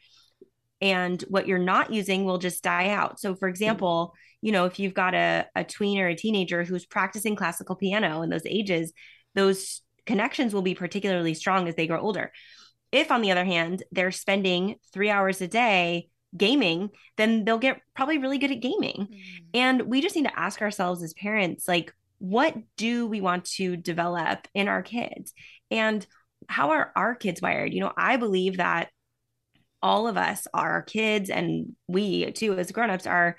and 0.81 1.21
what 1.27 1.47
you're 1.47 1.59
not 1.59 1.93
using 1.93 2.25
will 2.25 2.39
just 2.39 2.63
die 2.63 2.89
out. 2.89 3.19
So, 3.19 3.35
for 3.35 3.47
example, 3.47 4.13
you 4.41 4.51
know, 4.51 4.65
if 4.65 4.79
you've 4.79 4.93
got 4.93 5.13
a, 5.13 5.45
a 5.55 5.63
tween 5.63 5.99
or 5.99 6.07
a 6.07 6.15
teenager 6.15 6.63
who's 6.63 6.85
practicing 6.85 7.35
classical 7.35 7.75
piano 7.75 8.23
in 8.23 8.29
those 8.29 8.45
ages, 8.45 8.91
those 9.35 9.81
connections 10.05 10.53
will 10.53 10.63
be 10.63 10.75
particularly 10.75 11.35
strong 11.35 11.67
as 11.67 11.75
they 11.75 11.87
grow 11.87 12.01
older. 12.01 12.31
If, 12.91 13.11
on 13.11 13.21
the 13.21 13.31
other 13.31 13.45
hand, 13.45 13.83
they're 13.91 14.11
spending 14.11 14.75
three 14.91 15.09
hours 15.09 15.41
a 15.41 15.47
day 15.47 16.09
gaming, 16.35 16.89
then 17.17 17.45
they'll 17.45 17.57
get 17.57 17.81
probably 17.95 18.17
really 18.17 18.37
good 18.37 18.51
at 18.51 18.61
gaming. 18.61 19.07
Mm. 19.11 19.41
And 19.53 19.81
we 19.83 20.01
just 20.01 20.15
need 20.15 20.25
to 20.25 20.39
ask 20.39 20.61
ourselves 20.61 21.03
as 21.03 21.13
parents, 21.13 21.67
like, 21.67 21.93
what 22.17 22.55
do 22.77 23.07
we 23.07 23.21
want 23.21 23.45
to 23.45 23.77
develop 23.77 24.47
in 24.53 24.67
our 24.67 24.81
kids? 24.81 25.33
And 25.69 26.05
how 26.47 26.71
are 26.71 26.91
our 26.95 27.15
kids 27.15 27.41
wired? 27.41 27.73
You 27.73 27.81
know, 27.81 27.93
I 27.95 28.17
believe 28.17 28.57
that 28.57 28.89
all 29.81 30.07
of 30.07 30.17
us, 30.17 30.47
are 30.53 30.71
our 30.71 30.81
kids, 30.81 31.29
and 31.29 31.75
we 31.87 32.31
too, 32.31 32.53
as 32.53 32.71
grown-ups, 32.71 33.07
are 33.07 33.37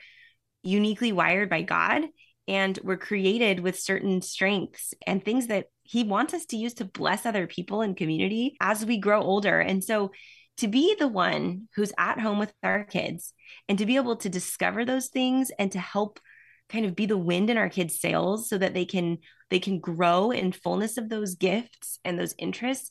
uniquely 0.63 1.13
wired 1.13 1.49
by 1.49 1.63
God. 1.63 2.03
And 2.49 2.79
we're 2.83 2.97
created 2.97 3.61
with 3.61 3.79
certain 3.79 4.21
strengths 4.21 4.95
and 5.07 5.25
things 5.25 5.47
that 5.47 5.67
He 5.85 6.03
wants 6.03 6.35
us 6.35 6.45
to 6.47 6.57
use 6.57 6.75
to 6.75 6.85
bless 6.85 7.25
other 7.25 7.47
people 7.47 7.83
and 7.83 7.97
community 7.97 8.57
as 8.61 8.85
we 8.85 8.99
grow 8.99 9.23
older. 9.23 9.61
And 9.61 9.83
so 9.83 10.11
to 10.59 10.69
be 10.69 10.97
the 10.99 11.09
one 11.09 11.69
who's 11.77 11.93
at 11.99 12.21
home 12.21 12.39
with 12.39 12.53
our 12.63 12.85
kids 12.85 13.33
and 13.69 13.79
to 13.79 13.87
be 13.87 13.97
able 13.97 14.17
to 14.17 14.29
discover 14.29 14.85
those 14.85 15.09
things 15.09 15.51
and 15.59 15.73
to 15.73 15.79
help 15.79 16.21
kind 16.69 16.85
of 16.85 16.97
be 16.97 17.07
the 17.07 17.19
wind 17.19 17.51
in 17.51 17.57
our 17.57 17.69
kids 17.69 18.01
sails 18.01 18.49
so 18.49 18.59
that 18.59 18.75
they 18.75 18.85
can 18.85 19.19
they 19.51 19.61
can 19.61 19.79
grow 19.79 20.31
in 20.31 20.53
fullness 20.53 20.97
of 20.97 21.09
those 21.09 21.35
gifts 21.35 21.99
and 22.05 22.19
those 22.19 22.35
interests 22.39 22.91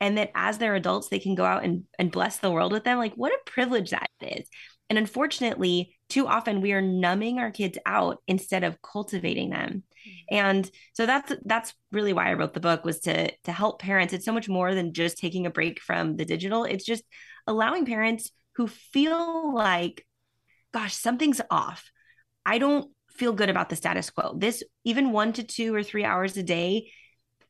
and 0.00 0.18
that 0.18 0.30
as 0.34 0.58
they're 0.58 0.74
adults 0.74 1.08
they 1.08 1.18
can 1.18 1.34
go 1.34 1.44
out 1.44 1.64
and, 1.64 1.84
and 1.98 2.10
bless 2.10 2.38
the 2.38 2.50
world 2.50 2.72
with 2.72 2.84
them. 2.84 2.98
Like 2.98 3.14
what 3.14 3.32
a 3.32 3.50
privilege 3.50 3.90
that 3.90 4.10
is. 4.20 4.48
And 4.88 4.98
unfortunately 4.98 5.96
too 6.08 6.26
often 6.26 6.60
we 6.60 6.72
are 6.72 6.82
numbing 6.82 7.38
our 7.38 7.50
kids 7.50 7.78
out 7.86 8.18
instead 8.26 8.64
of 8.64 8.80
cultivating 8.82 9.50
them. 9.50 9.82
Mm-hmm. 10.06 10.36
and 10.36 10.70
so 10.92 11.04
that's 11.04 11.32
that's 11.44 11.74
really 11.90 12.12
why 12.12 12.30
i 12.30 12.34
wrote 12.34 12.54
the 12.54 12.60
book 12.60 12.84
was 12.84 13.00
to 13.00 13.30
to 13.44 13.52
help 13.52 13.80
parents. 13.80 14.12
It's 14.12 14.24
so 14.24 14.32
much 14.32 14.48
more 14.48 14.74
than 14.74 14.92
just 14.92 15.18
taking 15.18 15.46
a 15.46 15.50
break 15.50 15.80
from 15.80 16.16
the 16.16 16.24
digital. 16.24 16.64
It's 16.64 16.84
just 16.84 17.02
allowing 17.46 17.86
parents 17.86 18.30
who 18.54 18.68
feel 18.68 19.54
like 19.54 20.06
gosh 20.72 20.94
something's 20.94 21.40
off. 21.50 21.90
I 22.44 22.58
don't 22.58 22.90
feel 23.16 23.32
good 23.32 23.50
about 23.50 23.68
the 23.68 23.76
status 23.76 24.10
quo. 24.10 24.34
This 24.36 24.62
even 24.84 25.10
one 25.10 25.32
to 25.34 25.42
two 25.42 25.74
or 25.74 25.82
three 25.82 26.04
hours 26.04 26.36
a 26.36 26.42
day 26.42 26.90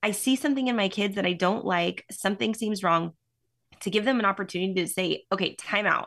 I 0.07 0.13
see 0.13 0.37
something 0.37 0.69
in 0.69 0.77
my 0.77 0.89
kids 0.89 1.17
that 1.17 1.27
I 1.27 1.33
don't 1.33 1.65
like, 1.65 2.05
something 2.13 2.55
seems 2.55 2.85
wrong, 2.85 3.11
to 3.81 3.91
give 3.91 4.05
them 4.05 4.21
an 4.21 4.25
opportunity 4.25 4.75
to 4.75 4.87
say, 4.87 5.25
okay, 5.33 5.57
time 5.57 5.85
out. 5.85 6.07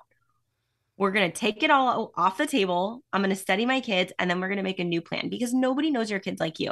We're 0.95 1.12
going 1.12 1.29
to 1.29 1.38
take 1.38 1.63
it 1.63 1.69
all 1.69 2.13
off 2.15 2.38
the 2.38 2.47
table. 2.47 3.03
I'm 3.12 3.19
going 3.19 3.29
to 3.31 3.35
study 3.35 3.65
my 3.65 3.81
kids 3.81 4.13
and 4.17 4.29
then 4.29 4.39
we're 4.39 4.47
going 4.47 4.55
to 4.55 4.63
make 4.63 4.79
a 4.79 4.85
new 4.85 5.01
plan 5.01 5.27
because 5.27 5.53
nobody 5.53 5.91
knows 5.91 6.09
your 6.09 6.21
kids 6.21 6.39
like 6.39 6.62
you. 6.62 6.71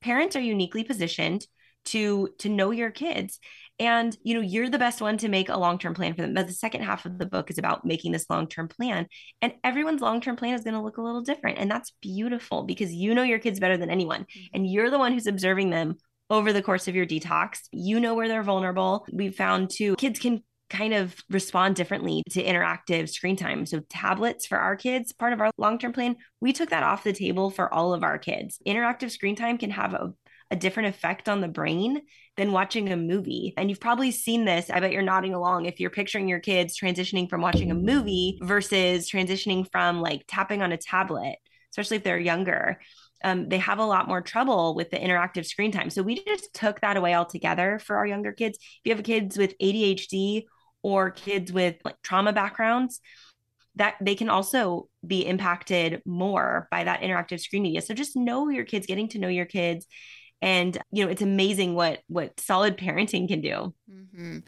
Parents 0.00 0.36
are 0.36 0.40
uniquely 0.40 0.84
positioned 0.84 1.44
to 1.86 2.28
to 2.38 2.48
know 2.48 2.70
your 2.70 2.90
kids 2.90 3.40
and 3.78 4.16
you 4.22 4.34
know 4.34 4.40
you're 4.40 4.68
the 4.68 4.78
best 4.78 5.00
one 5.00 5.16
to 5.16 5.28
make 5.28 5.48
a 5.48 5.56
long-term 5.56 5.94
plan 5.94 6.12
for 6.12 6.22
them 6.22 6.34
but 6.34 6.46
the 6.46 6.52
second 6.52 6.82
half 6.82 7.06
of 7.06 7.18
the 7.18 7.24
book 7.24 7.50
is 7.50 7.56
about 7.56 7.84
making 7.84 8.10
this 8.10 8.28
long-term 8.28 8.68
plan 8.68 9.06
and 9.40 9.54
everyone's 9.62 10.02
long-term 10.02 10.36
plan 10.36 10.54
is 10.54 10.64
going 10.64 10.74
to 10.74 10.82
look 10.82 10.98
a 10.98 11.02
little 11.02 11.22
different 11.22 11.56
and 11.56 11.70
that's 11.70 11.92
beautiful 12.02 12.64
because 12.64 12.92
you 12.92 13.14
know 13.14 13.22
your 13.22 13.38
kids 13.38 13.60
better 13.60 13.76
than 13.76 13.90
anyone 13.90 14.22
mm-hmm. 14.22 14.46
and 14.54 14.70
you're 14.70 14.90
the 14.90 14.98
one 14.98 15.12
who's 15.12 15.28
observing 15.28 15.70
them 15.70 15.94
over 16.30 16.52
the 16.52 16.62
course 16.62 16.88
of 16.88 16.94
your 16.94 17.06
detox. 17.06 17.68
You 17.72 18.00
know 18.00 18.14
where 18.14 18.28
they're 18.28 18.42
vulnerable. 18.42 19.06
We've 19.12 19.34
found 19.34 19.70
too, 19.70 19.96
kids 19.96 20.18
can 20.18 20.42
kind 20.70 20.92
of 20.94 21.14
respond 21.30 21.76
differently 21.76 22.22
to 22.30 22.44
interactive 22.44 23.08
screen 23.08 23.36
time. 23.36 23.66
So, 23.66 23.80
tablets 23.88 24.46
for 24.46 24.58
our 24.58 24.76
kids, 24.76 25.12
part 25.12 25.32
of 25.32 25.40
our 25.40 25.50
long 25.56 25.78
term 25.78 25.92
plan, 25.92 26.16
we 26.40 26.52
took 26.52 26.70
that 26.70 26.82
off 26.82 27.04
the 27.04 27.12
table 27.12 27.50
for 27.50 27.72
all 27.72 27.94
of 27.94 28.02
our 28.02 28.18
kids. 28.18 28.58
Interactive 28.66 29.10
screen 29.10 29.36
time 29.36 29.58
can 29.58 29.70
have 29.70 29.94
a, 29.94 30.12
a 30.50 30.56
different 30.56 30.94
effect 30.94 31.28
on 31.28 31.40
the 31.40 31.48
brain 31.48 32.02
than 32.36 32.52
watching 32.52 32.90
a 32.90 32.96
movie. 32.96 33.54
And 33.56 33.68
you've 33.68 33.80
probably 33.80 34.10
seen 34.10 34.44
this. 34.44 34.70
I 34.70 34.80
bet 34.80 34.92
you're 34.92 35.02
nodding 35.02 35.34
along 35.34 35.66
if 35.66 35.80
you're 35.80 35.90
picturing 35.90 36.28
your 36.28 36.40
kids 36.40 36.78
transitioning 36.78 37.28
from 37.28 37.40
watching 37.40 37.70
a 37.70 37.74
movie 37.74 38.38
versus 38.42 39.10
transitioning 39.10 39.70
from 39.70 40.00
like 40.00 40.24
tapping 40.28 40.62
on 40.62 40.72
a 40.72 40.76
tablet, 40.76 41.36
especially 41.72 41.96
if 41.96 42.04
they're 42.04 42.18
younger. 42.18 42.78
Um, 43.24 43.48
they 43.48 43.58
have 43.58 43.78
a 43.78 43.84
lot 43.84 44.08
more 44.08 44.20
trouble 44.20 44.74
with 44.74 44.90
the 44.90 44.96
interactive 44.96 45.46
screen 45.46 45.72
time. 45.72 45.90
So 45.90 46.02
we 46.02 46.22
just 46.24 46.52
took 46.54 46.80
that 46.80 46.96
away 46.96 47.14
altogether 47.14 47.78
for 47.78 47.96
our 47.96 48.06
younger 48.06 48.32
kids. 48.32 48.58
If 48.58 48.80
you 48.84 48.94
have 48.94 49.04
kids 49.04 49.36
with 49.36 49.58
ADHD 49.58 50.44
or 50.82 51.10
kids 51.10 51.52
with 51.52 51.76
like 51.84 51.96
trauma 52.02 52.32
backgrounds, 52.32 53.00
that 53.78 53.94
they 54.00 54.14
can 54.14 54.28
also 54.28 54.88
be 55.06 55.24
impacted 55.26 56.02
more 56.04 56.68
by 56.70 56.84
that 56.84 57.00
interactive 57.00 57.40
screen 57.40 57.62
media. 57.62 57.80
So 57.80 57.94
just 57.94 58.16
know 58.16 58.48
your 58.48 58.64
kids, 58.64 58.86
getting 58.86 59.08
to 59.10 59.18
know 59.18 59.28
your 59.28 59.46
kids, 59.46 59.86
and 60.42 60.76
you 60.92 61.04
know 61.04 61.10
it's 61.10 61.22
amazing 61.22 61.74
what 61.74 62.00
what 62.08 62.38
solid 62.40 62.76
parenting 62.76 63.28
can 63.28 63.40
do. 63.40 63.74
Mm-hmm. 63.90 64.38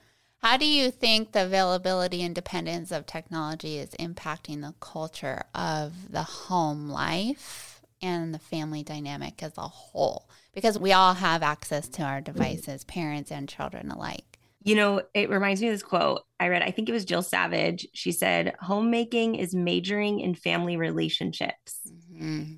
How 0.43 0.57
do 0.57 0.67
you 0.67 0.91
think 0.91 1.33
the 1.33 1.45
availability 1.45 2.23
and 2.23 2.35
dependence 2.35 2.91
of 2.91 3.05
technology 3.07 3.79
is 3.79 3.91
impacting 4.01 4.63
the 4.63 4.75
culture 4.81 5.43
of 5.55 6.11
the 6.11 6.23
home 6.23 6.89
life 6.89 7.70
and 8.03 8.35
the 8.35 8.39
family 8.39 8.83
dynamic 8.83 9.43
as 9.43 9.57
a 9.57 9.63
whole? 9.69 10.29
Because 10.55 10.79
we 10.79 10.93
all 10.93 11.15
have 11.15 11.43
access 11.43 11.89
to 11.91 12.03
our 12.03 12.21
devices, 12.21 12.85
parents 12.85 13.31
and 13.31 13.49
children 13.49 13.91
alike. 13.91 14.39
You 14.63 14.75
know, 14.75 15.03
it 15.15 15.31
reminds 15.31 15.61
me 15.63 15.69
of 15.69 15.75
this 15.75 15.83
quote 15.83 16.23
I 16.39 16.49
read. 16.49 16.63
I 16.63 16.71
think 16.71 16.89
it 16.89 16.93
was 16.93 17.05
Jill 17.05 17.23
Savage. 17.23 17.87
She 17.95 18.13
said, 18.13 18.55
Homemaking 18.61 19.37
is 19.37 19.55
majoring 19.55 20.21
in 20.21 20.35
family 20.35 20.77
relationships. 20.77 21.81
Mm-hmm. 22.13 22.55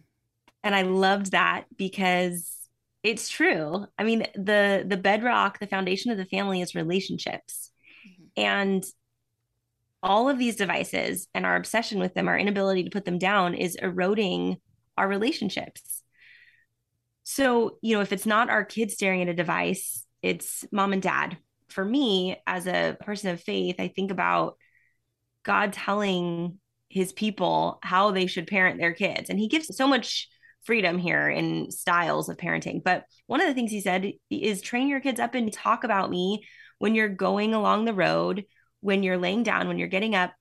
And 0.65 0.75
I 0.75 0.83
loved 0.83 1.33
that 1.33 1.65
because 1.77 2.57
it's 3.03 3.29
true. 3.29 3.87
I 3.99 4.05
mean, 4.05 4.27
the 4.35 4.85
the 4.87 4.97
bedrock, 4.97 5.59
the 5.59 5.67
foundation 5.67 6.11
of 6.11 6.19
the 6.19 6.25
family 6.25 6.61
is 6.61 6.75
relationships. 6.75 7.71
Mm-hmm. 8.07 8.25
And 8.37 8.85
all 10.03 10.29
of 10.29 10.39
these 10.39 10.57
devices 10.57 11.29
and 11.35 11.47
our 11.47 11.57
obsession 11.57 12.01
with 12.01 12.15
them, 12.15 12.29
our 12.29 12.39
inability 12.39 12.85
to 12.85 12.91
put 12.91 13.05
them 13.05 13.19
down 13.19 13.55
is 13.55 13.77
eroding 13.77 14.57
our 14.97 15.09
relationships. 15.09 16.03
So, 17.25 17.79
you 17.83 17.97
know, 17.97 18.03
if 18.03 18.13
it's 18.13 18.27
not 18.27 18.51
our 18.51 18.65
kids 18.65 18.95
staring 18.95 19.23
at 19.23 19.29
a 19.29 19.35
device, 19.35 20.05
it's 20.23 20.65
mom 20.73 20.93
and 20.93 21.03
dad 21.03 21.37
for 21.73 21.85
me 21.85 22.37
as 22.47 22.67
a 22.67 22.97
person 23.01 23.31
of 23.31 23.41
faith, 23.41 23.77
I 23.79 23.89
think 23.89 24.11
about 24.11 24.57
God 25.43 25.73
telling 25.73 26.59
his 26.89 27.13
people 27.13 27.79
how 27.83 28.11
they 28.11 28.27
should 28.27 28.47
parent 28.47 28.79
their 28.79 28.93
kids. 28.93 29.31
And 29.31 29.39
he 29.39 29.49
gives 29.49 29.75
so 29.77 29.89
much 29.89 30.29
freedom 30.65 30.99
here 30.99 31.29
in 31.29 31.71
styles 31.71 32.29
of 32.29 32.37
parenting. 32.37 32.85
But 32.85 33.05
one 33.27 33.41
of 33.41 33.49
the 33.49 33.55
things 33.55 33.71
he 33.71 33.81
said 33.81 34.13
is 34.31 34.61
train 34.61 34.89
your 34.89 35.01
kids 35.01 35.19
up 35.19 35.35
and 35.35 35.53
talk 35.53 35.83
about 35.83 36.11
me 36.11 36.45
when 36.79 36.95
you're 36.95 37.09
going 37.09 37.55
along 37.55 37.85
the 37.85 37.95
road, 37.95 38.45
when 38.81 39.03
you're 39.03 39.19
laying 39.19 39.43
down, 39.43 39.67
when 39.67 39.79
you're 39.79 39.89
getting 39.89 40.15
up. 40.15 40.33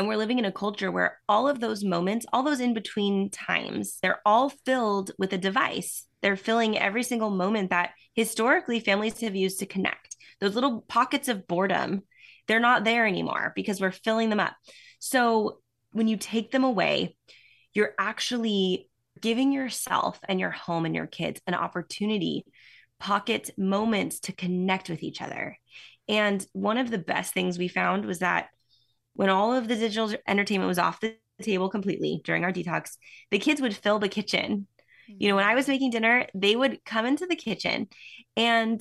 And 0.00 0.08
we're 0.08 0.16
living 0.16 0.38
in 0.38 0.46
a 0.46 0.52
culture 0.52 0.90
where 0.90 1.18
all 1.28 1.46
of 1.46 1.60
those 1.60 1.84
moments, 1.84 2.24
all 2.32 2.42
those 2.42 2.60
in 2.60 2.72
between 2.72 3.28
times, 3.28 3.98
they're 4.00 4.22
all 4.24 4.48
filled 4.64 5.10
with 5.18 5.34
a 5.34 5.38
device. 5.38 6.06
They're 6.22 6.36
filling 6.36 6.78
every 6.78 7.02
single 7.02 7.28
moment 7.28 7.68
that 7.68 7.90
historically 8.14 8.80
families 8.80 9.20
have 9.20 9.36
used 9.36 9.58
to 9.58 9.66
connect 9.66 10.10
those 10.40 10.54
little 10.54 10.80
pockets 10.88 11.28
of 11.28 11.46
boredom, 11.46 12.02
they're 12.48 12.60
not 12.60 12.84
there 12.84 13.06
anymore 13.06 13.52
because 13.54 13.80
we're 13.80 13.90
filling 13.90 14.30
them 14.30 14.40
up. 14.40 14.56
So 14.98 15.60
when 15.92 16.08
you 16.08 16.16
take 16.16 16.50
them 16.50 16.64
away, 16.64 17.16
you're 17.74 17.94
actually 17.98 18.88
giving 19.20 19.52
yourself 19.52 20.18
and 20.28 20.40
your 20.40 20.50
home 20.50 20.86
and 20.86 20.94
your 20.94 21.06
kids 21.06 21.40
an 21.46 21.54
opportunity, 21.54 22.44
pocket 22.98 23.50
moments 23.56 24.20
to 24.20 24.32
connect 24.32 24.88
with 24.88 25.02
each 25.02 25.20
other. 25.20 25.58
And 26.08 26.44
one 26.52 26.78
of 26.78 26.90
the 26.90 26.98
best 26.98 27.34
things 27.34 27.58
we 27.58 27.68
found 27.68 28.04
was 28.04 28.20
that 28.20 28.48
when 29.14 29.28
all 29.28 29.52
of 29.52 29.68
the 29.68 29.76
digital 29.76 30.12
entertainment 30.26 30.68
was 30.68 30.78
off 30.78 31.00
the 31.00 31.16
table 31.42 31.68
completely 31.68 32.20
during 32.24 32.44
our 32.44 32.52
detox, 32.52 32.96
the 33.30 33.38
kids 33.38 33.60
would 33.60 33.76
fill 33.76 33.98
the 33.98 34.08
kitchen. 34.08 34.66
You 35.08 35.28
know, 35.28 35.36
when 35.36 35.44
I 35.44 35.54
was 35.54 35.64
mm-hmm. 35.64 35.72
making 35.72 35.90
dinner, 35.90 36.26
they 36.34 36.54
would 36.54 36.84
come 36.84 37.06
into 37.06 37.26
the 37.26 37.36
kitchen 37.36 37.88
and 38.36 38.80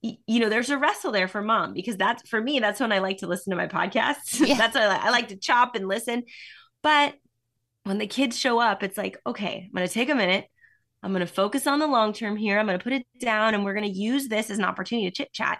you 0.00 0.38
know, 0.38 0.48
there's 0.48 0.70
a 0.70 0.78
wrestle 0.78 1.10
there 1.10 1.26
for 1.26 1.42
mom 1.42 1.74
because 1.74 1.96
that's 1.96 2.28
for 2.28 2.40
me, 2.40 2.60
that's 2.60 2.80
when 2.80 2.92
I 2.92 3.00
like 3.00 3.18
to 3.18 3.26
listen 3.26 3.50
to 3.50 3.56
my 3.56 3.66
podcasts. 3.66 4.40
Yeah. 4.46 4.56
that's 4.56 4.74
what 4.74 4.84
I 4.84 4.88
like. 4.88 5.02
I 5.02 5.10
like 5.10 5.28
to 5.28 5.36
chop 5.36 5.74
and 5.74 5.88
listen. 5.88 6.22
But 6.82 7.14
when 7.82 7.98
the 7.98 8.06
kids 8.06 8.38
show 8.38 8.60
up, 8.60 8.82
it's 8.82 8.96
like, 8.96 9.18
okay, 9.26 9.64
I'm 9.66 9.74
going 9.74 9.86
to 9.86 9.92
take 9.92 10.08
a 10.08 10.14
minute. 10.14 10.46
I'm 11.02 11.12
going 11.12 11.26
to 11.26 11.32
focus 11.32 11.66
on 11.66 11.80
the 11.80 11.86
long 11.86 12.12
term 12.12 12.36
here. 12.36 12.58
I'm 12.58 12.66
going 12.66 12.78
to 12.78 12.82
put 12.82 12.92
it 12.92 13.06
down 13.20 13.54
and 13.54 13.64
we're 13.64 13.74
going 13.74 13.92
to 13.92 13.98
use 13.98 14.28
this 14.28 14.50
as 14.50 14.58
an 14.58 14.64
opportunity 14.64 15.10
to 15.10 15.14
chit 15.14 15.32
chat 15.32 15.58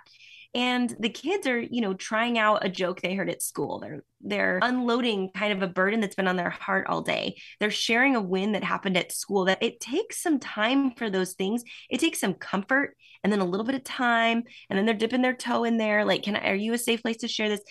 and 0.55 0.95
the 0.99 1.11
kids 1.11 1.47
are 1.47 1.61
you 1.61 1.81
know 1.81 1.95
trying 1.95 2.39
out 2.39 2.65
a 2.65 2.69
joke 2.69 3.01
they 3.01 3.15
heard 3.15 3.31
at 3.31 3.43
school. 3.43 3.81
They're 3.81 4.03
they're 4.21 4.59
unloading 4.63 5.31
kind 5.35 5.53
of 5.53 5.63
a 5.63 5.73
burden 5.73 6.01
that's 6.01 6.15
been 6.15 6.29
on 6.29 6.37
their 6.37 6.51
heart 6.51 6.87
all 6.89 7.03
day. 7.03 7.37
They're 7.61 7.71
sharing 7.71 8.17
a 8.17 8.21
win 8.21 8.53
that 8.53 8.65
happened 8.65 8.97
at 8.97 9.13
school 9.13 9.45
that 9.45 9.63
it 9.63 9.81
takes 9.81 10.23
some 10.23 10.39
time 10.39 10.93
for 10.93 11.11
those 11.11 11.35
things. 11.35 11.63
It 11.91 12.01
takes 12.01 12.21
some 12.21 12.35
comfort 12.35 12.97
and 13.23 13.33
then 13.33 13.41
a 13.41 13.45
little 13.45 13.67
bit 13.67 13.75
of 13.75 13.85
time 13.85 14.45
and 14.71 14.79
then 14.79 14.87
they're 14.87 14.95
dipping 14.95 15.23
their 15.23 15.35
toe 15.35 15.65
in 15.65 15.77
there 15.77 16.05
like 16.05 16.23
can 16.23 16.37
I, 16.37 16.51
are 16.51 16.55
you 16.55 16.73
a 16.73 16.79
safe 16.79 17.03
place 17.03 17.19
to 17.19 17.29
share 17.29 17.49
this? 17.49 17.63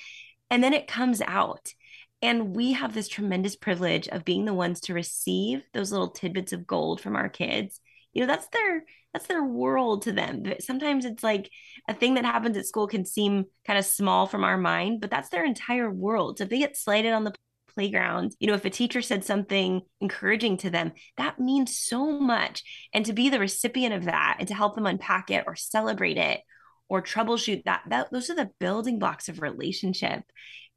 And 0.50 0.64
then 0.64 0.74
it 0.74 0.88
comes 0.88 1.22
out. 1.22 1.74
And 2.22 2.56
we 2.56 2.74
have 2.74 2.96
this 2.96 3.08
tremendous 3.08 3.56
privilege 3.56 4.08
of 4.08 4.26
being 4.26 4.46
the 4.46 4.54
ones 4.54 4.80
to 4.82 4.94
receive 4.94 5.62
those 5.74 5.92
little 5.92 6.10
tidbits 6.10 6.52
of 6.52 6.66
gold 6.66 7.00
from 7.00 7.16
our 7.16 7.30
kids 7.30 7.80
you 8.18 8.26
know 8.26 8.28
that's 8.28 8.48
their 8.48 8.84
that's 9.14 9.28
their 9.28 9.44
world 9.44 10.02
to 10.02 10.12
them. 10.12 10.44
Sometimes 10.60 11.06
it's 11.06 11.22
like 11.22 11.52
a 11.88 11.94
thing 11.94 12.16
that 12.16 12.26
happens 12.26 12.58
at 12.58 12.66
school 12.66 12.88
can 12.88 13.06
seem 13.06 13.46
kind 13.66 13.78
of 13.78 13.86
small 13.86 14.26
from 14.26 14.44
our 14.44 14.58
mind 14.58 15.02
but 15.02 15.12
that's 15.12 15.30
their 15.30 15.46
entire 15.46 15.92
world. 15.92 16.40
So 16.40 16.46
if 16.46 16.50
they 16.50 16.58
get 16.58 16.76
slighted 16.76 17.14
on 17.14 17.24
the 17.24 17.36
playground 17.76 18.36
you 18.40 18.48
know 18.48 18.56
if 18.56 18.66
a 18.66 18.72
teacher 18.72 19.04
said 19.04 19.24
something 19.24 19.82
encouraging 20.02 20.58
to 20.58 20.72
them 20.72 20.94
that 21.18 21.38
means 21.40 21.78
so 21.78 22.20
much. 22.20 22.64
And 22.92 23.06
to 23.06 23.14
be 23.14 23.30
the 23.30 23.40
recipient 23.40 23.94
of 23.94 24.06
that 24.06 24.38
and 24.40 24.48
to 24.48 24.56
help 24.56 24.74
them 24.74 24.88
unpack 24.88 25.30
it 25.30 25.44
or 25.46 25.56
celebrate 25.56 26.18
it 26.18 26.42
or 26.90 27.04
troubleshoot 27.04 27.66
that 27.66 27.84
that 27.90 28.12
those 28.12 28.32
are 28.32 28.36
the 28.36 28.50
building 28.60 28.98
blocks 28.98 29.30
of 29.30 29.44
relationship. 29.44 30.24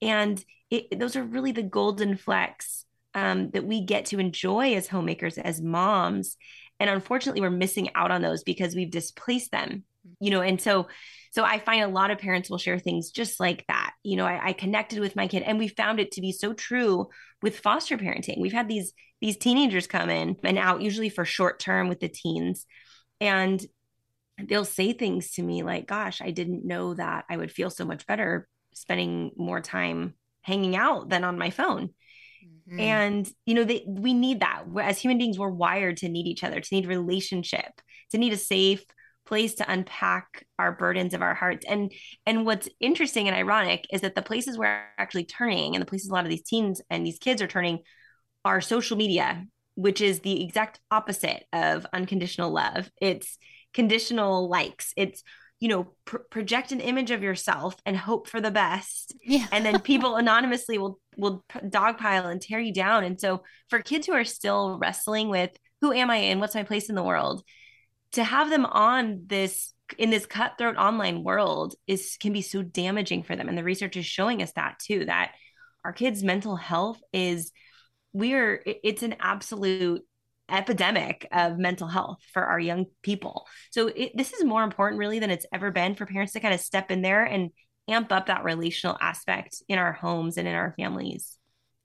And 0.02 0.44
it, 0.68 1.00
those 1.00 1.16
are 1.16 1.24
really 1.24 1.52
the 1.52 1.62
golden 1.62 2.18
flecks 2.18 2.84
um, 3.14 3.50
that 3.50 3.64
we 3.64 3.84
get 3.84 4.06
to 4.06 4.20
enjoy 4.20 4.74
as 4.74 4.88
homemakers 4.88 5.38
as 5.38 5.60
moms 5.60 6.36
and 6.80 6.90
unfortunately 6.90 7.40
we're 7.40 7.50
missing 7.50 7.90
out 7.94 8.10
on 8.10 8.22
those 8.22 8.42
because 8.42 8.74
we've 8.74 8.90
displaced 8.90 9.52
them 9.52 9.84
mm-hmm. 10.06 10.24
you 10.24 10.30
know 10.30 10.40
and 10.40 10.60
so 10.60 10.88
so 11.30 11.44
i 11.44 11.58
find 11.58 11.84
a 11.84 11.88
lot 11.88 12.10
of 12.10 12.18
parents 12.18 12.50
will 12.50 12.58
share 12.58 12.78
things 12.78 13.10
just 13.10 13.38
like 13.38 13.64
that. 13.68 13.92
You 14.02 14.16
know 14.16 14.26
I, 14.26 14.48
I, 14.48 14.52
connected 14.52 14.98
with 14.98 15.14
my 15.14 15.28
kid 15.28 15.42
and 15.42 15.58
we 15.58 15.68
found 15.68 16.00
it 16.00 16.12
to 16.12 16.20
be 16.20 16.32
so 16.32 16.52
true 16.52 17.08
with 17.42 17.60
foster 17.60 17.96
parenting. 17.96 18.40
We've 18.40 18.52
had 18.52 18.68
these 18.68 18.92
these 19.20 19.36
teenagers 19.36 19.86
come 19.86 20.10
in 20.10 20.36
and 20.42 20.58
out 20.58 20.82
usually 20.82 21.08
for 21.08 21.24
short 21.24 21.60
term 21.60 21.88
with 21.88 22.00
the 22.00 22.08
teens 22.08 22.66
and 23.20 23.64
they'll 24.48 24.64
say 24.64 24.92
things 24.92 25.32
to 25.32 25.42
me 25.42 25.62
like 25.62 25.86
gosh 25.86 26.20
i 26.22 26.30
didn't 26.30 26.64
know 26.64 26.94
that 26.94 27.24
i 27.28 27.36
would 27.36 27.52
feel 27.52 27.70
so 27.70 27.84
much 27.84 28.06
better 28.06 28.48
spending 28.72 29.30
more 29.36 29.60
time 29.60 30.14
hanging 30.42 30.76
out 30.76 31.08
than 31.08 31.24
on 31.24 31.38
my 31.38 31.50
phone 31.50 31.90
Mm. 32.70 32.80
And, 32.80 33.32
you 33.46 33.54
know, 33.54 33.64
they, 33.64 33.84
we 33.86 34.14
need 34.14 34.40
that. 34.40 34.64
As 34.80 34.98
human 34.98 35.18
beings, 35.18 35.38
we're 35.38 35.48
wired 35.48 35.98
to 35.98 36.08
need 36.08 36.26
each 36.26 36.44
other, 36.44 36.60
to 36.60 36.74
need 36.74 36.86
relationship, 36.86 37.80
to 38.10 38.18
need 38.18 38.32
a 38.32 38.38
safe 38.38 38.84
place 39.26 39.54
to 39.54 39.72
unpack 39.72 40.44
our 40.58 40.72
burdens 40.72 41.14
of 41.14 41.22
our 41.22 41.34
hearts. 41.34 41.64
And 41.68 41.92
and 42.26 42.44
what's 42.44 42.68
interesting 42.80 43.28
and 43.28 43.36
ironic 43.36 43.86
is 43.92 44.00
that 44.00 44.14
the 44.14 44.22
places 44.22 44.58
we're 44.58 44.82
actually 44.98 45.24
turning 45.24 45.74
and 45.74 45.82
the 45.82 45.86
places 45.86 46.10
a 46.10 46.12
lot 46.12 46.24
of 46.24 46.30
these 46.30 46.42
teens 46.42 46.82
and 46.90 47.06
these 47.06 47.18
kids 47.18 47.40
are 47.40 47.46
turning 47.46 47.80
are 48.44 48.60
social 48.60 48.96
media, 48.96 49.46
which 49.74 50.00
is 50.00 50.20
the 50.20 50.42
exact 50.42 50.80
opposite 50.90 51.44
of 51.52 51.86
unconditional 51.92 52.50
love. 52.50 52.90
It's 53.00 53.38
conditional 53.72 54.48
likes. 54.48 54.92
It's 54.96 55.22
you 55.60 55.68
know 55.68 55.92
pr- 56.04 56.18
project 56.30 56.72
an 56.72 56.80
image 56.80 57.10
of 57.10 57.22
yourself 57.22 57.76
and 57.86 57.96
hope 57.96 58.28
for 58.28 58.40
the 58.40 58.50
best. 58.50 59.14
Yeah. 59.22 59.46
and 59.52 59.64
then 59.64 59.80
people 59.92 60.16
anonymously 60.16 60.78
will 60.78 60.98
will 61.16 61.44
dogpile 61.54 62.30
and 62.30 62.40
tear 62.40 62.58
you 62.58 62.72
down. 62.72 63.04
And 63.04 63.20
so 63.20 63.42
for 63.68 63.80
kids 63.80 64.06
who 64.06 64.14
are 64.14 64.24
still 64.24 64.78
wrestling 64.78 65.28
with 65.28 65.50
who 65.80 65.92
am 65.92 66.10
i 66.10 66.16
and 66.16 66.40
what's 66.40 66.54
my 66.54 66.62
place 66.62 66.88
in 66.88 66.94
the 66.94 67.02
world? 67.02 67.42
to 68.12 68.24
have 68.24 68.50
them 68.50 68.66
on 68.66 69.24
this 69.26 69.72
in 69.98 70.10
this 70.10 70.26
cutthroat 70.26 70.76
online 70.76 71.24
world 71.24 71.74
is 71.86 72.16
can 72.20 72.32
be 72.32 72.42
so 72.42 72.62
damaging 72.62 73.22
for 73.22 73.36
them. 73.36 73.48
And 73.48 73.58
the 73.58 73.64
research 73.64 73.96
is 73.96 74.06
showing 74.06 74.42
us 74.42 74.52
that 74.52 74.78
too 74.78 75.06
that 75.06 75.32
our 75.84 75.92
kids 75.92 76.22
mental 76.22 76.56
health 76.56 77.00
is 77.12 77.52
we're 78.12 78.62
it's 78.64 79.02
an 79.02 79.16
absolute 79.20 80.02
epidemic 80.50 81.26
of 81.32 81.58
mental 81.58 81.88
health 81.88 82.18
for 82.32 82.44
our 82.44 82.58
young 82.58 82.86
people. 83.02 83.46
So 83.70 83.88
it, 83.88 84.16
this 84.16 84.32
is 84.32 84.44
more 84.44 84.62
important 84.62 84.98
really 84.98 85.18
than 85.18 85.30
it's 85.30 85.46
ever 85.52 85.70
been 85.70 85.94
for 85.94 86.06
parents 86.06 86.32
to 86.34 86.40
kind 86.40 86.54
of 86.54 86.60
step 86.60 86.90
in 86.90 87.02
there 87.02 87.24
and 87.24 87.50
amp 87.88 88.12
up 88.12 88.26
that 88.26 88.44
relational 88.44 88.96
aspect 89.00 89.62
in 89.68 89.78
our 89.78 89.92
homes 89.92 90.36
and 90.36 90.46
in 90.46 90.54
our 90.54 90.74
families. 90.76 91.36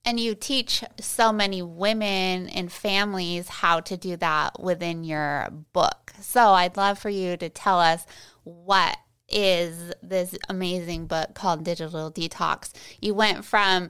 And 0.08 0.20
you 0.20 0.36
teach 0.36 0.84
so 1.00 1.34
many 1.34 1.64
women 1.64 2.48
and 2.50 2.72
families 2.72 3.50
how 3.50 3.80
to 3.82 3.98
do 3.98 4.16
that 4.18 4.60
within 4.60 5.04
your 5.04 5.50
book. 5.74 6.14
So 6.22 6.50
I'd 6.50 6.78
love 6.78 7.00
for 7.00 7.10
you 7.10 7.38
to 7.38 7.50
tell 7.50 7.80
us 7.80 8.06
what 8.44 8.98
is 9.28 9.92
this 10.04 10.36
amazing 10.48 11.08
book 11.08 11.34
called 11.34 11.64
Digital 11.64 12.12
Detox. 12.12 12.72
You 13.02 13.16
went 13.16 13.44
from 13.46 13.90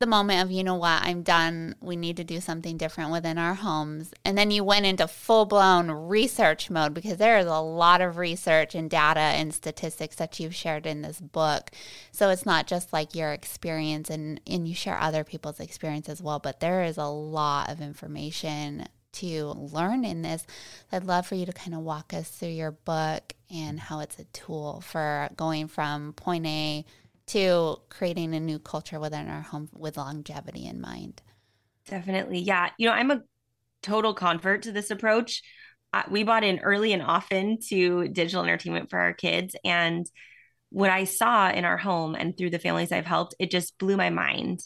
the 0.00 0.06
moment 0.06 0.42
of, 0.42 0.50
you 0.50 0.64
know 0.64 0.74
what, 0.74 1.02
I'm 1.02 1.22
done. 1.22 1.76
We 1.80 1.94
need 1.94 2.16
to 2.16 2.24
do 2.24 2.40
something 2.40 2.76
different 2.76 3.12
within 3.12 3.38
our 3.38 3.54
homes. 3.54 4.12
And 4.24 4.36
then 4.36 4.50
you 4.50 4.64
went 4.64 4.86
into 4.86 5.06
full 5.06 5.44
blown 5.46 5.90
research 5.90 6.68
mode 6.68 6.94
because 6.94 7.18
there 7.18 7.38
is 7.38 7.46
a 7.46 7.60
lot 7.60 8.00
of 8.00 8.16
research 8.16 8.74
and 8.74 8.90
data 8.90 9.20
and 9.20 9.54
statistics 9.54 10.16
that 10.16 10.40
you've 10.40 10.54
shared 10.54 10.84
in 10.84 11.02
this 11.02 11.20
book. 11.20 11.70
So 12.10 12.30
it's 12.30 12.44
not 12.44 12.66
just 12.66 12.92
like 12.92 13.14
your 13.14 13.32
experience 13.32 14.10
and, 14.10 14.40
and 14.46 14.66
you 14.66 14.74
share 14.74 14.98
other 14.98 15.22
people's 15.22 15.60
experience 15.60 16.08
as 16.08 16.20
well, 16.20 16.40
but 16.40 16.60
there 16.60 16.82
is 16.82 16.98
a 16.98 17.04
lot 17.04 17.70
of 17.70 17.80
information 17.80 18.86
to 19.12 19.44
learn 19.72 20.04
in 20.04 20.22
this. 20.22 20.44
I'd 20.90 21.04
love 21.04 21.26
for 21.26 21.36
you 21.36 21.46
to 21.46 21.52
kind 21.52 21.72
of 21.72 21.82
walk 21.82 22.12
us 22.12 22.28
through 22.28 22.48
your 22.48 22.72
book 22.72 23.32
and 23.48 23.78
how 23.78 24.00
it's 24.00 24.18
a 24.18 24.24
tool 24.24 24.80
for 24.80 25.28
going 25.36 25.68
from 25.68 26.14
point 26.14 26.46
A 26.46 26.84
to 27.26 27.76
creating 27.88 28.34
a 28.34 28.40
new 28.40 28.58
culture 28.58 29.00
within 29.00 29.28
our 29.28 29.42
home 29.42 29.68
with 29.72 29.96
longevity 29.96 30.66
in 30.66 30.80
mind. 30.80 31.22
Definitely. 31.86 32.40
Yeah. 32.40 32.70
You 32.78 32.88
know, 32.88 32.94
I'm 32.94 33.10
a 33.10 33.22
total 33.82 34.14
convert 34.14 34.62
to 34.62 34.72
this 34.72 34.90
approach. 34.90 35.42
Uh, 35.92 36.02
we 36.10 36.24
bought 36.24 36.44
in 36.44 36.58
early 36.60 36.92
and 36.92 37.02
often 37.02 37.58
to 37.68 38.08
digital 38.08 38.42
entertainment 38.42 38.90
for 38.90 38.98
our 38.98 39.12
kids. 39.12 39.54
And 39.64 40.06
what 40.70 40.90
I 40.90 41.04
saw 41.04 41.50
in 41.50 41.64
our 41.64 41.76
home 41.76 42.14
and 42.14 42.36
through 42.36 42.50
the 42.50 42.58
families 42.58 42.90
I've 42.90 43.06
helped, 43.06 43.34
it 43.38 43.50
just 43.50 43.78
blew 43.78 43.96
my 43.96 44.10
mind 44.10 44.60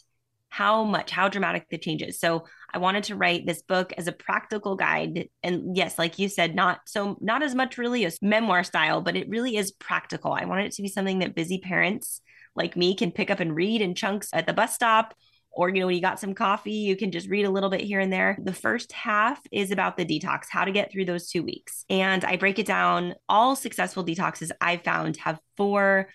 how 0.49 0.83
much, 0.83 1.11
how 1.11 1.29
dramatic 1.29 1.67
the 1.69 1.77
changes. 1.77 2.19
So 2.19 2.45
I 2.73 2.79
wanted 2.79 3.03
to 3.05 3.15
write 3.15 3.45
this 3.45 3.61
book 3.61 3.93
as 3.97 4.07
a 4.07 4.11
practical 4.11 4.75
guide. 4.75 5.29
And 5.43 5.77
yes, 5.77 5.99
like 5.99 6.17
you 6.17 6.27
said, 6.27 6.55
not 6.55 6.79
so, 6.87 7.17
not 7.21 7.43
as 7.43 7.53
much 7.53 7.77
really 7.77 8.03
as 8.05 8.19
memoir 8.21 8.63
style, 8.63 9.01
but 9.01 9.15
it 9.15 9.29
really 9.29 9.55
is 9.55 9.71
practical. 9.71 10.33
I 10.33 10.45
wanted 10.45 10.65
it 10.65 10.71
to 10.73 10.81
be 10.81 10.87
something 10.87 11.19
that 11.19 11.35
busy 11.35 11.59
parents 11.59 12.21
like 12.59 12.75
me 12.75 12.93
can 12.93 13.11
pick 13.11 13.31
up 13.31 13.39
and 13.39 13.55
read 13.55 13.81
in 13.81 13.95
chunks 13.95 14.29
at 14.33 14.45
the 14.45 14.53
bus 14.53 14.75
stop. 14.75 15.15
Or 15.51 15.69
you 15.69 15.79
know 15.79 15.87
when 15.87 15.95
you 15.95 16.01
got 16.01 16.19
some 16.19 16.35
coffee 16.35 16.71
you 16.71 16.95
can 16.95 17.11
just 17.11 17.27
read 17.27 17.45
a 17.45 17.49
little 17.49 17.71
bit 17.71 17.81
here 17.81 17.99
and 17.99 18.13
there. 18.13 18.37
The 18.41 18.53
first 18.53 18.91
half 18.91 19.41
is 19.51 19.71
about 19.71 19.97
the 19.97 20.05
detox 20.05 20.45
how 20.49 20.65
to 20.65 20.71
get 20.71 20.91
through 20.91 21.05
those 21.05 21.29
two 21.29 21.41
weeks. 21.41 21.85
And 21.89 22.23
i 22.23 22.37
break 22.37 22.59
it 22.59 22.67
down. 22.67 23.15
All 23.27 23.55
successful 23.55 24.05
detoxes 24.05 24.51
i've 24.61 24.83
found 24.83 25.17
have 25.17 25.39
four 25.57 26.09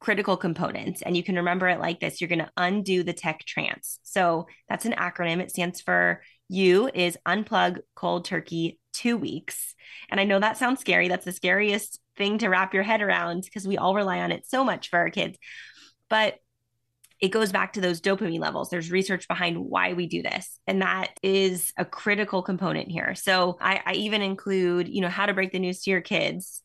critical 0.00 0.36
components 0.36 1.00
and 1.00 1.16
you 1.16 1.22
can 1.22 1.36
remember 1.36 1.68
it 1.68 1.78
like 1.78 2.00
this. 2.00 2.20
You're 2.20 2.28
going 2.28 2.40
to 2.40 2.50
undo 2.56 3.04
the 3.04 3.12
tech 3.12 3.44
trance. 3.46 4.00
So 4.02 4.48
that's 4.68 4.84
an 4.84 4.94
acronym. 4.94 5.40
It 5.40 5.50
stands 5.50 5.80
for 5.80 6.22
u 6.48 6.90
is 6.92 7.16
unplug 7.26 7.78
cold 7.94 8.24
turkey 8.24 8.80
two 8.92 9.16
weeks. 9.16 9.74
And 10.10 10.18
i 10.18 10.24
know 10.24 10.40
that 10.40 10.58
sounds 10.58 10.80
scary. 10.80 11.08
That's 11.08 11.24
the 11.24 11.32
scariest 11.32 12.00
thing 12.16 12.38
to 12.38 12.48
wrap 12.48 12.74
your 12.74 12.82
head 12.82 13.00
around 13.00 13.44
because 13.44 13.66
we 13.66 13.78
all 13.78 13.94
rely 13.94 14.20
on 14.20 14.32
it 14.32 14.46
so 14.46 14.64
much 14.64 14.90
for 14.90 14.98
our 14.98 15.10
kids 15.10 15.38
but 16.12 16.34
it 17.22 17.30
goes 17.30 17.52
back 17.52 17.72
to 17.72 17.80
those 17.80 18.02
dopamine 18.02 18.38
levels. 18.38 18.68
There's 18.68 18.90
research 18.90 19.26
behind 19.26 19.56
why 19.56 19.94
we 19.94 20.06
do 20.06 20.20
this. 20.20 20.58
And 20.66 20.82
that 20.82 21.08
is 21.22 21.72
a 21.78 21.86
critical 21.86 22.42
component 22.42 22.90
here. 22.90 23.14
So 23.14 23.56
I, 23.62 23.80
I, 23.86 23.92
even 23.94 24.20
include, 24.20 24.88
you 24.88 25.00
know, 25.00 25.08
how 25.08 25.24
to 25.24 25.32
break 25.32 25.52
the 25.52 25.58
news 25.58 25.80
to 25.82 25.90
your 25.90 26.02
kids. 26.02 26.60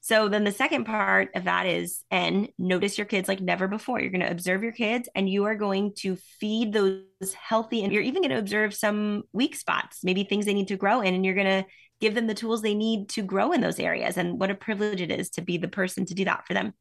So 0.00 0.28
then 0.28 0.44
the 0.44 0.52
second 0.52 0.84
part 0.84 1.30
of 1.34 1.44
that 1.44 1.66
is 1.66 2.04
N, 2.12 2.46
notice 2.56 2.96
your 2.96 3.06
kids 3.06 3.26
like 3.26 3.40
never 3.40 3.66
before. 3.66 3.98
You're 3.98 4.12
going 4.12 4.20
to 4.20 4.30
observe 4.30 4.62
your 4.62 4.70
kids 4.70 5.08
and 5.12 5.28
you 5.28 5.46
are 5.46 5.56
going 5.56 5.94
to 6.00 6.14
feed 6.38 6.72
those 6.72 7.02
healthy, 7.34 7.82
and 7.82 7.92
you're 7.92 8.02
even 8.02 8.22
going 8.22 8.30
to 8.30 8.38
observe 8.38 8.74
some 8.74 9.24
weak 9.32 9.56
spots, 9.56 10.04
maybe 10.04 10.22
things 10.22 10.44
they 10.44 10.54
need 10.54 10.68
to 10.68 10.76
grow 10.76 11.00
in, 11.00 11.14
and 11.14 11.24
you're 11.24 11.34
going 11.34 11.62
to 11.62 11.68
give 12.00 12.14
them 12.14 12.26
the 12.26 12.34
tools 12.34 12.60
they 12.60 12.74
need 12.74 13.08
to 13.08 13.22
grow 13.22 13.52
in 13.52 13.62
those 13.62 13.80
areas. 13.80 14.18
And 14.18 14.38
what 14.38 14.50
a 14.50 14.54
privilege 14.54 15.00
it 15.00 15.10
is 15.10 15.30
to 15.30 15.40
be 15.40 15.56
the 15.56 15.68
person 15.68 16.04
to 16.04 16.14
do 16.14 16.26
that 16.26 16.46
for 16.46 16.52
them. 16.52 16.74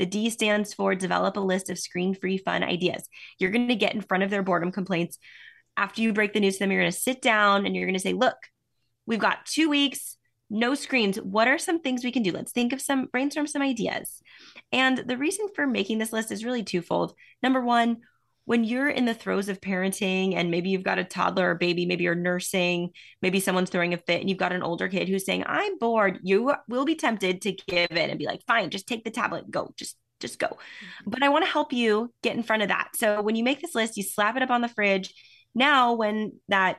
The 0.00 0.06
D 0.06 0.30
stands 0.30 0.72
for 0.72 0.94
develop 0.94 1.36
a 1.36 1.40
list 1.40 1.68
of 1.68 1.78
screen 1.78 2.14
free 2.14 2.38
fun 2.38 2.62
ideas. 2.62 3.06
You're 3.38 3.50
going 3.50 3.68
to 3.68 3.74
get 3.74 3.94
in 3.94 4.00
front 4.00 4.22
of 4.22 4.30
their 4.30 4.42
boredom 4.42 4.72
complaints. 4.72 5.18
After 5.76 6.00
you 6.00 6.14
break 6.14 6.32
the 6.32 6.40
news 6.40 6.54
to 6.54 6.60
them, 6.60 6.72
you're 6.72 6.80
going 6.80 6.90
to 6.90 6.98
sit 6.98 7.20
down 7.20 7.66
and 7.66 7.76
you're 7.76 7.84
going 7.84 7.92
to 7.92 8.00
say, 8.00 8.14
look, 8.14 8.38
we've 9.04 9.20
got 9.20 9.44
two 9.44 9.68
weeks, 9.68 10.16
no 10.48 10.74
screens. 10.74 11.18
What 11.20 11.48
are 11.48 11.58
some 11.58 11.80
things 11.80 12.02
we 12.02 12.12
can 12.12 12.22
do? 12.22 12.32
Let's 12.32 12.52
think 12.52 12.72
of 12.72 12.80
some, 12.80 13.10
brainstorm 13.12 13.46
some 13.46 13.60
ideas. 13.60 14.22
And 14.72 14.96
the 14.96 15.18
reason 15.18 15.48
for 15.54 15.66
making 15.66 15.98
this 15.98 16.14
list 16.14 16.32
is 16.32 16.46
really 16.46 16.64
twofold. 16.64 17.12
Number 17.42 17.60
one, 17.60 17.98
when 18.50 18.64
you're 18.64 18.88
in 18.88 19.04
the 19.04 19.14
throes 19.14 19.48
of 19.48 19.60
parenting 19.60 20.34
and 20.34 20.50
maybe 20.50 20.70
you've 20.70 20.82
got 20.82 20.98
a 20.98 21.04
toddler 21.04 21.50
or 21.50 21.54
baby, 21.54 21.86
maybe 21.86 22.02
you're 22.02 22.16
nursing, 22.16 22.90
maybe 23.22 23.38
someone's 23.38 23.70
throwing 23.70 23.94
a 23.94 23.96
fit 23.96 24.20
and 24.20 24.28
you've 24.28 24.40
got 24.40 24.50
an 24.52 24.64
older 24.64 24.88
kid 24.88 25.08
who's 25.08 25.24
saying, 25.24 25.44
I'm 25.46 25.78
bored, 25.78 26.18
you 26.24 26.52
will 26.66 26.84
be 26.84 26.96
tempted 26.96 27.42
to 27.42 27.52
give 27.52 27.92
in 27.92 28.10
and 28.10 28.18
be 28.18 28.26
like, 28.26 28.42
fine, 28.48 28.70
just 28.70 28.88
take 28.88 29.04
the 29.04 29.10
tablet, 29.12 29.48
go, 29.48 29.72
just 29.76 29.96
just 30.18 30.40
go. 30.40 30.48
Mm-hmm. 30.48 31.10
But 31.10 31.22
I 31.22 31.28
want 31.28 31.44
to 31.44 31.50
help 31.50 31.72
you 31.72 32.12
get 32.24 32.34
in 32.34 32.42
front 32.42 32.62
of 32.62 32.70
that. 32.70 32.88
So 32.96 33.22
when 33.22 33.36
you 33.36 33.44
make 33.44 33.60
this 33.60 33.76
list, 33.76 33.96
you 33.96 34.02
slap 34.02 34.36
it 34.36 34.42
up 34.42 34.50
on 34.50 34.62
the 34.62 34.68
fridge. 34.68 35.14
Now, 35.54 35.92
when 35.92 36.32
that 36.48 36.78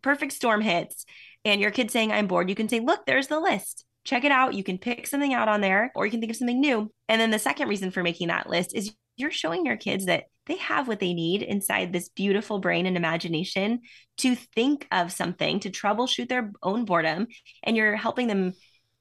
perfect 0.00 0.32
storm 0.32 0.62
hits 0.62 1.04
and 1.44 1.60
your 1.60 1.70
kid's 1.70 1.92
saying, 1.92 2.12
I'm 2.12 2.28
bored, 2.28 2.48
you 2.48 2.54
can 2.54 2.70
say, 2.70 2.80
Look, 2.80 3.04
there's 3.04 3.26
the 3.28 3.40
list. 3.40 3.84
Check 4.04 4.24
it 4.24 4.32
out. 4.32 4.54
You 4.54 4.64
can 4.64 4.78
pick 4.78 5.06
something 5.06 5.34
out 5.34 5.48
on 5.48 5.60
there, 5.60 5.92
or 5.94 6.06
you 6.06 6.10
can 6.10 6.20
think 6.20 6.30
of 6.30 6.36
something 6.36 6.62
new. 6.62 6.90
And 7.10 7.20
then 7.20 7.30
the 7.30 7.38
second 7.38 7.68
reason 7.68 7.90
for 7.90 8.02
making 8.02 8.28
that 8.28 8.48
list 8.48 8.74
is 8.74 8.94
you're 9.16 9.30
showing 9.30 9.66
your 9.66 9.76
kids 9.76 10.06
that 10.06 10.24
they 10.50 10.56
have 10.56 10.88
what 10.88 10.98
they 11.00 11.14
need 11.14 11.42
inside 11.42 11.92
this 11.92 12.08
beautiful 12.08 12.58
brain 12.58 12.86
and 12.86 12.96
imagination 12.96 13.80
to 14.18 14.34
think 14.34 14.86
of 14.90 15.12
something, 15.12 15.60
to 15.60 15.70
troubleshoot 15.70 16.28
their 16.28 16.50
own 16.62 16.84
boredom. 16.84 17.28
And 17.62 17.76
you're 17.76 17.96
helping 17.96 18.26
them, 18.26 18.54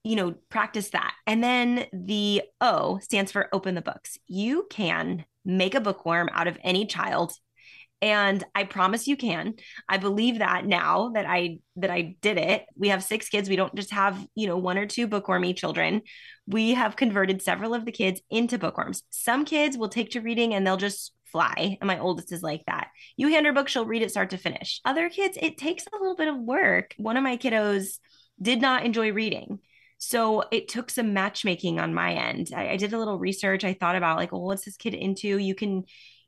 you 0.04 0.16
know, 0.16 0.36
practice 0.50 0.92
that. 0.92 1.14
And 1.26 1.44
then 1.44 1.86
the 1.92 2.44
O 2.62 3.00
stands 3.02 3.32
for 3.32 3.50
open 3.52 3.74
the 3.74 3.82
books. 3.82 4.18
You 4.28 4.68
can 4.70 5.26
make 5.44 5.74
a 5.74 5.82
bookworm 5.82 6.30
out 6.32 6.48
of 6.48 6.58
any 6.64 6.86
child 6.86 7.34
and 8.02 8.44
i 8.56 8.64
promise 8.64 9.08
you 9.08 9.18
can 9.18 9.54
i 9.90 9.98
believe 9.98 10.40
that 10.40 10.66
now 10.66 11.10
that 11.10 11.26
i 11.26 11.58
that 11.76 11.90
i 11.90 12.16
did 12.22 12.38
it 12.38 12.66
we 12.76 12.90
have 12.90 13.04
six 13.04 13.28
kids 13.28 13.50
we 13.50 13.56
don't 13.56 13.76
just 13.76 13.92
have 13.92 14.26
you 14.36 14.48
know 14.48 14.58
one 14.58 14.78
or 14.78 14.86
two 14.86 15.08
bookwormy 15.08 15.54
children 15.54 16.02
we 16.48 16.74
have 16.74 16.96
converted 16.96 17.42
several 17.42 17.74
of 17.74 17.86
the 17.86 17.92
kids 17.92 18.22
into 18.30 18.58
bookworms 18.58 19.04
some 19.10 19.44
kids 19.44 19.78
will 19.78 19.90
take 19.90 20.12
to 20.12 20.22
reading 20.22 20.54
and 20.54 20.66
they'll 20.66 20.78
just 20.78 21.14
fly 21.32 21.78
and 21.80 21.88
my 21.88 22.00
oldest 22.00 22.32
is 22.32 22.42
like 22.42 22.64
that 22.66 22.88
you 23.18 23.30
hand 23.30 23.46
her 23.46 23.54
book 23.54 23.68
she'll 23.68 23.86
read 23.86 24.02
it 24.02 24.12
start 24.12 24.30
to 24.32 24.38
finish 24.38 24.82
other 24.86 25.10
kids 25.10 25.38
it 25.42 25.58
takes 25.58 25.86
a 25.86 25.98
little 25.98 26.16
bit 26.16 26.28
of 26.28 26.38
work 26.38 26.94
one 26.98 27.18
of 27.18 27.24
my 27.24 27.38
kiddos 27.38 28.00
did 28.42 28.62
not 28.62 28.86
enjoy 28.86 29.12
reading 29.12 29.60
so 30.00 30.46
it 30.50 30.70
took 30.70 30.90
some 30.90 31.14
matchmaking 31.14 31.78
on 31.78 31.94
my 31.94 32.14
end. 32.14 32.52
I, 32.56 32.70
I, 32.70 32.78
did 32.78 32.94
a 32.94 32.98
little 32.98 33.20
research. 33.20 33.66
I 33.66 33.74
thought 33.74 33.98
about 33.98 34.16
like, 34.16 34.32
well, 34.32 34.42
what's 34.42 34.64
this 34.64 34.78
kid 34.78 34.94
into? 34.94 35.38
You 35.38 35.54
can 35.54 35.84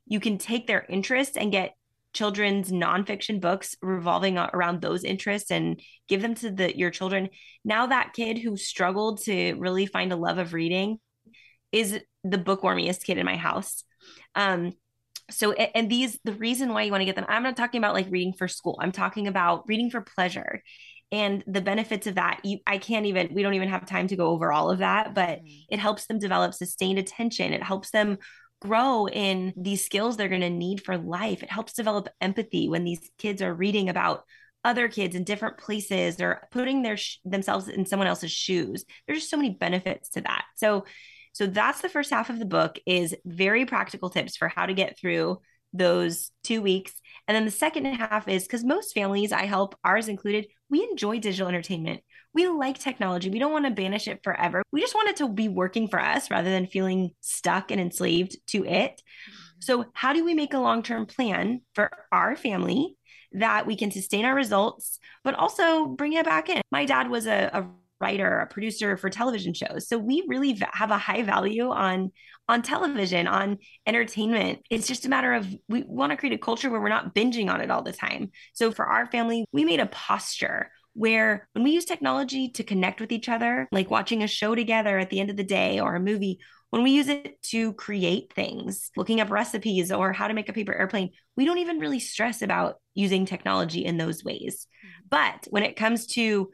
you 0.06 0.20
can 0.20 0.36
take 0.36 0.66
their 0.66 0.84
interests 0.88 1.38
and 1.38 1.50
get 1.50 1.74
children's 2.12 2.70
nonfiction 2.70 3.40
books 3.40 3.74
revolving 3.80 4.36
around 4.36 4.82
those 4.82 5.04
interests 5.04 5.50
and 5.50 5.80
give 6.06 6.20
them 6.20 6.34
to 6.36 6.50
the 6.50 6.76
your 6.76 6.90
children. 6.90 7.30
Now 7.64 7.86
that 7.86 8.12
kid 8.12 8.36
who 8.38 8.58
struggled 8.58 9.22
to 9.22 9.54
really 9.54 9.86
find 9.86 10.12
a 10.12 10.16
love 10.16 10.36
of 10.36 10.52
reading 10.52 10.98
is 11.72 11.98
the 12.24 12.38
bookwormiest 12.38 13.04
kid 13.04 13.16
in 13.16 13.24
my 13.24 13.36
house. 13.36 13.84
Um, 14.34 14.72
so 15.32 15.52
and 15.52 15.90
these 15.90 16.18
the 16.24 16.34
reason 16.34 16.72
why 16.72 16.82
you 16.82 16.90
want 16.90 17.00
to 17.00 17.06
get 17.06 17.16
them 17.16 17.26
i'm 17.28 17.42
not 17.42 17.56
talking 17.56 17.78
about 17.78 17.94
like 17.94 18.06
reading 18.10 18.32
for 18.32 18.48
school 18.48 18.78
i'm 18.80 18.92
talking 18.92 19.26
about 19.26 19.64
reading 19.66 19.90
for 19.90 20.00
pleasure 20.00 20.62
and 21.10 21.44
the 21.46 21.60
benefits 21.60 22.06
of 22.06 22.14
that 22.16 22.40
you 22.44 22.58
i 22.66 22.78
can't 22.78 23.06
even 23.06 23.28
we 23.34 23.42
don't 23.42 23.54
even 23.54 23.68
have 23.68 23.86
time 23.86 24.06
to 24.06 24.16
go 24.16 24.28
over 24.28 24.52
all 24.52 24.70
of 24.70 24.78
that 24.78 25.14
but 25.14 25.38
mm-hmm. 25.38 25.74
it 25.74 25.78
helps 25.78 26.06
them 26.06 26.18
develop 26.18 26.54
sustained 26.54 26.98
attention 26.98 27.52
it 27.52 27.62
helps 27.62 27.90
them 27.90 28.18
grow 28.62 29.08
in 29.08 29.52
these 29.56 29.84
skills 29.84 30.16
they're 30.16 30.28
going 30.28 30.40
to 30.40 30.48
need 30.48 30.84
for 30.84 30.96
life. 30.96 31.42
It 31.42 31.50
helps 31.50 31.72
develop 31.72 32.08
empathy 32.20 32.68
when 32.68 32.84
these 32.84 33.10
kids 33.18 33.42
are 33.42 33.52
reading 33.52 33.88
about 33.88 34.22
other 34.64 34.86
kids 34.86 35.16
in 35.16 35.24
different 35.24 35.58
places 35.58 36.20
or 36.20 36.46
putting 36.52 36.82
their 36.82 36.96
sh- 36.96 37.18
themselves 37.24 37.66
in 37.66 37.84
someone 37.84 38.06
else's 38.06 38.30
shoes. 38.30 38.84
There's 39.06 39.18
just 39.18 39.30
so 39.30 39.36
many 39.36 39.50
benefits 39.50 40.10
to 40.10 40.20
that. 40.20 40.44
So 40.54 40.84
so 41.32 41.46
that's 41.46 41.80
the 41.80 41.88
first 41.88 42.10
half 42.10 42.30
of 42.30 42.38
the 42.38 42.44
book 42.44 42.78
is 42.86 43.14
very 43.24 43.64
practical 43.66 44.10
tips 44.10 44.36
for 44.36 44.48
how 44.48 44.66
to 44.66 44.74
get 44.74 44.98
through 44.98 45.40
those 45.72 46.30
2 46.44 46.60
weeks. 46.60 46.92
And 47.26 47.34
then 47.34 47.44
the 47.44 47.50
second 47.50 47.86
half 47.86 48.28
is 48.28 48.46
cuz 48.46 48.62
most 48.64 48.92
families 48.92 49.32
I 49.32 49.46
help 49.46 49.74
ours 49.82 50.08
included, 50.08 50.46
we 50.68 50.82
enjoy 50.82 51.18
digital 51.18 51.48
entertainment 51.48 52.02
we 52.34 52.48
like 52.48 52.78
technology. 52.78 53.30
We 53.30 53.38
don't 53.38 53.52
want 53.52 53.66
to 53.66 53.70
banish 53.70 54.08
it 54.08 54.20
forever. 54.24 54.62
We 54.72 54.80
just 54.80 54.94
want 54.94 55.08
it 55.10 55.16
to 55.16 55.28
be 55.28 55.48
working 55.48 55.88
for 55.88 56.00
us 56.00 56.30
rather 56.30 56.50
than 56.50 56.66
feeling 56.66 57.10
stuck 57.20 57.70
and 57.70 57.80
enslaved 57.80 58.36
to 58.48 58.64
it. 58.64 58.92
Mm-hmm. 58.92 59.60
So, 59.60 59.86
how 59.92 60.12
do 60.12 60.24
we 60.24 60.34
make 60.34 60.54
a 60.54 60.58
long 60.58 60.82
term 60.82 61.06
plan 61.06 61.60
for 61.74 61.90
our 62.10 62.36
family 62.36 62.96
that 63.32 63.66
we 63.66 63.76
can 63.76 63.90
sustain 63.90 64.24
our 64.24 64.34
results, 64.34 64.98
but 65.24 65.34
also 65.34 65.86
bring 65.86 66.14
it 66.14 66.24
back 66.24 66.48
in? 66.48 66.62
My 66.70 66.84
dad 66.84 67.10
was 67.10 67.26
a, 67.26 67.50
a 67.52 67.66
writer, 68.02 68.40
a 68.40 68.46
producer 68.46 68.96
for 68.96 69.08
television 69.08 69.54
shows. 69.54 69.88
So 69.88 69.96
we 69.96 70.24
really 70.28 70.60
have 70.72 70.90
a 70.90 70.98
high 70.98 71.22
value 71.22 71.70
on 71.70 72.10
on 72.48 72.60
television, 72.60 73.28
on 73.28 73.58
entertainment. 73.86 74.58
It's 74.68 74.86
just 74.86 75.06
a 75.06 75.08
matter 75.08 75.32
of 75.32 75.46
we 75.68 75.84
want 75.86 76.10
to 76.10 76.16
create 76.16 76.34
a 76.34 76.38
culture 76.38 76.68
where 76.68 76.80
we're 76.80 76.88
not 76.88 77.14
binging 77.14 77.48
on 77.48 77.60
it 77.60 77.70
all 77.70 77.82
the 77.82 77.92
time. 77.92 78.32
So 78.52 78.72
for 78.72 78.84
our 78.84 79.06
family, 79.06 79.46
we 79.52 79.64
made 79.64 79.80
a 79.80 79.86
posture 79.86 80.70
where 80.94 81.48
when 81.52 81.64
we 81.64 81.70
use 81.70 81.84
technology 81.84 82.50
to 82.50 82.64
connect 82.64 83.00
with 83.00 83.12
each 83.12 83.28
other, 83.28 83.68
like 83.72 83.90
watching 83.90 84.22
a 84.22 84.26
show 84.26 84.54
together 84.54 84.98
at 84.98 85.08
the 85.08 85.20
end 85.20 85.30
of 85.30 85.36
the 85.36 85.44
day 85.44 85.80
or 85.80 85.94
a 85.94 86.00
movie, 86.00 86.40
when 86.70 86.82
we 86.82 86.90
use 86.90 87.08
it 87.08 87.40
to 87.42 87.74
create 87.74 88.32
things, 88.34 88.90
looking 88.96 89.20
up 89.20 89.30
recipes 89.30 89.92
or 89.92 90.12
how 90.12 90.26
to 90.26 90.34
make 90.34 90.48
a 90.48 90.54
paper 90.54 90.74
airplane, 90.74 91.10
we 91.36 91.44
don't 91.44 91.58
even 91.58 91.78
really 91.78 92.00
stress 92.00 92.42
about 92.42 92.76
using 92.94 93.26
technology 93.26 93.84
in 93.84 93.98
those 93.98 94.24
ways. 94.24 94.66
Mm-hmm. 94.84 95.06
But 95.10 95.46
when 95.50 95.64
it 95.64 95.76
comes 95.76 96.06
to 96.08 96.50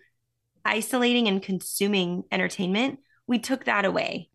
isolating 0.68 1.28
and 1.28 1.42
consuming 1.42 2.24
entertainment, 2.30 3.00
we 3.26 3.38
took 3.38 3.64
that 3.64 3.84
away. 3.84 4.28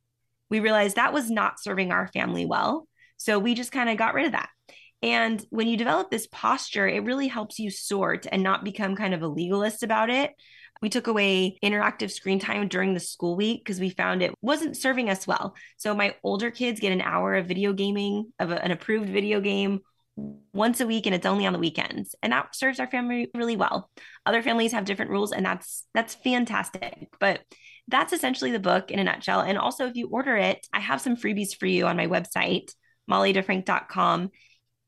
We 0.50 0.60
realized 0.60 0.96
that 0.96 1.14
was 1.14 1.30
not 1.30 1.60
serving 1.60 1.92
our 1.92 2.08
family 2.08 2.46
well. 2.46 2.88
So 3.18 3.40
we 3.40 3.54
just 3.54 3.72
kind 3.72 3.90
of 3.90 3.98
got 3.98 4.14
rid 4.14 4.26
of 4.26 4.32
that. 4.34 4.50
And 5.02 5.46
when 5.50 5.68
you 5.68 5.78
develop 5.78 6.10
this 6.10 6.28
posture, 6.28 6.88
it 6.88 7.04
really 7.04 7.28
helps 7.28 7.60
you 7.60 7.70
sort 7.70 8.26
and 8.32 8.42
not 8.42 8.64
become 8.64 8.96
kind 8.96 9.14
of 9.14 9.22
a 9.22 9.28
legalist 9.28 9.84
about 9.84 10.10
it. 10.10 10.32
We 10.82 10.90
took 10.90 11.08
away 11.08 11.58
interactive 11.64 12.12
screen 12.12 12.40
time 12.40 12.68
during 12.68 12.94
the 12.94 13.00
school 13.00 13.36
week 13.36 13.64
because 13.64 13.80
we 13.80 13.90
found 13.90 14.22
it 14.22 14.34
wasn't 14.42 14.78
serving 14.78 15.10
us 15.10 15.28
well. 15.28 15.56
So 15.78 15.94
my 15.94 16.16
older 16.24 16.52
kids 16.52 16.80
get 16.80 16.92
an 16.92 17.02
hour 17.02 17.36
of 17.36 17.48
video 17.48 17.74
gaming, 17.74 18.32
of 18.40 18.52
a, 18.52 18.64
an 18.64 18.72
approved 18.72 19.10
video 19.10 19.40
game 19.40 19.82
once 20.16 20.80
a 20.80 20.88
week 20.88 21.06
and 21.06 21.16
it's 21.16 21.26
only 21.26 21.46
on 21.46 21.54
the 21.54 21.60
weekends. 21.60 22.16
And 22.22 22.32
that 22.34 22.56
serves 22.56 22.80
our 22.80 22.88
family 22.88 23.30
really 23.34 23.56
well. 23.56 23.90
Other 24.26 24.44
families 24.44 24.72
have 24.72 24.86
different 24.86 25.12
rules 25.12 25.32
and 25.32 25.46
that's 25.46 25.86
that's 25.94 26.16
fantastic. 26.16 27.10
But 27.20 27.42
that's 27.88 28.14
essentially 28.14 28.52
the 28.52 28.60
book 28.60 28.92
in 28.92 29.00
a 29.00 29.04
nutshell. 29.04 29.42
And 29.42 29.58
also 29.58 29.88
if 29.88 29.96
you 29.96 30.08
order 30.08 30.38
it 30.38 30.66
i 30.72 30.80
have 30.80 31.02
some 31.02 31.18
freebies 31.18 31.58
for 31.58 31.66
you 31.66 31.86
on 31.86 31.98
my 31.98 32.08
website 32.08 32.72
mollydefrank.com 33.10 34.32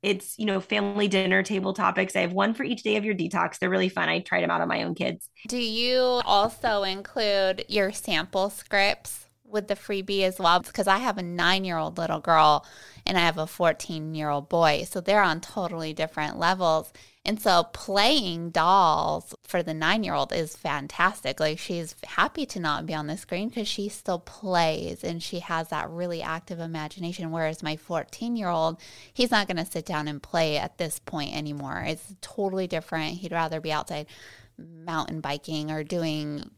it's 0.05 0.37
you 0.37 0.45
know 0.45 0.59
family 0.61 1.07
dinner 1.07 1.41
table 1.41 1.73
topics. 1.73 2.15
I 2.15 2.21
have 2.21 2.31
one 2.31 2.53
for 2.53 2.63
each 2.63 2.83
day 2.83 2.95
of 2.97 3.03
your 3.03 3.15
detox. 3.15 3.57
They're 3.57 3.71
really 3.71 3.89
fun. 3.89 4.07
I 4.07 4.19
tried 4.19 4.41
them 4.41 4.51
out 4.51 4.61
on 4.61 4.67
my 4.67 4.83
own 4.83 4.93
kids. 4.93 5.27
Do 5.47 5.57
you 5.57 5.99
also 5.99 6.83
include 6.83 7.65
your 7.67 7.91
sample 7.91 8.51
scripts 8.51 9.24
with 9.47 9.67
the 9.67 9.75
freebie 9.75 10.23
as 10.23 10.39
well 10.39 10.59
because 10.59 10.87
i 10.87 10.97
have 10.97 11.17
a 11.17 11.23
nine 11.23 11.63
year 11.63 11.77
old 11.77 11.97
little 11.97 12.19
girl 12.19 12.65
and 13.05 13.17
i 13.17 13.21
have 13.21 13.37
a 13.37 13.47
14 13.47 14.15
year 14.15 14.29
old 14.29 14.49
boy 14.49 14.83
so 14.87 14.99
they're 14.99 15.21
on 15.21 15.39
totally 15.39 15.93
different 15.93 16.37
levels 16.37 16.91
and 17.25 17.41
so 17.41 17.63
playing 17.73 18.51
dolls 18.51 19.33
for 19.41 19.63
the 19.63 19.73
nine 19.73 20.03
year 20.03 20.13
old 20.13 20.31
is 20.31 20.55
fantastic. 20.55 21.39
Like 21.39 21.57
she's 21.57 21.95
happy 22.05 22.45
to 22.45 22.59
not 22.59 22.85
be 22.85 22.93
on 22.93 23.07
the 23.07 23.17
screen 23.17 23.49
because 23.49 23.67
she 23.67 23.89
still 23.89 24.19
plays 24.19 25.03
and 25.03 25.23
she 25.23 25.39
has 25.39 25.69
that 25.69 25.89
really 25.89 26.21
active 26.21 26.59
imagination. 26.59 27.31
Whereas 27.31 27.63
my 27.63 27.77
14 27.77 28.35
year 28.35 28.49
old, 28.49 28.79
he's 29.11 29.31
not 29.31 29.47
going 29.47 29.57
to 29.57 29.69
sit 29.69 29.87
down 29.87 30.07
and 30.07 30.21
play 30.21 30.57
at 30.57 30.77
this 30.77 30.99
point 30.99 31.35
anymore. 31.35 31.83
It's 31.87 32.13
totally 32.21 32.67
different. 32.67 33.17
He'd 33.17 33.31
rather 33.31 33.59
be 33.59 33.71
outside 33.71 34.05
mountain 34.57 35.19
biking 35.19 35.71
or 35.71 35.83
doing 35.83 36.51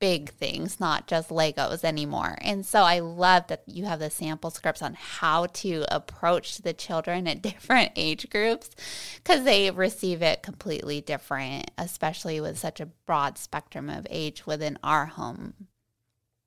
big 0.00 0.30
things, 0.30 0.80
not 0.80 1.06
just 1.06 1.28
Legos 1.28 1.84
anymore. 1.84 2.36
And 2.40 2.64
so 2.64 2.82
I 2.82 3.00
love 3.00 3.46
that 3.48 3.62
you 3.66 3.84
have 3.84 4.00
the 4.00 4.10
sample 4.10 4.50
scripts 4.50 4.82
on 4.82 4.94
how 4.94 5.46
to 5.46 5.84
approach 5.94 6.58
the 6.58 6.72
children 6.72 7.28
at 7.28 7.42
different 7.50 7.92
age 7.94 8.28
groups 8.30 8.70
because 9.16 9.44
they 9.44 9.70
receive 9.70 10.22
it 10.22 10.42
completely 10.42 11.00
different, 11.00 11.70
especially 11.78 12.40
with 12.40 12.58
such 12.58 12.80
a 12.80 12.86
broad 13.06 13.38
spectrum 13.38 13.88
of 13.88 14.06
age 14.10 14.46
within 14.46 14.78
our 14.82 15.06
home. 15.06 15.54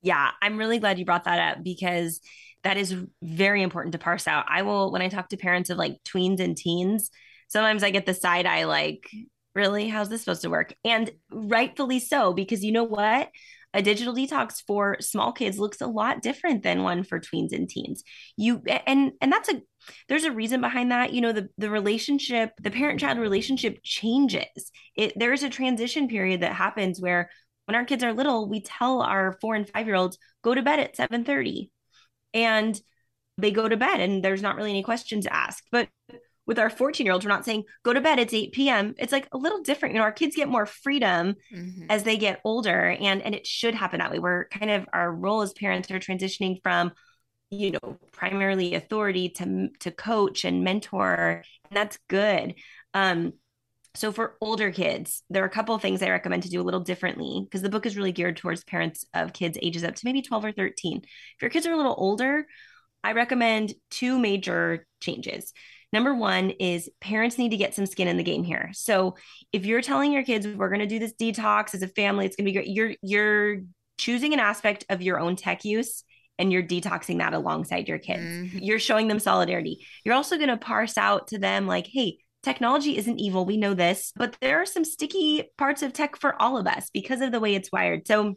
Yeah, 0.02 0.32
I'm 0.42 0.58
really 0.58 0.80
glad 0.80 1.00
you 1.00 1.06
brought 1.06 1.24
that 1.24 1.58
up 1.58 1.64
because 1.64 2.20
that 2.64 2.78
is 2.78 2.96
very 3.22 3.62
important 3.62 3.94
to 3.94 4.00
parse 4.00 4.28
out. 4.28 4.46
I 4.50 4.64
will, 4.64 4.92
when 4.92 5.02
I 5.02 5.08
talk 5.10 5.30
to 5.30 5.38
parents 5.38 5.70
of 5.70 5.78
like 5.78 6.04
tweens 6.04 6.40
and 6.40 6.58
teens, 6.58 7.12
sometimes 7.48 7.84
I 7.84 7.92
get 7.92 8.06
the 8.06 8.14
side 8.14 8.46
eye 8.46 8.66
like, 8.66 9.10
really 9.56 9.88
how's 9.88 10.10
this 10.10 10.22
supposed 10.22 10.42
to 10.44 10.50
work? 10.50 10.74
And 10.84 11.12
rightfully 11.32 12.00
so 12.00 12.34
because 12.34 12.64
you 12.64 12.72
know 12.72 12.84
what? 12.84 13.30
A 13.76 13.82
digital 13.82 14.14
detox 14.14 14.62
for 14.68 14.98
small 15.00 15.32
kids 15.32 15.58
looks 15.58 15.82
a 15.82 15.88
lot 15.88 16.22
different 16.22 16.62
than 16.62 16.84
one 16.84 17.04
for 17.04 17.20
tweens 17.20 17.54
and 17.54 17.68
teens. 17.68 18.04
You 18.38 18.62
and 18.86 19.14
and 19.20 19.32
that's 19.32 19.50
a 19.50 19.62
there's 20.08 20.26
a 20.26 20.32
reason 20.32 20.62
behind 20.62 20.92
that. 20.92 21.12
You 21.12 21.22
know 21.22 21.32
the 21.32 21.50
the 21.58 21.72
relationship 21.72 22.52
the 22.62 22.70
parent 22.70 23.00
child 23.00 23.18
relationship 23.18 23.80
changes. 23.84 24.72
It 24.96 25.14
there's 25.16 25.42
a 25.42 25.50
transition 25.50 26.08
period 26.08 26.42
that 26.42 26.54
happens 26.54 27.02
where 27.02 27.32
when 27.66 27.76
our 27.76 27.86
kids 27.86 28.04
are 28.04 28.14
little 28.14 28.48
we 28.48 28.62
tell 28.62 29.02
our 29.02 29.38
4 29.42 29.56
and 29.56 29.70
5 29.70 29.88
year 29.88 29.96
olds 29.96 30.18
go 30.44 30.54
to 30.54 30.62
bed 30.62 30.80
at 30.80 30.96
7:30 30.96 31.72
and 32.34 32.80
they 33.40 33.52
go 33.52 33.68
to 33.68 33.78
bed 33.78 34.00
and 34.00 34.24
there's 34.24 34.42
not 34.42 34.56
really 34.56 34.70
any 34.70 34.84
questions 34.84 35.26
asked 35.26 35.68
but 35.72 35.90
with 36.46 36.60
our 36.60 36.70
14 36.70 37.06
year 37.06 37.14
olds, 37.14 37.26
we're 37.26 37.32
not 37.32 37.46
saying 37.46 37.64
go 37.84 37.94
to 37.94 38.02
bed, 38.02 38.20
it's 38.20 38.34
8 38.34 38.52
p.m. 38.52 38.96
It's 38.98 39.12
like 39.12 39.28
a 39.32 39.38
little 39.38 39.62
different. 39.62 39.94
You 39.94 40.00
know, 40.00 40.06
our 40.06 40.12
kids 40.12 40.36
get 40.36 40.50
more 40.50 40.66
freedom 40.66 41.36
mm-hmm. 41.54 41.86
as 41.90 42.04
they 42.04 42.18
get 42.18 42.42
older, 42.44 42.90
and 43.00 43.22
and 43.22 43.34
it 43.34 43.48
should 43.48 43.76
happen 43.76 44.00
that 44.00 44.12
way. 44.12 44.20
We're 44.20 44.48
kind 44.50 44.72
of 44.72 44.86
our 44.94 45.12
role 45.12 45.42
as 45.42 45.54
parents 45.54 45.90
are 45.92 46.00
transitioning 46.00 46.62
from, 46.62 46.92
you 47.50 47.72
know, 47.72 47.98
primarily 48.12 48.76
authority 48.76 49.30
to 49.30 49.70
to 49.80 49.92
coach 49.92 50.44
and 50.44 50.64
mentor, 50.64 51.44
and 51.70 51.78
that's 51.78 51.98
good. 52.10 52.56
Um, 52.94 53.34
so 53.96 54.12
for 54.12 54.38
older 54.42 54.72
kids, 54.72 55.22
there 55.30 55.44
are 55.44 55.48
a 55.48 55.52
couple 55.52 55.76
of 55.76 55.82
things 55.82 56.02
I 56.02 56.10
recommend 56.10 56.44
to 56.44 56.50
do 56.50 56.60
a 56.60 56.64
little 56.64 56.80
differently 56.80 57.42
because 57.44 57.62
the 57.62 57.70
book 57.70 57.86
is 57.86 57.96
really 57.96 58.12
geared 58.12 58.38
towards 58.38 58.64
parents 58.64 59.06
of 59.14 59.34
kids 59.34 59.58
ages 59.62 59.84
up 59.84 59.94
to 59.94 60.02
maybe 60.04 60.24
12 60.24 60.46
or 60.46 60.52
13. 60.52 61.02
If 61.04 61.42
your 61.42 61.52
kids 61.52 61.68
are 61.68 61.74
a 61.74 61.78
little 61.78 61.96
older, 61.96 62.48
I 63.04 63.12
recommend 63.12 63.74
two 63.92 64.18
major 64.18 64.88
changes. 65.00 65.54
Number 65.94 66.14
one 66.16 66.50
is 66.50 66.90
parents 67.00 67.38
need 67.38 67.52
to 67.52 67.58
get 67.58 67.76
some 67.76 67.86
skin 67.86 68.08
in 68.08 68.18
the 68.18 68.24
game 68.24 68.44
here. 68.44 68.72
So 68.74 69.16
if 69.54 69.66
you're 69.66 69.82
telling 69.82 70.12
your 70.12 70.24
kids 70.24 70.48
we're 70.48 70.70
going 70.70 70.80
to 70.80 70.88
do 70.88 71.00
this 71.00 71.14
detox 71.14 71.76
as 71.76 71.84
a 71.84 71.88
family, 71.88 72.26
it's 72.26 72.36
going 72.36 72.46
to 72.46 72.50
be 72.50 72.56
great. 72.58 72.68
You're 72.68 72.96
you're 73.04 73.62
choosing 74.00 74.34
an 74.34 74.40
aspect 74.40 74.86
of 74.90 75.04
your 75.04 75.20
own 75.20 75.36
tech 75.36 75.64
use 75.64 76.04
and 76.40 76.52
you're 76.52 76.64
detoxing 76.64 77.20
that 77.20 77.34
alongside 77.34 77.88
your 77.88 78.00
kids. 78.00 78.24
Mm-hmm. 78.24 78.58
You're 78.60 78.80
showing 78.80 79.08
them 79.08 79.20
solidarity. 79.20 79.86
You're 80.04 80.16
also 80.16 80.38
going 80.38 80.50
to 80.50 80.58
parse 80.58 80.98
out 80.98 81.28
to 81.28 81.38
them 81.38 81.68
like, 81.68 81.86
hey, 81.86 82.18
technology 82.42 82.98
isn't 82.98 83.20
evil. 83.20 83.46
We 83.46 83.58
know 83.58 83.76
this, 83.76 84.12
but 84.16 84.36
there 84.42 84.62
are 84.62 84.66
some 84.66 84.84
sticky 84.84 85.52
parts 85.60 85.84
of 85.84 85.94
tech 85.94 86.20
for 86.20 86.42
all 86.42 86.58
of 86.58 86.66
us 86.66 86.90
because 86.92 87.22
of 87.22 87.32
the 87.32 87.40
way 87.40 87.54
it's 87.54 87.72
wired. 87.72 88.08
So 88.08 88.34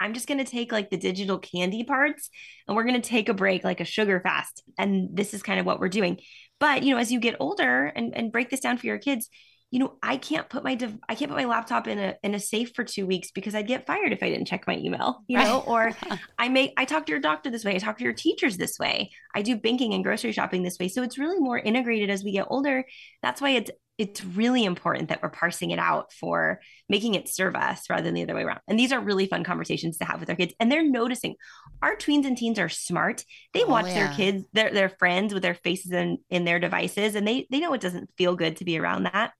I'm 0.00 0.14
just 0.14 0.28
going 0.28 0.38
to 0.38 0.50
take 0.50 0.70
like 0.70 0.90
the 0.90 0.96
digital 0.96 1.38
candy 1.38 1.82
parts 1.82 2.30
and 2.66 2.76
we're 2.76 2.84
going 2.84 3.00
to 3.00 3.08
take 3.08 3.28
a 3.28 3.34
break, 3.34 3.64
like 3.64 3.80
a 3.80 3.84
sugar 3.84 4.20
fast. 4.20 4.62
And 4.78 5.16
this 5.16 5.34
is 5.34 5.42
kind 5.42 5.58
of 5.58 5.66
what 5.66 5.80
we're 5.80 5.88
doing. 5.88 6.20
But, 6.60 6.82
you 6.82 6.94
know, 6.94 7.00
as 7.00 7.12
you 7.12 7.20
get 7.20 7.36
older 7.40 7.86
and, 7.86 8.16
and 8.16 8.32
break 8.32 8.50
this 8.50 8.60
down 8.60 8.78
for 8.78 8.86
your 8.86 8.98
kids, 8.98 9.28
you 9.70 9.78
know, 9.78 9.98
I 10.02 10.16
can't 10.16 10.48
put 10.48 10.64
my 10.64 10.78
I 11.08 11.14
can't 11.14 11.30
put 11.30 11.36
my 11.36 11.44
laptop 11.44 11.86
in 11.88 11.98
a 11.98 12.14
in 12.22 12.34
a 12.34 12.40
safe 12.40 12.72
for 12.74 12.84
two 12.84 13.06
weeks 13.06 13.30
because 13.30 13.54
I'd 13.54 13.66
get 13.66 13.86
fired 13.86 14.12
if 14.12 14.22
I 14.22 14.30
didn't 14.30 14.46
check 14.46 14.66
my 14.66 14.76
email, 14.76 15.22
you 15.26 15.36
know, 15.36 15.62
or 15.66 15.92
I 16.38 16.48
may 16.48 16.72
I 16.78 16.86
talk 16.86 17.04
to 17.06 17.12
your 17.12 17.20
doctor 17.20 17.50
this 17.50 17.64
way, 17.64 17.74
I 17.74 17.78
talk 17.78 17.98
to 17.98 18.04
your 18.04 18.14
teachers 18.14 18.56
this 18.56 18.78
way, 18.78 19.10
I 19.34 19.42
do 19.42 19.56
banking 19.56 19.92
and 19.92 20.02
grocery 20.02 20.32
shopping 20.32 20.62
this 20.62 20.78
way. 20.80 20.88
So 20.88 21.02
it's 21.02 21.18
really 21.18 21.38
more 21.38 21.58
integrated 21.58 22.08
as 22.08 22.24
we 22.24 22.32
get 22.32 22.46
older. 22.48 22.84
That's 23.22 23.42
why 23.42 23.50
it's 23.50 23.70
it's 23.98 24.24
really 24.24 24.64
important 24.64 25.08
that 25.08 25.22
we're 25.22 25.28
parsing 25.28 25.72
it 25.72 25.78
out 25.80 26.12
for 26.12 26.60
making 26.88 27.14
it 27.14 27.28
serve 27.28 27.56
us 27.56 27.90
rather 27.90 28.04
than 28.04 28.14
the 28.14 28.22
other 28.22 28.34
way 28.34 28.44
around. 28.44 28.60
And 28.68 28.78
these 28.78 28.92
are 28.92 29.00
really 29.00 29.26
fun 29.26 29.42
conversations 29.42 29.98
to 29.98 30.04
have 30.04 30.20
with 30.20 30.30
our 30.30 30.36
kids. 30.36 30.54
And 30.60 30.70
they're 30.70 30.88
noticing 30.88 31.34
our 31.82 31.96
tweens 31.96 32.24
and 32.24 32.36
teens 32.36 32.60
are 32.60 32.68
smart. 32.68 33.24
They 33.52 33.64
oh, 33.64 33.68
watch 33.68 33.86
yeah. 33.86 34.06
their 34.06 34.16
kids, 34.16 34.44
their 34.52 34.72
their 34.72 34.88
friends 34.88 35.34
with 35.34 35.42
their 35.42 35.54
faces 35.54 35.90
in, 35.90 36.18
in 36.30 36.44
their 36.44 36.60
devices, 36.60 37.16
and 37.16 37.26
they 37.26 37.46
they 37.50 37.58
know 37.58 37.74
it 37.74 37.80
doesn't 37.80 38.10
feel 38.16 38.36
good 38.36 38.56
to 38.58 38.64
be 38.64 38.78
around 38.78 39.02
that. 39.02 39.32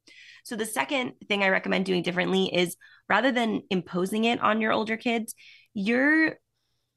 So 0.45 0.57
the 0.57 0.67
second 0.67 1.13
thing 1.29 1.43
I 1.43 1.51
recommend 1.51 1.85
doing 1.85 2.03
differently 2.03 2.53
is 2.53 2.77
rather 3.09 3.31
than 3.31 3.63
imposing 3.71 4.25
it 4.25 4.41
on 4.41 4.61
your 4.61 4.73
older 4.73 4.97
kids, 4.97 5.35
you're 5.73 6.37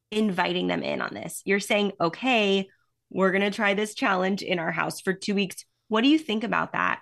inviting 0.09 0.67
them 0.67 0.83
in 0.83 1.01
on 1.01 1.13
this. 1.13 1.41
You're 1.45 1.59
saying, 1.59 1.91
okay, 1.99 2.69
we're 3.09 3.31
going 3.31 3.41
to 3.41 3.51
try 3.51 3.73
this 3.73 3.93
challenge 3.93 4.41
in 4.41 4.57
our 4.57 4.71
house 4.71 5.01
for 5.01 5.13
two 5.13 5.35
weeks. 5.35 5.65
What 5.89 6.01
do 6.01 6.07
you 6.07 6.17
think 6.17 6.43
about 6.43 6.73
that? 6.73 7.01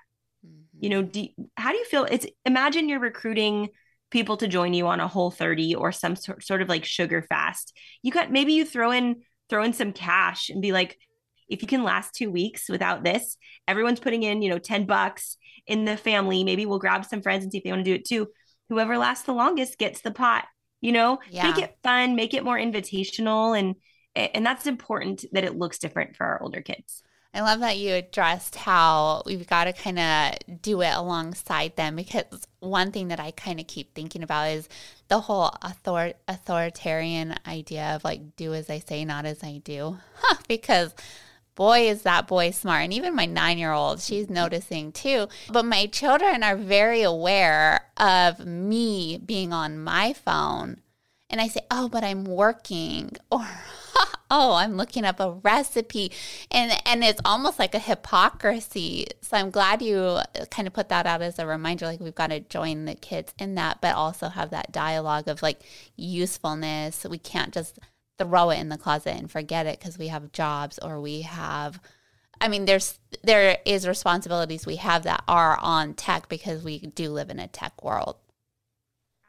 You 0.80 0.90
know 0.90 1.02
do, 1.02 1.28
how 1.58 1.72
do 1.72 1.78
you 1.78 1.86
feel 1.86 2.06
it's 2.06 2.26
imagine 2.46 2.90
you're 2.90 3.00
recruiting 3.00 3.70
people 4.12 4.38
to 4.38 4.48
join 4.48 4.74
you 4.74 4.88
on 4.88 5.00
a 5.00 5.08
whole 5.08 5.32
30 5.32 5.76
or 5.76 5.92
some 5.92 6.16
sort, 6.16 6.44
sort 6.44 6.62
of 6.62 6.70
like 6.70 6.84
sugar 6.84 7.22
fast. 7.22 7.78
You 8.02 8.12
got 8.12 8.32
maybe 8.32 8.54
you 8.54 8.66
throw 8.66 8.92
in 8.92 9.22
throw 9.50 9.64
in 9.64 9.74
some 9.74 9.94
cash 9.94 10.50
and 10.50 10.62
be 10.62 10.72
like 10.72 10.98
if 11.48 11.62
you 11.62 11.68
can 11.68 11.84
last 11.84 12.14
two 12.14 12.32
weeks 12.32 12.70
without 12.70 13.04
this 13.04 13.38
everyone's 13.68 14.00
putting 14.00 14.24
in 14.24 14.42
you 14.42 14.50
know 14.50 14.60
10 14.60 14.86
bucks 14.86 15.38
in 15.68 15.86
the 15.86 15.98
family. 15.98 16.44
Maybe 16.44 16.66
we'll 16.66 16.80
grab 16.80 17.06
some 17.06 17.22
friends 17.22 17.44
and 17.44 17.52
see 17.52 17.60
if 17.60 17.64
they 17.64 17.72
want 17.72 17.86
to 17.86 17.92
do 17.92 17.96
it 17.96 18.06
too. 18.06 18.28
Whoever 18.70 18.98
lasts 18.98 19.26
the 19.26 19.34
longest 19.34 19.78
gets 19.78 20.02
the 20.02 20.12
pot 20.12 20.46
you 20.82 20.92
know? 20.92 21.20
Yeah. 21.30 21.52
make 21.52 21.64
it 21.64 21.76
fun 21.84 22.16
make 22.16 22.34
it 22.34 22.44
more 22.44 22.58
invitational 22.58 23.58
and 23.58 23.76
and 24.16 24.46
that's 24.46 24.66
important 24.66 25.24
that 25.34 25.44
it 25.44 25.58
looks 25.58 25.78
different 25.78 26.16
for 26.16 26.26
our 26.26 26.42
older 26.42 26.62
kids 26.62 27.04
I 27.34 27.42
love 27.42 27.60
that 27.60 27.78
you 27.78 27.94
addressed 27.94 28.56
how 28.56 29.22
we've 29.26 29.48
got 29.48 29.66
to 29.66 29.74
kind 29.74 30.00
of 30.00 30.62
do 30.62 30.82
it 30.82 30.94
alongside 30.94 31.76
them 31.76 31.96
because 31.96 32.24
one 32.60 32.92
thing 32.92 33.10
that 33.10 33.20
I 33.20 33.32
kind 33.32 33.60
of 33.60 33.68
keep 33.68 33.94
thinking 33.94 34.24
about 34.24 34.50
is 34.50 34.68
the 35.10 35.22
whole 35.22 35.52
author- 35.64 36.16
authoritarian 36.28 37.36
idea 37.48 37.96
of 37.96 38.04
like 38.04 38.36
do 38.36 38.54
as 38.56 38.70
I 38.70 38.80
say, 38.80 39.06
not 39.06 39.26
as 39.26 39.44
I 39.44 39.62
do. 39.64 39.98
Because 40.48 40.96
boy, 41.60 41.90
is 41.90 42.04
that 42.04 42.26
boy 42.26 42.50
smart. 42.52 42.86
And 42.86 42.94
even 42.94 43.14
my 43.14 43.26
nine 43.26 43.58
year 43.58 43.74
old, 43.74 44.00
she's 44.00 44.30
noticing 44.30 44.94
too. 44.94 45.28
But 45.52 45.66
my 45.66 45.88
children 45.88 46.42
are 46.42 46.56
very 46.56 47.02
aware 47.04 47.82
of 47.98 48.46
me 48.46 49.18
being 49.18 49.52
on 49.52 49.78
my 49.78 50.14
phone. 50.14 50.80
And 51.30 51.42
I 51.42 51.50
say, 51.50 51.62
oh, 51.70 51.90
but 51.90 52.04
I'm 52.04 52.24
working. 52.24 53.12
Or, 53.32 53.46
oh, 54.32 54.54
I'm 54.54 54.78
looking 54.78 55.06
up 55.06 55.20
a 55.20 55.32
recipe. 55.32 56.12
And, 56.52 56.72
and 56.86 57.04
it's 57.04 57.22
almost 57.26 57.60
like 57.60 57.76
a 57.76 57.80
hypocrisy. 57.80 59.08
So 59.22 59.38
I'm 59.38 59.50
glad 59.50 59.82
you 59.82 59.98
uh, 59.98 60.26
kind 60.52 60.68
of 60.68 60.74
put 60.74 60.90
that 60.90 61.06
out 61.06 61.22
as 61.22 61.40
a 61.40 61.48
reminder. 61.48 61.86
Like 61.86 62.00
we've 62.00 62.16
got 62.16 62.32
to 62.32 62.40
join 62.40 62.86
the 62.86 62.96
kids 62.96 63.34
in 63.40 63.56
that, 63.56 63.82
but 63.82 63.96
also 63.96 64.30
have 64.30 64.52
that 64.52 64.72
dialogue 64.72 65.28
of 65.28 65.42
like 65.42 65.62
usefulness. 65.96 67.06
We 67.10 67.18
can't 67.18 67.54
just 67.54 67.80
throw 68.20 68.50
it 68.50 68.60
in 68.60 68.70
the 68.70 68.78
closet 68.78 69.16
and 69.16 69.32
forget 69.32 69.66
it 69.66 69.80
because 69.80 69.98
we 69.98 70.08
have 70.08 70.32
jobs 70.32 70.78
or 70.80 71.00
we 71.00 71.22
have 71.22 71.80
I 72.42 72.50
mean 72.50 72.66
there's 72.66 73.00
there 73.24 73.58
is 73.66 73.88
responsibilities 73.88 74.66
we 74.66 74.76
have 74.76 75.04
that 75.04 75.24
are 75.28 75.58
on 75.60 75.94
tech 75.94 76.28
because 76.28 76.64
we 76.64 76.80
do 76.80 77.10
live 77.10 77.30
in 77.30 77.40
a 77.40 77.48
tech 77.48 77.82
world. 77.84 78.18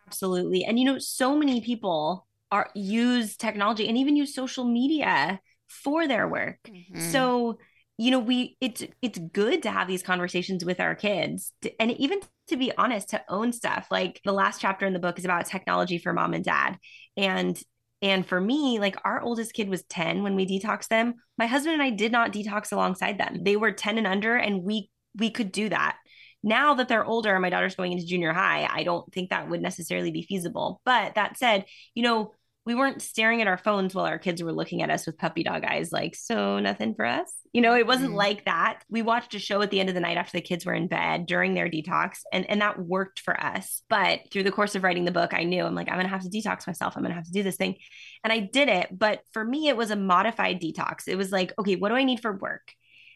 Absolutely. 0.07 0.65
And 0.65 0.79
you 0.79 0.85
know 0.85 0.99
so 0.99 1.37
many 1.37 1.61
people 1.61 2.27
are 2.51 2.71
use 2.75 3.37
technology 3.37 3.89
and 3.89 3.97
even 3.99 4.17
use 4.17 4.35
social 4.35 4.65
media 4.65 5.41
for 5.69 6.07
their 6.07 6.29
work. 6.29 6.59
Mm-hmm. 6.69 7.01
So 7.11 7.59
you 7.99 8.11
know 8.11 8.19
we 8.19 8.57
it's 8.61 8.83
it's 9.03 9.19
good 9.19 9.63
to 9.65 9.71
have 9.71 9.87
these 9.87 10.03
conversations 10.03 10.65
with 10.65 10.81
our 10.81 10.95
kids 10.95 11.53
to, 11.63 11.83
and 11.83 11.91
even 11.93 12.21
to 12.49 12.57
be 12.57 12.73
honest 12.79 13.11
to 13.11 13.23
own 13.29 13.53
stuff 13.53 13.87
like 13.91 14.21
the 14.25 14.33
last 14.33 14.59
chapter 14.61 14.87
in 14.87 14.95
the 14.95 14.99
book 14.99 15.19
is 15.19 15.27
about 15.27 15.45
technology 15.45 15.99
for 15.99 16.15
mom 16.15 16.33
and 16.33 16.45
dad 16.45 16.79
and 17.17 17.63
and 18.03 18.27
for 18.27 18.41
me, 18.41 18.79
like 18.79 18.97
our 19.05 19.21
oldest 19.21 19.53
kid 19.53 19.69
was 19.69 19.83
10 19.85 20.23
when 20.23 20.35
we 20.35 20.47
detoxed 20.47 20.89
them. 20.89 21.15
My 21.37 21.47
husband 21.47 21.75
and 21.75 21.83
I 21.83 21.91
did 21.91 22.13
not 22.13 22.33
detox 22.33 22.73
alongside 22.73 23.19
them. 23.19 23.45
They 23.45 23.57
were 23.57 23.73
10 23.73 23.99
and 23.99 24.07
under 24.07 24.37
and 24.37 24.63
we 24.63 24.91
we 25.19 25.31
could 25.31 25.53
do 25.53 25.69
that. 25.69 25.97
Now 26.43 26.75
that 26.75 26.89
they're 26.89 27.05
older, 27.05 27.39
my 27.39 27.51
daughter's 27.51 27.75
going 27.75 27.93
into 27.93 28.07
junior 28.07 28.33
high, 28.33 28.67
I 28.71 28.85
don't 28.85 29.13
think 29.13 29.29
that 29.29 29.51
would 29.51 29.61
necessarily 29.61 30.11
be 30.11 30.23
feasible. 30.23 30.81
But 30.87 31.17
that 31.17 31.37
said, 31.37 31.67
you 31.95 32.03
know, 32.03 32.33
we 32.67 32.75
weren't 32.75 33.01
staring 33.01 33.41
at 33.41 33.47
our 33.47 33.57
phones 33.57 33.95
while 33.95 34.05
our 34.05 34.19
kids 34.19 34.43
were 34.43 34.53
looking 34.53 34.83
at 34.83 34.91
us 34.91 35.07
with 35.07 35.17
puppy 35.17 35.43
dog 35.43 35.65
eyes, 35.65 35.93
like, 35.93 36.15
so 36.15 36.59
nothing 36.59 36.95
for 36.95 37.07
us. 37.07 37.33
You 37.53 37.63
know, 37.63 37.75
it 37.75 37.87
wasn't 37.87 38.11
mm-hmm. 38.11 38.19
like 38.19 38.45
that. 38.45 38.83
We 38.91 39.01
watched 39.01 39.35
a 39.35 39.39
show 39.39 39.63
at 39.63 39.71
the 39.71 39.81
end 39.81 39.89
of 39.89 39.95
the 39.95 40.01
night 40.01 40.19
after 40.19 40.37
the 40.37 40.43
kids 40.43 40.67
were 40.67 40.75
in 40.75 40.87
bed 40.87 41.27
during 41.27 41.55
their 41.55 41.71
detox, 41.71 42.19
and, 42.33 42.49
and 42.51 42.61
that 42.61 42.79
worked 42.79 43.21
for 43.21 43.39
us. 43.41 43.83
But 43.89 44.21
through 44.31 44.43
the 44.43 44.53
course 44.53 44.75
of 44.75 44.85
writing 44.85 45.07
the 45.07 45.11
book, 45.11 45.33
I 45.33 45.45
knew 45.45 45.65
I'm 45.65 45.75
like, 45.75 45.89
I'm 45.89 45.95
going 45.95 46.05
to 46.05 46.11
have 46.11 46.23
to 46.23 46.29
detox 46.29 46.67
myself. 46.67 46.97
I'm 46.97 47.03
going 47.03 47.13
to 47.13 47.17
have 47.17 47.27
to 47.27 47.33
do 47.33 47.43
this 47.43 47.57
thing. 47.57 47.77
And 48.25 48.33
I 48.33 48.41
did 48.41 48.69
it. 48.69 48.89
But 48.97 49.21
for 49.33 49.43
me, 49.43 49.69
it 49.69 49.77
was 49.77 49.91
a 49.91 49.97
modified 49.97 50.61
detox. 50.61 51.09
It 51.09 51.17
was 51.17 51.33
like, 51.33 51.55
okay, 51.59 51.77
what 51.77 51.89
do 51.89 51.97
I 51.97 52.05
need 52.05 52.21
for 52.21 52.33
work? 52.33 52.73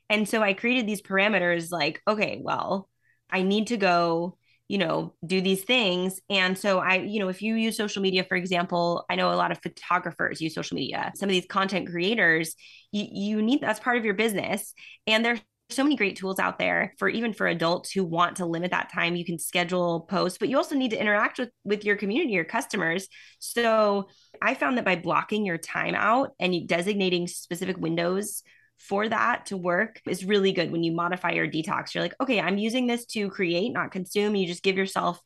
And 0.08 0.28
so 0.28 0.42
I 0.42 0.54
created 0.54 0.86
these 0.86 1.02
parameters 1.02 1.70
like, 1.70 2.00
okay, 2.08 2.40
well, 2.42 2.88
I 3.30 3.42
need 3.42 3.68
to 3.68 3.76
go 3.76 4.36
you 4.68 4.78
know 4.78 5.14
do 5.26 5.40
these 5.40 5.62
things. 5.62 6.20
And 6.30 6.56
so 6.56 6.78
i 6.78 6.96
you 6.96 7.20
know 7.20 7.28
if 7.28 7.42
you 7.42 7.54
use 7.54 7.76
social 7.76 8.02
media 8.02 8.24
for 8.24 8.36
example 8.36 9.04
i 9.10 9.14
know 9.14 9.32
a 9.32 9.34
lot 9.34 9.52
of 9.52 9.58
photographers 9.62 10.40
use 10.40 10.54
social 10.54 10.74
media 10.74 11.12
some 11.16 11.28
of 11.28 11.32
these 11.32 11.46
content 11.46 11.88
creators 11.88 12.54
you, 12.94 13.06
you 13.10 13.42
need 13.42 13.60
that's 13.60 13.80
part 13.80 13.98
of 13.98 14.04
your 14.04 14.14
business. 14.14 14.72
And 15.06 15.24
there's 15.24 15.40
so 15.70 15.82
many 15.82 15.96
great 15.96 16.16
tools 16.16 16.38
out 16.38 16.58
there 16.58 16.94
for 16.98 17.08
even 17.08 17.32
for 17.32 17.46
adults 17.46 17.90
who 17.90 18.04
want 18.04 18.36
to 18.36 18.46
limit 18.46 18.70
that 18.70 18.92
time. 18.92 19.16
You 19.16 19.24
can 19.24 19.38
schedule 19.38 20.02
posts 20.02 20.38
but 20.38 20.48
you 20.48 20.56
also 20.56 20.76
need 20.76 20.92
to 20.92 21.00
interact 21.00 21.38
with 21.38 21.50
with 21.64 21.84
your 21.84 21.96
community 21.96 22.32
your 22.32 22.44
customers. 22.44 23.08
So 23.40 24.08
i 24.40 24.54
found 24.54 24.78
that 24.78 24.84
by 24.84 24.96
blocking 24.96 25.44
your 25.44 25.58
time 25.58 25.94
out 25.94 26.30
and 26.38 26.68
designating 26.68 27.26
specific 27.26 27.76
windows 27.78 28.42
for 28.88 29.08
that 29.08 29.46
to 29.46 29.56
work 29.56 30.00
is 30.06 30.24
really 30.24 30.52
good 30.52 30.70
when 30.70 30.82
you 30.82 30.92
modify 30.92 31.32
your 31.32 31.48
detox. 31.48 31.94
You're 31.94 32.04
like, 32.04 32.14
okay, 32.20 32.40
I'm 32.40 32.58
using 32.58 32.86
this 32.86 33.06
to 33.06 33.30
create, 33.30 33.72
not 33.72 33.92
consume. 33.92 34.36
You 34.36 34.46
just 34.46 34.62
give 34.62 34.76
yourself 34.76 35.20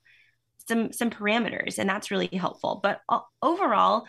some 0.69 0.93
some 0.93 1.11
parameters 1.11 1.79
and 1.79 1.89
that's 1.89 2.11
really 2.11 2.29
helpful. 2.29 2.81
But 2.83 3.01
overall, 3.43 4.07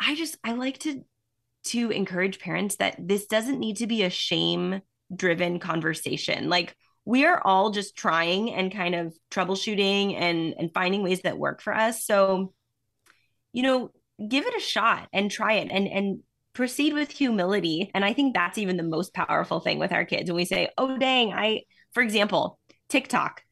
I 0.00 0.14
just 0.14 0.38
I 0.42 0.52
like 0.52 0.78
to 0.80 1.04
to 1.64 1.90
encourage 1.90 2.38
parents 2.38 2.76
that 2.76 2.96
this 2.98 3.26
doesn't 3.26 3.58
need 3.58 3.78
to 3.78 3.86
be 3.86 4.04
a 4.04 4.10
shame 4.10 4.80
driven 5.14 5.58
conversation. 5.58 6.48
Like 6.48 6.74
we 7.04 7.26
are 7.26 7.40
all 7.44 7.70
just 7.70 7.96
trying 7.96 8.52
and 8.54 8.72
kind 8.72 8.94
of 8.94 9.14
troubleshooting 9.30 10.14
and 10.18 10.54
and 10.58 10.72
finding 10.72 11.02
ways 11.02 11.20
that 11.22 11.38
work 11.38 11.60
for 11.60 11.74
us. 11.74 12.06
So 12.06 12.54
you 13.52 13.62
know, 13.62 13.90
give 14.26 14.46
it 14.46 14.56
a 14.56 14.60
shot 14.60 15.08
and 15.12 15.30
try 15.30 15.54
it 15.54 15.68
and 15.70 15.86
and 15.88 16.20
proceed 16.56 16.94
with 16.94 17.10
humility. 17.10 17.90
And 17.94 18.02
I 18.02 18.14
think 18.14 18.32
that's 18.32 18.56
even 18.56 18.78
the 18.78 18.82
most 18.82 19.12
powerful 19.12 19.60
thing 19.60 19.78
with 19.78 19.92
our 19.92 20.06
kids 20.06 20.30
when 20.30 20.36
we 20.36 20.46
say, 20.46 20.70
oh, 20.78 20.96
dang, 20.96 21.32
I, 21.34 21.62
for 21.92 22.02
example, 22.02 22.58
TikTok. 22.88 23.42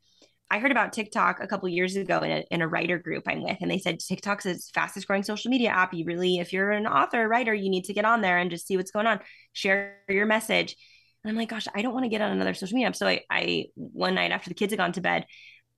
I 0.51 0.59
heard 0.59 0.71
about 0.71 0.95
TikTok 0.95 1.39
a 1.41 1.47
couple 1.47 1.69
years 1.69 1.97
ago 1.97 2.21
in 2.21 2.31
a, 2.31 2.45
in 2.51 2.63
a 2.63 2.69
writer 2.69 2.99
group 2.99 3.25
I'm 3.27 3.43
with, 3.43 3.59
and 3.61 3.71
they 3.71 3.79
said 3.79 4.01
TikTok's 4.01 4.45
the 4.45 4.59
fastest 4.73 5.07
growing 5.07 5.23
social 5.23 5.51
media 5.51 5.69
app. 5.69 5.93
You 5.93 6.07
really, 6.07 6.39
if 6.39 6.53
you're 6.53 6.71
an 6.71 6.87
author, 6.87 7.29
writer, 7.29 7.53
you 7.53 7.69
need 7.69 7.85
to 7.85 7.93
get 7.93 8.07
on 8.07 8.23
there 8.23 8.39
and 8.39 8.51
just 8.51 8.67
see 8.67 8.77
what's 8.77 8.91
going 8.91 9.07
on, 9.07 9.21
share 9.53 9.99
your 10.09 10.27
message. 10.27 10.75
And 11.23 11.31
I'm 11.31 11.37
like, 11.37 11.51
gosh, 11.51 11.67
I 11.75 11.83
don't 11.83 11.93
want 11.93 12.05
to 12.05 12.11
get 12.11 12.23
on 12.23 12.33
another 12.33 12.55
social 12.55 12.75
media 12.75 12.89
app. 12.89 12.97
So 12.97 13.07
I, 13.07 13.21
I 13.31 13.67
one 13.75 14.15
night 14.15 14.31
after 14.31 14.49
the 14.49 14.55
kids 14.55 14.73
had 14.73 14.79
gone 14.79 14.93
to 14.93 15.01
bed, 15.03 15.27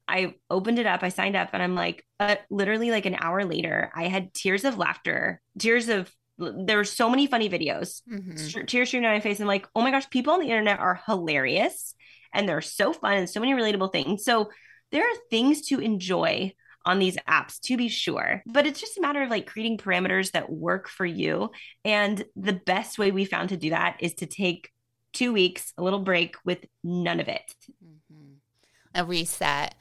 I 0.06 0.34
opened 0.48 0.78
it 0.78 0.86
up, 0.86 1.02
I 1.02 1.08
signed 1.08 1.34
up, 1.34 1.50
and 1.52 1.62
I'm 1.62 1.74
like, 1.74 2.04
uh, 2.20 2.36
literally 2.50 2.92
like 2.92 3.06
an 3.06 3.16
hour 3.18 3.44
later, 3.44 3.90
I 3.94 4.04
had 4.08 4.32
tears 4.32 4.64
of 4.64 4.78
laughter, 4.78 5.40
tears 5.58 5.88
of 5.88 6.12
there 6.38 6.76
were 6.76 6.84
so 6.84 7.08
many 7.08 7.26
funny 7.26 7.48
videos, 7.48 8.02
mm-hmm. 8.10 8.64
tears 8.66 8.88
streaming 8.88 9.04
down 9.04 9.14
my 9.14 9.20
face. 9.20 9.40
I'm 9.40 9.46
like, 9.46 9.66
oh 9.74 9.82
my 9.82 9.90
gosh, 9.90 10.08
people 10.10 10.34
on 10.34 10.40
the 10.40 10.46
internet 10.46 10.78
are 10.78 11.00
hilarious 11.06 11.94
and 12.32 12.48
they're 12.48 12.60
so 12.60 12.92
fun 12.92 13.14
and 13.14 13.30
so 13.30 13.40
many 13.40 13.52
relatable 13.52 13.92
things. 13.92 14.24
So 14.24 14.50
there 14.92 15.04
are 15.04 15.16
things 15.30 15.62
to 15.68 15.80
enjoy 15.80 16.52
on 16.84 17.00
these 17.00 17.16
apps 17.28 17.58
to 17.60 17.76
be 17.76 17.88
sure 17.88 18.42
but 18.46 18.64
it's 18.64 18.80
just 18.80 18.96
a 18.96 19.00
matter 19.00 19.20
of 19.20 19.28
like 19.28 19.46
creating 19.46 19.76
parameters 19.76 20.30
that 20.30 20.50
work 20.50 20.88
for 20.88 21.04
you 21.04 21.50
and 21.84 22.24
the 22.36 22.52
best 22.52 22.96
way 22.96 23.10
we 23.10 23.24
found 23.24 23.48
to 23.48 23.56
do 23.56 23.70
that 23.70 23.96
is 23.98 24.14
to 24.14 24.24
take 24.24 24.70
two 25.12 25.32
weeks 25.32 25.72
a 25.76 25.82
little 25.82 25.98
break 25.98 26.36
with 26.44 26.64
none 26.84 27.18
of 27.18 27.26
it 27.26 27.54
mm-hmm. 27.84 28.34
a 28.94 29.04
reset 29.04 29.74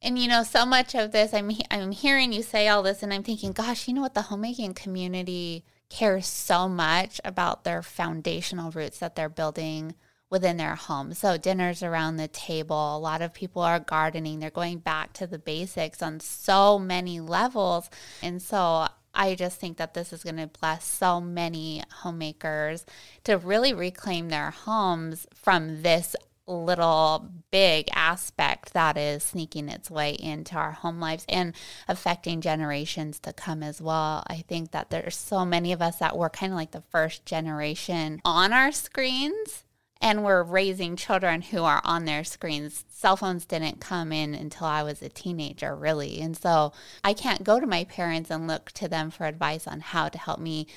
and 0.00 0.16
you 0.16 0.28
know 0.28 0.44
so 0.44 0.64
much 0.64 0.94
of 0.94 1.10
this 1.10 1.34
i'm 1.34 1.50
i'm 1.72 1.90
hearing 1.90 2.32
you 2.32 2.42
say 2.42 2.68
all 2.68 2.84
this 2.84 3.02
and 3.02 3.12
i'm 3.12 3.24
thinking 3.24 3.50
gosh 3.50 3.88
you 3.88 3.94
know 3.94 4.02
what 4.02 4.14
the 4.14 4.22
homemaking 4.22 4.74
community 4.74 5.64
care 5.88 6.20
so 6.20 6.68
much 6.68 7.20
about 7.24 7.64
their 7.64 7.82
foundational 7.82 8.70
roots 8.70 8.98
that 8.98 9.16
they're 9.16 9.28
building 9.28 9.94
within 10.30 10.58
their 10.58 10.74
home. 10.74 11.14
So, 11.14 11.36
dinners 11.36 11.82
around 11.82 12.16
the 12.16 12.28
table, 12.28 12.96
a 12.96 12.98
lot 12.98 13.22
of 13.22 13.32
people 13.32 13.62
are 13.62 13.80
gardening, 13.80 14.40
they're 14.40 14.50
going 14.50 14.78
back 14.78 15.12
to 15.14 15.26
the 15.26 15.38
basics 15.38 16.02
on 16.02 16.20
so 16.20 16.78
many 16.78 17.20
levels. 17.20 17.88
And 18.22 18.42
so, 18.42 18.88
I 19.14 19.34
just 19.34 19.58
think 19.58 19.78
that 19.78 19.94
this 19.94 20.12
is 20.12 20.22
going 20.22 20.36
to 20.36 20.46
bless 20.46 20.84
so 20.84 21.20
many 21.20 21.82
homemakers 22.02 22.84
to 23.24 23.38
really 23.38 23.72
reclaim 23.72 24.28
their 24.28 24.50
homes 24.50 25.26
from 25.34 25.82
this 25.82 26.14
little 26.52 27.30
big 27.50 27.88
aspect 27.94 28.72
that 28.72 28.96
is 28.96 29.22
sneaking 29.22 29.68
its 29.68 29.90
way 29.90 30.12
into 30.12 30.56
our 30.56 30.72
home 30.72 31.00
lives 31.00 31.24
and 31.28 31.54
affecting 31.86 32.40
generations 32.40 33.18
to 33.20 33.32
come 33.32 33.62
as 33.62 33.80
well. 33.80 34.24
I 34.26 34.44
think 34.48 34.72
that 34.72 34.90
there's 34.90 35.16
so 35.16 35.44
many 35.44 35.72
of 35.72 35.82
us 35.82 35.98
that 35.98 36.16
were 36.16 36.30
kind 36.30 36.52
of 36.52 36.56
like 36.56 36.72
the 36.72 36.82
first 36.90 37.24
generation 37.24 38.20
on 38.24 38.52
our 38.52 38.72
screens 38.72 39.64
and 40.00 40.24
we're 40.24 40.42
raising 40.42 40.96
children 40.96 41.42
who 41.42 41.64
are 41.64 41.80
on 41.84 42.04
their 42.04 42.24
screens. 42.24 42.84
Cell 42.88 43.16
phones 43.16 43.44
didn't 43.44 43.80
come 43.80 44.12
in 44.12 44.34
until 44.34 44.66
I 44.66 44.82
was 44.82 45.02
a 45.02 45.08
teenager, 45.08 45.74
really. 45.74 46.20
And 46.20 46.36
so 46.36 46.72
I 47.02 47.14
can't 47.14 47.42
go 47.42 47.58
to 47.58 47.66
my 47.66 47.84
parents 47.84 48.30
and 48.30 48.46
look 48.46 48.70
to 48.72 48.88
them 48.88 49.10
for 49.10 49.26
advice 49.26 49.66
on 49.66 49.80
how 49.80 50.08
to 50.08 50.18
help 50.18 50.38
me 50.38 50.68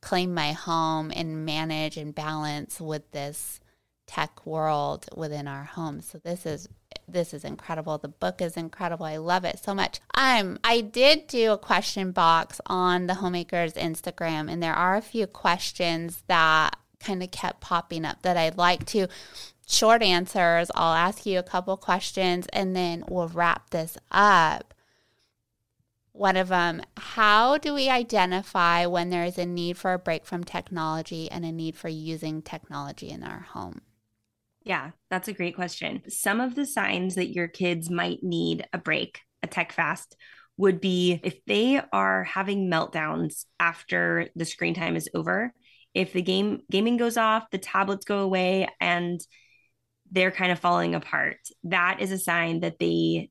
claim 0.00 0.32
my 0.32 0.52
home 0.52 1.12
and 1.14 1.44
manage 1.44 1.96
and 1.98 2.14
balance 2.14 2.80
with 2.80 3.10
this 3.12 3.60
tech 4.10 4.44
world 4.44 5.06
within 5.16 5.46
our 5.46 5.62
homes. 5.64 6.08
So 6.10 6.18
this 6.18 6.44
is 6.44 6.68
this 7.06 7.32
is 7.32 7.44
incredible. 7.44 7.98
The 7.98 8.08
book 8.08 8.42
is 8.42 8.56
incredible. 8.56 9.06
I 9.06 9.16
love 9.16 9.44
it 9.44 9.58
so 9.62 9.74
much. 9.74 10.00
Um, 10.14 10.58
I 10.64 10.80
did 10.80 11.26
do 11.28 11.52
a 11.52 11.58
question 11.58 12.10
box 12.12 12.60
on 12.66 13.06
the 13.06 13.14
homemakers 13.14 13.74
Instagram, 13.74 14.50
and 14.50 14.62
there 14.62 14.74
are 14.74 14.96
a 14.96 15.02
few 15.02 15.26
questions 15.26 16.24
that 16.26 16.76
kind 16.98 17.22
of 17.22 17.30
kept 17.30 17.60
popping 17.60 18.04
up 18.04 18.22
that 18.22 18.36
I'd 18.36 18.58
like 18.58 18.84
to 18.86 19.06
short 19.66 20.02
answers. 20.02 20.70
I'll 20.74 20.94
ask 20.94 21.24
you 21.24 21.38
a 21.38 21.44
couple 21.44 21.76
questions 21.76 22.46
and 22.52 22.74
then 22.74 23.04
we'll 23.08 23.28
wrap 23.28 23.70
this 23.70 23.96
up. 24.10 24.74
one 26.12 26.36
of 26.36 26.48
them 26.48 26.82
how 26.96 27.56
do 27.56 27.72
we 27.72 27.88
identify 27.88 28.84
when 28.84 29.10
there 29.10 29.24
is 29.24 29.38
a 29.38 29.46
need 29.46 29.78
for 29.78 29.92
a 29.94 29.98
break 29.98 30.26
from 30.26 30.42
technology 30.44 31.30
and 31.30 31.44
a 31.44 31.52
need 31.52 31.76
for 31.76 31.88
using 31.88 32.42
technology 32.42 33.08
in 33.10 33.22
our 33.22 33.40
home 33.54 33.80
yeah 34.70 34.90
that's 35.10 35.26
a 35.26 35.32
great 35.32 35.56
question 35.56 36.00
some 36.08 36.40
of 36.40 36.54
the 36.54 36.64
signs 36.64 37.16
that 37.16 37.34
your 37.34 37.48
kids 37.48 37.90
might 37.90 38.22
need 38.22 38.64
a 38.72 38.78
break 38.78 39.20
a 39.42 39.48
tech 39.48 39.72
fast 39.72 40.14
would 40.56 40.80
be 40.80 41.18
if 41.24 41.44
they 41.44 41.82
are 41.92 42.22
having 42.22 42.70
meltdowns 42.70 43.46
after 43.58 44.28
the 44.36 44.44
screen 44.44 44.72
time 44.72 44.94
is 44.94 45.08
over 45.12 45.52
if 45.92 46.12
the 46.12 46.22
game 46.22 46.60
gaming 46.70 46.96
goes 46.96 47.16
off 47.16 47.50
the 47.50 47.58
tablets 47.58 48.04
go 48.04 48.20
away 48.20 48.68
and 48.80 49.20
they're 50.12 50.30
kind 50.30 50.52
of 50.52 50.60
falling 50.60 50.94
apart 50.94 51.38
that 51.64 51.98
is 51.98 52.12
a 52.12 52.18
sign 52.18 52.60
that 52.60 52.78
they 52.78 53.28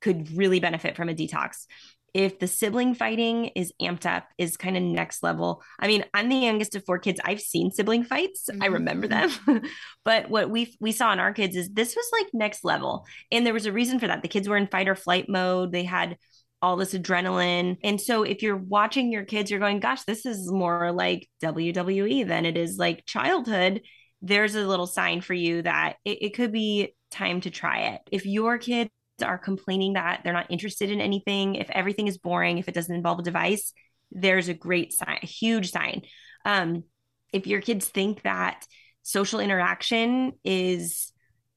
could 0.00 0.36
really 0.36 0.60
benefit 0.60 0.96
from 0.96 1.08
a 1.08 1.14
detox. 1.14 1.66
If 2.14 2.38
the 2.38 2.46
sibling 2.46 2.94
fighting 2.94 3.46
is 3.54 3.72
amped 3.80 4.06
up, 4.06 4.28
is 4.38 4.56
kind 4.56 4.76
of 4.76 4.82
next 4.82 5.22
level. 5.22 5.62
I 5.78 5.86
mean, 5.86 6.04
I'm 6.14 6.28
the 6.28 6.36
youngest 6.36 6.74
of 6.74 6.84
four 6.84 6.98
kids. 6.98 7.20
I've 7.24 7.40
seen 7.40 7.70
sibling 7.70 8.04
fights. 8.04 8.48
Mm-hmm. 8.50 8.62
I 8.62 8.66
remember 8.66 9.08
them. 9.08 9.30
but 10.04 10.30
what 10.30 10.50
we 10.50 10.76
we 10.80 10.92
saw 10.92 11.12
in 11.12 11.18
our 11.18 11.32
kids 11.32 11.56
is 11.56 11.68
this 11.70 11.94
was 11.94 12.08
like 12.12 12.28
next 12.32 12.64
level. 12.64 13.04
And 13.30 13.44
there 13.44 13.54
was 13.54 13.66
a 13.66 13.72
reason 13.72 13.98
for 13.98 14.06
that. 14.06 14.22
The 14.22 14.28
kids 14.28 14.48
were 14.48 14.56
in 14.56 14.66
fight 14.66 14.88
or 14.88 14.94
flight 14.94 15.28
mode. 15.28 15.72
They 15.72 15.84
had 15.84 16.16
all 16.60 16.76
this 16.76 16.94
adrenaline. 16.94 17.76
And 17.84 18.00
so 18.00 18.22
if 18.22 18.42
you're 18.42 18.56
watching 18.56 19.12
your 19.12 19.24
kids, 19.24 19.50
you're 19.50 19.60
going, 19.60 19.80
gosh, 19.80 20.02
this 20.04 20.26
is 20.26 20.50
more 20.50 20.92
like 20.92 21.28
WWE 21.42 22.26
than 22.26 22.46
it 22.46 22.56
is 22.56 22.78
like 22.78 23.06
childhood. 23.06 23.82
There's 24.22 24.56
a 24.56 24.66
little 24.66 24.86
sign 24.86 25.20
for 25.20 25.34
you 25.34 25.62
that 25.62 25.96
it, 26.04 26.18
it 26.22 26.34
could 26.34 26.52
be 26.52 26.94
time 27.10 27.40
to 27.42 27.50
try 27.50 27.90
it. 27.90 28.00
If 28.10 28.26
your 28.26 28.58
kid 28.58 28.90
are 29.22 29.38
complaining 29.38 29.94
that 29.94 30.20
they're 30.22 30.32
not 30.32 30.50
interested 30.50 30.90
in 30.90 31.00
anything, 31.00 31.56
if 31.56 31.70
everything 31.70 32.08
is 32.08 32.18
boring, 32.18 32.58
if 32.58 32.68
it 32.68 32.74
doesn't 32.74 32.94
involve 32.94 33.18
a 33.18 33.22
device, 33.22 33.72
there's 34.10 34.48
a 34.48 34.54
great 34.54 34.92
sign, 34.92 35.18
a 35.22 35.26
huge 35.26 35.70
sign. 35.70 36.02
Um, 36.44 36.84
if 37.32 37.46
your 37.46 37.60
kids 37.60 37.88
think 37.88 38.22
that 38.22 38.66
social 39.02 39.40
interaction 39.40 40.32
is 40.44 41.12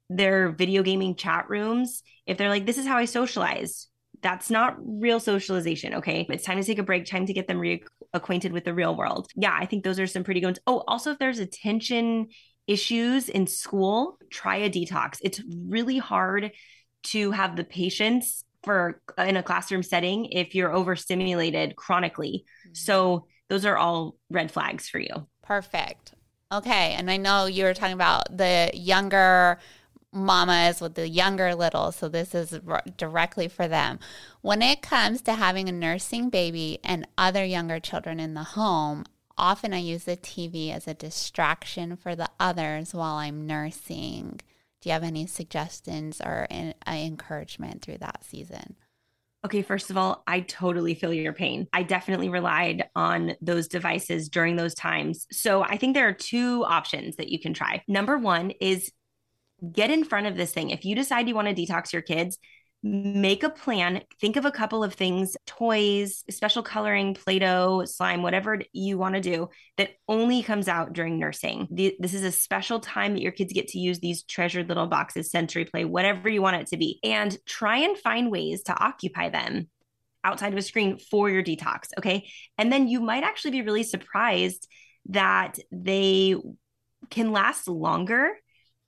their 0.10 0.52
video 0.52 0.84
gaming 0.84 1.16
chat 1.16 1.50
rooms, 1.50 2.04
if 2.26 2.38
they're 2.38 2.50
like, 2.50 2.66
this 2.66 2.78
is 2.78 2.86
how 2.86 2.98
I 2.98 3.06
socialize, 3.06 3.88
that's 4.22 4.50
not 4.50 4.78
real 4.80 5.20
socialization. 5.20 5.96
Okay. 5.96 6.28
It's 6.30 6.44
time 6.44 6.60
to 6.60 6.64
take 6.64 6.80
a 6.80 6.84
break, 6.84 7.06
time 7.06 7.26
to 7.26 7.34
get 7.34 7.48
them 7.48 7.60
reacquainted 7.60 8.52
with 8.52 8.66
the 8.66 8.74
real 8.74 8.96
world. 8.96 9.30
Yeah, 9.36 9.56
I 9.58 9.66
think 9.66 9.84
those 9.84 10.00
are 10.00 10.08
some 10.08 10.24
pretty 10.24 10.42
good 10.42 10.48
ones. 10.48 10.60
Oh, 10.68 10.84
also, 10.88 11.12
if 11.12 11.20
there's 11.20 11.40
attention 11.40 12.28
issues 12.68 13.30
in 13.30 13.48
school, 13.48 14.18
try 14.30 14.58
a 14.58 14.70
detox. 14.70 15.18
It's 15.24 15.42
really 15.66 15.98
hard 15.98 16.52
to 17.04 17.32
have 17.32 17.56
the 17.56 17.64
patience 17.64 18.44
for 18.64 19.02
in 19.18 19.38
a 19.38 19.44
classroom 19.44 19.84
setting 19.84 20.26
if 20.26 20.54
you're 20.54 20.74
overstimulated 20.74 21.76
chronically. 21.76 22.46
Mm-hmm. 22.66 22.74
So 22.74 23.26
those 23.50 23.66
are 23.66 23.78
all 23.78 24.16
red 24.30 24.52
flags 24.52 24.88
for 24.88 25.00
you. 25.00 25.28
Perfect. 25.44 26.14
Okay, 26.52 26.94
and 26.94 27.10
I 27.10 27.18
know 27.18 27.46
you 27.46 27.64
were 27.64 27.74
talking 27.74 27.94
about 27.94 28.38
the 28.38 28.72
younger 28.74 29.58
mamas 30.14 30.82
with 30.82 30.96
the 30.96 31.08
younger 31.08 31.56
little, 31.56 31.92
so 31.92 32.10
this 32.10 32.36
is 32.36 32.60
r- 32.68 32.84
directly 32.98 33.48
for 33.48 33.68
them. 33.68 34.00
When 34.42 34.62
it 34.62 34.82
comes 34.82 35.22
to 35.22 35.34
having 35.34 35.70
a 35.70 35.72
nursing 35.72 36.30
baby 36.30 36.80
and 36.84 37.08
other 37.18 37.46
younger 37.46 37.80
children 37.80 38.20
in 38.20 38.34
the 38.34 38.44
home, 38.44 39.06
often 39.38 39.74
I 39.74 39.78
use 39.78 40.04
the 40.04 40.18
TV 40.18 40.74
as 40.74 40.88
a 40.88 40.94
distraction 40.94 41.96
for 41.96 42.16
the 42.16 42.30
others 42.40 42.94
while 42.94 43.16
I'm 43.16 43.48
nursing. 43.48 44.42
Do 44.82 44.90
you 44.90 44.94
have 44.94 45.04
any 45.04 45.28
suggestions 45.28 46.22
or 46.22 46.48
an, 46.50 46.74
uh, 46.88 46.92
encouragement 46.92 47.82
through 47.84 48.00
that 48.00 48.24
season? 48.24 48.76
Okay, 49.44 49.64
first 49.64 49.90
of 49.90 49.98
all, 49.98 50.24
I 50.28 50.42
totally 50.42 50.94
feel 50.94 51.14
your 51.14 51.34
pain. 51.34 51.68
I 51.74 51.82
definitely 51.82 52.30
relied 52.30 52.90
on 52.96 53.34
those 53.42 53.68
devices 53.68 54.30
during 54.30 54.56
those 54.56 54.76
times. 54.76 55.26
So 55.32 55.64
I 55.64 55.78
think 55.78 55.96
there 55.96 56.08
are 56.08 56.14
two 56.14 56.64
options 56.64 57.16
that 57.16 57.30
you 57.30 57.40
can 57.40 57.54
try. 57.54 57.82
Number 57.88 58.18
one 58.18 58.52
is 58.62 58.92
get 59.74 59.90
in 59.90 60.04
front 60.04 60.28
of 60.28 60.36
this 60.36 60.54
thing. 60.54 60.70
If 60.70 60.86
you 60.86 60.96
decide 60.96 61.28
you 61.28 61.36
want 61.36 61.48
to 61.48 61.56
detox 61.56 61.92
your 61.92 62.04
kids, 62.04 62.38
make 62.84 63.44
a 63.44 63.50
plan 63.50 64.02
think 64.20 64.38
of 64.38 64.46
a 64.46 64.52
couple 64.52 64.84
of 64.84 64.96
things 64.96 65.38
toys 65.46 66.24
special 66.32 66.64
coloring 66.64 67.14
play-doh 67.14 67.86
slime 67.86 68.24
whatever 68.24 68.60
you 68.74 68.98
want 68.98 69.14
to 69.14 69.22
do 69.22 69.48
that 69.78 69.92
only 70.08 70.42
comes 70.42 70.68
out 70.68 70.92
during 70.92 71.20
nursing. 71.20 71.68
The, 71.70 71.96
this 72.00 72.16
is 72.16 72.24
a 72.24 72.32
special 72.32 72.80
time 72.80 73.14
that 73.14 73.22
your 73.22 73.32
kids 73.32 73.54
get 73.54 73.68
to 73.70 73.80
use 73.80 74.00
these 74.00 74.24
treasured 74.24 74.68
little 74.68 74.88
boxes 74.88 75.30
sensory 75.30 75.66
play 75.66 75.86
whatever 75.86 76.28
you 76.28 76.42
want 76.42 76.56
it 76.56 76.68
to 76.68 76.78
be 76.78 77.00
and 77.04 77.38
try 77.46 77.78
and 77.78 77.96
find 77.98 78.32
ways 78.32 78.64
to 78.64 78.76
occupy 78.76 79.30
them 79.30 79.70
outside 80.24 80.52
of 80.52 80.58
a 80.58 80.64
screen 80.64 80.98
for 80.98 81.30
your 81.30 81.44
detox 81.44 81.90
okay? 82.00 82.28
And 82.58 82.74
then 82.74 82.88
you 82.88 83.00
might 83.00 83.24
actually 83.24 83.52
be 83.52 83.62
really 83.62 83.84
surprised 83.84 84.68
that 85.10 85.60
they 85.72 86.36
can 87.12 87.32
last 87.32 87.68
longer 87.68 88.32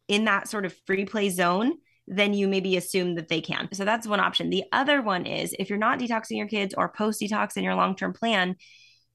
in 0.08 0.26
that 0.26 0.48
sort 0.48 0.66
of 0.66 0.76
free 0.88 1.06
play 1.06 1.30
zone 1.30 1.74
then 2.08 2.34
you 2.34 2.48
maybe 2.48 2.78
assume 2.78 3.16
that 3.16 3.30
they 3.30 3.42
can. 3.42 3.70
So 3.74 3.86
that's 3.86 4.08
one 4.08 4.20
option. 4.20 4.50
The 4.50 4.66
other 4.72 5.02
one 5.02 5.26
is 5.26 5.56
if 5.58 5.70
you're 5.70 5.80
not 5.80 6.00
detoxing 6.00 6.38
your 6.38 6.48
kids 6.48 6.74
or 6.78 6.90
post 6.90 7.22
detox 7.22 7.56
in 7.58 7.64
your 7.64 7.76
long 7.76 7.96
term 7.96 8.14
plan, 8.14 8.56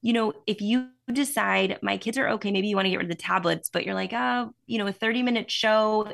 you 0.01 0.13
know, 0.13 0.33
if 0.47 0.61
you 0.61 0.89
decide 1.11 1.79
my 1.81 1.97
kids 1.97 2.17
are 2.17 2.29
okay, 2.29 2.51
maybe 2.51 2.67
you 2.67 2.75
want 2.75 2.85
to 2.85 2.89
get 2.89 2.97
rid 2.97 3.11
of 3.11 3.17
the 3.17 3.21
tablets, 3.21 3.69
but 3.69 3.85
you're 3.85 3.95
like, 3.95 4.13
oh, 4.13 4.51
you 4.65 4.77
know, 4.77 4.87
a 4.87 4.93
30 4.93 5.23
minute 5.23 5.51
show, 5.51 6.11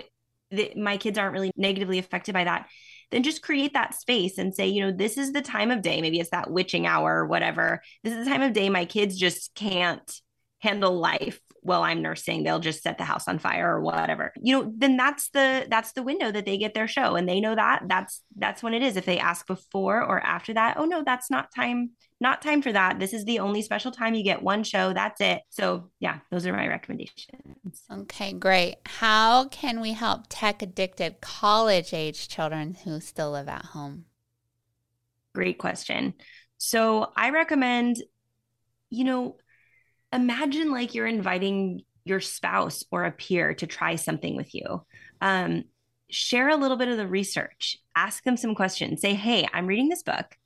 that 0.52 0.78
my 0.78 0.98
kids 0.98 1.18
aren't 1.18 1.34
really 1.34 1.52
negatively 1.56 1.98
affected 1.98 2.34
by 2.34 2.44
that 2.44 2.68
then 3.12 3.24
just 3.24 3.42
create 3.42 3.74
that 3.74 3.96
space 3.96 4.38
and 4.38 4.54
say, 4.54 4.68
you 4.68 4.82
know, 4.82 4.92
this 4.92 5.18
is 5.18 5.32
the 5.32 5.42
time 5.42 5.72
of 5.72 5.82
day. 5.82 6.02
Maybe 6.02 6.20
it's 6.20 6.32
that 6.32 6.52
witching 6.52 6.88
hour 6.88 7.20
or 7.20 7.26
whatever. 7.26 7.82
This 8.04 8.14
is 8.14 8.26
the 8.26 8.32
time 8.32 8.42
of 8.42 8.54
day 8.54 8.70
my 8.70 8.86
kids 8.86 9.18
just 9.18 9.54
can't 9.56 10.22
handle 10.60 10.98
life 10.98 11.40
well 11.66 11.84
i'm 11.84 12.02
nursing 12.02 12.44
they'll 12.44 12.60
just 12.60 12.84
set 12.84 12.98
the 12.98 13.04
house 13.04 13.28
on 13.28 13.40
fire 13.40 13.76
or 13.76 13.82
whatever. 13.82 14.32
You 14.42 14.56
know 14.56 14.74
then 14.76 14.98
that's 14.98 15.30
the 15.30 15.66
that's 15.70 15.94
the 15.94 16.04
window 16.04 16.32
that 16.32 16.46
they 16.46 16.58
get 16.58 16.74
their 16.74 16.88
show 16.88 17.16
and 17.16 17.28
they 17.28 17.40
know 17.40 17.56
that 17.56 17.84
that's 17.88 18.22
that's 18.38 18.64
when 18.64 18.74
it 18.74 18.84
is. 18.84 18.96
If 18.96 19.06
they 19.06 19.20
ask 19.20 19.48
before 19.48 20.02
or 20.02 20.20
after 20.20 20.54
that 20.54 20.78
oh 20.78 20.86
no 20.86 21.04
that's 21.04 21.30
not 21.30 21.54
time 21.54 21.92
not 22.22 22.42
time 22.42 22.62
for 22.62 22.72
that. 22.72 22.98
This 23.00 23.14
is 23.14 23.26
the 23.26 23.40
only 23.40 23.62
special 23.62 23.92
time 23.92 24.16
you 24.16 24.24
get 24.24 24.42
one 24.42 24.64
show 24.64 24.94
that's 24.94 25.20
it. 25.22 25.42
So 25.50 25.92
yeah 26.00 26.20
those 26.32 26.46
are 26.46 26.54
my 26.54 26.68
recommendations. 26.68 27.84
Okay 27.92 28.34
great. 28.34 28.78
How 28.86 29.46
can 29.46 29.82
we 29.82 29.94
help 29.94 30.26
tech 30.30 30.62
addicted 30.62 31.22
college 31.22 31.94
age 31.94 32.28
children 32.28 32.76
who 32.84 33.00
still 33.00 33.32
live 33.32 33.48
at 33.50 33.66
home? 33.66 34.06
Great 35.34 35.58
question. 35.58 36.14
So 36.58 37.12
i 37.18 37.32
recommend 37.32 37.98
you 38.90 39.04
know 39.04 39.38
imagine 40.16 40.72
like 40.72 40.96
you're 40.96 41.08
inviting 41.08 41.82
your 42.06 42.22
spouse 42.22 42.84
or 42.92 43.04
a 43.04 43.12
peer 43.12 43.54
to 43.56 43.68
try 43.68 43.96
something 43.96 44.36
with 44.36 44.54
you. 44.54 44.84
Um, 45.22 45.66
share 46.10 46.50
a 46.50 46.56
little 46.56 46.78
bit 46.78 46.88
of 46.88 46.98
the 46.98 47.08
research, 47.08 47.78
ask 47.96 48.24
them 48.24 48.38
some 48.38 48.56
questions, 48.56 49.02
say, 49.02 49.14
Hey, 49.14 49.48
I'm 49.54 49.68
reading 49.68 49.90
this 49.90 50.04
book, 50.04 50.38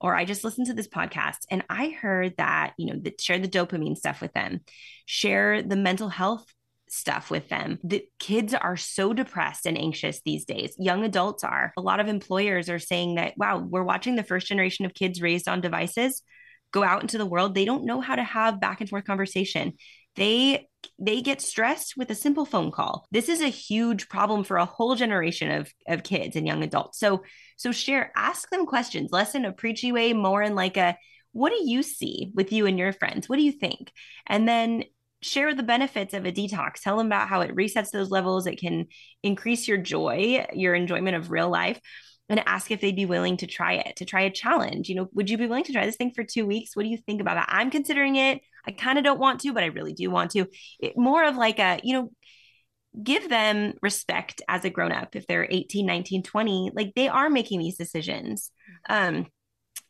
or 0.00 0.14
I 0.14 0.24
just 0.24 0.44
listened 0.44 0.66
to 0.68 0.74
this 0.74 0.88
podcast 0.88 1.46
and 1.50 1.62
I 1.68 1.88
heard 1.90 2.34
that, 2.38 2.72
you 2.78 2.92
know, 2.92 2.98
that 3.02 3.20
share 3.20 3.38
the 3.38 3.48
dopamine 3.48 3.96
stuff 3.96 4.20
with 4.20 4.32
them, 4.32 4.60
share 5.06 5.62
the 5.62 5.76
mental 5.76 6.08
health 6.08 6.46
stuff 6.88 7.30
with 7.30 7.48
them. 7.48 7.78
The 7.82 8.06
kids 8.18 8.54
are 8.54 8.76
so 8.76 9.12
depressed 9.12 9.66
and 9.66 9.76
anxious 9.76 10.20
these 10.24 10.44
days. 10.44 10.74
Young 10.78 11.04
adults 11.04 11.44
are. 11.44 11.72
A 11.76 11.82
lot 11.82 12.00
of 12.00 12.08
employers 12.08 12.70
are 12.70 12.78
saying 12.78 13.16
that, 13.16 13.34
wow, 13.36 13.58
we're 13.58 13.82
watching 13.82 14.16
the 14.16 14.22
first 14.22 14.46
generation 14.46 14.86
of 14.86 14.94
kids 14.94 15.20
raised 15.20 15.48
on 15.48 15.60
devices 15.60 16.22
go 16.74 16.82
out 16.82 17.02
into 17.02 17.18
the 17.18 17.24
world 17.24 17.54
they 17.54 17.64
don't 17.64 17.84
know 17.84 18.00
how 18.00 18.16
to 18.16 18.24
have 18.24 18.60
back 18.60 18.80
and 18.80 18.90
forth 18.90 19.04
conversation. 19.04 19.74
They 20.16 20.68
they 20.98 21.22
get 21.22 21.40
stressed 21.40 21.96
with 21.96 22.10
a 22.10 22.14
simple 22.14 22.44
phone 22.44 22.70
call. 22.70 23.06
This 23.10 23.28
is 23.28 23.40
a 23.40 23.48
huge 23.48 24.08
problem 24.08 24.44
for 24.44 24.56
a 24.56 24.66
whole 24.66 24.96
generation 24.96 25.50
of 25.52 25.72
of 25.88 26.02
kids 26.02 26.34
and 26.36 26.46
young 26.46 26.64
adults. 26.64 26.98
So 26.98 27.22
so 27.56 27.70
share 27.70 28.12
ask 28.16 28.50
them 28.50 28.66
questions 28.66 29.12
less 29.12 29.36
in 29.36 29.44
a 29.44 29.52
preachy 29.52 29.92
way 29.92 30.12
more 30.12 30.42
in 30.42 30.56
like 30.56 30.76
a 30.76 30.96
what 31.32 31.50
do 31.50 31.60
you 31.64 31.82
see 31.82 32.30
with 32.34 32.52
you 32.52 32.66
and 32.66 32.78
your 32.78 32.92
friends? 32.92 33.28
What 33.28 33.36
do 33.36 33.42
you 33.42 33.52
think? 33.52 33.92
And 34.26 34.46
then 34.48 34.84
share 35.22 35.54
the 35.54 35.62
benefits 35.62 36.12
of 36.12 36.26
a 36.26 36.32
detox. 36.32 36.80
Tell 36.82 36.96
them 36.96 37.06
about 37.06 37.28
how 37.28 37.40
it 37.40 37.56
resets 37.56 37.90
those 37.90 38.10
levels. 38.10 38.46
It 38.46 38.60
can 38.60 38.86
increase 39.22 39.68
your 39.68 39.78
joy 39.78 40.44
your 40.52 40.74
enjoyment 40.74 41.16
of 41.16 41.30
real 41.30 41.48
life 41.48 41.80
and 42.28 42.42
ask 42.46 42.70
if 42.70 42.80
they'd 42.80 42.96
be 42.96 43.06
willing 43.06 43.36
to 43.38 43.46
try 43.46 43.74
it, 43.74 43.96
to 43.96 44.04
try 44.04 44.22
a 44.22 44.30
challenge. 44.30 44.88
You 44.88 44.94
know, 44.96 45.08
would 45.12 45.28
you 45.28 45.36
be 45.36 45.46
willing 45.46 45.64
to 45.64 45.72
try 45.72 45.84
this 45.84 45.96
thing 45.96 46.12
for 46.14 46.24
two 46.24 46.46
weeks? 46.46 46.74
What 46.74 46.84
do 46.84 46.88
you 46.88 46.96
think 46.96 47.20
about 47.20 47.34
that? 47.34 47.48
I'm 47.48 47.70
considering 47.70 48.16
it. 48.16 48.40
I 48.66 48.72
kind 48.72 48.98
of 48.98 49.04
don't 49.04 49.20
want 49.20 49.40
to, 49.40 49.52
but 49.52 49.62
I 49.62 49.66
really 49.66 49.92
do 49.92 50.10
want 50.10 50.30
to. 50.32 50.46
It, 50.80 50.96
more 50.96 51.24
of 51.24 51.36
like 51.36 51.58
a, 51.58 51.80
you 51.82 51.94
know, 51.94 52.10
give 53.02 53.28
them 53.28 53.74
respect 53.82 54.40
as 54.48 54.64
a 54.64 54.70
grown 54.70 54.92
up 54.92 55.16
if 55.16 55.26
they're 55.26 55.46
18, 55.48 55.84
19, 55.84 56.22
20. 56.22 56.70
Like 56.74 56.92
they 56.94 57.08
are 57.08 57.28
making 57.28 57.58
these 57.58 57.76
decisions. 57.76 58.50
Um, 58.88 59.26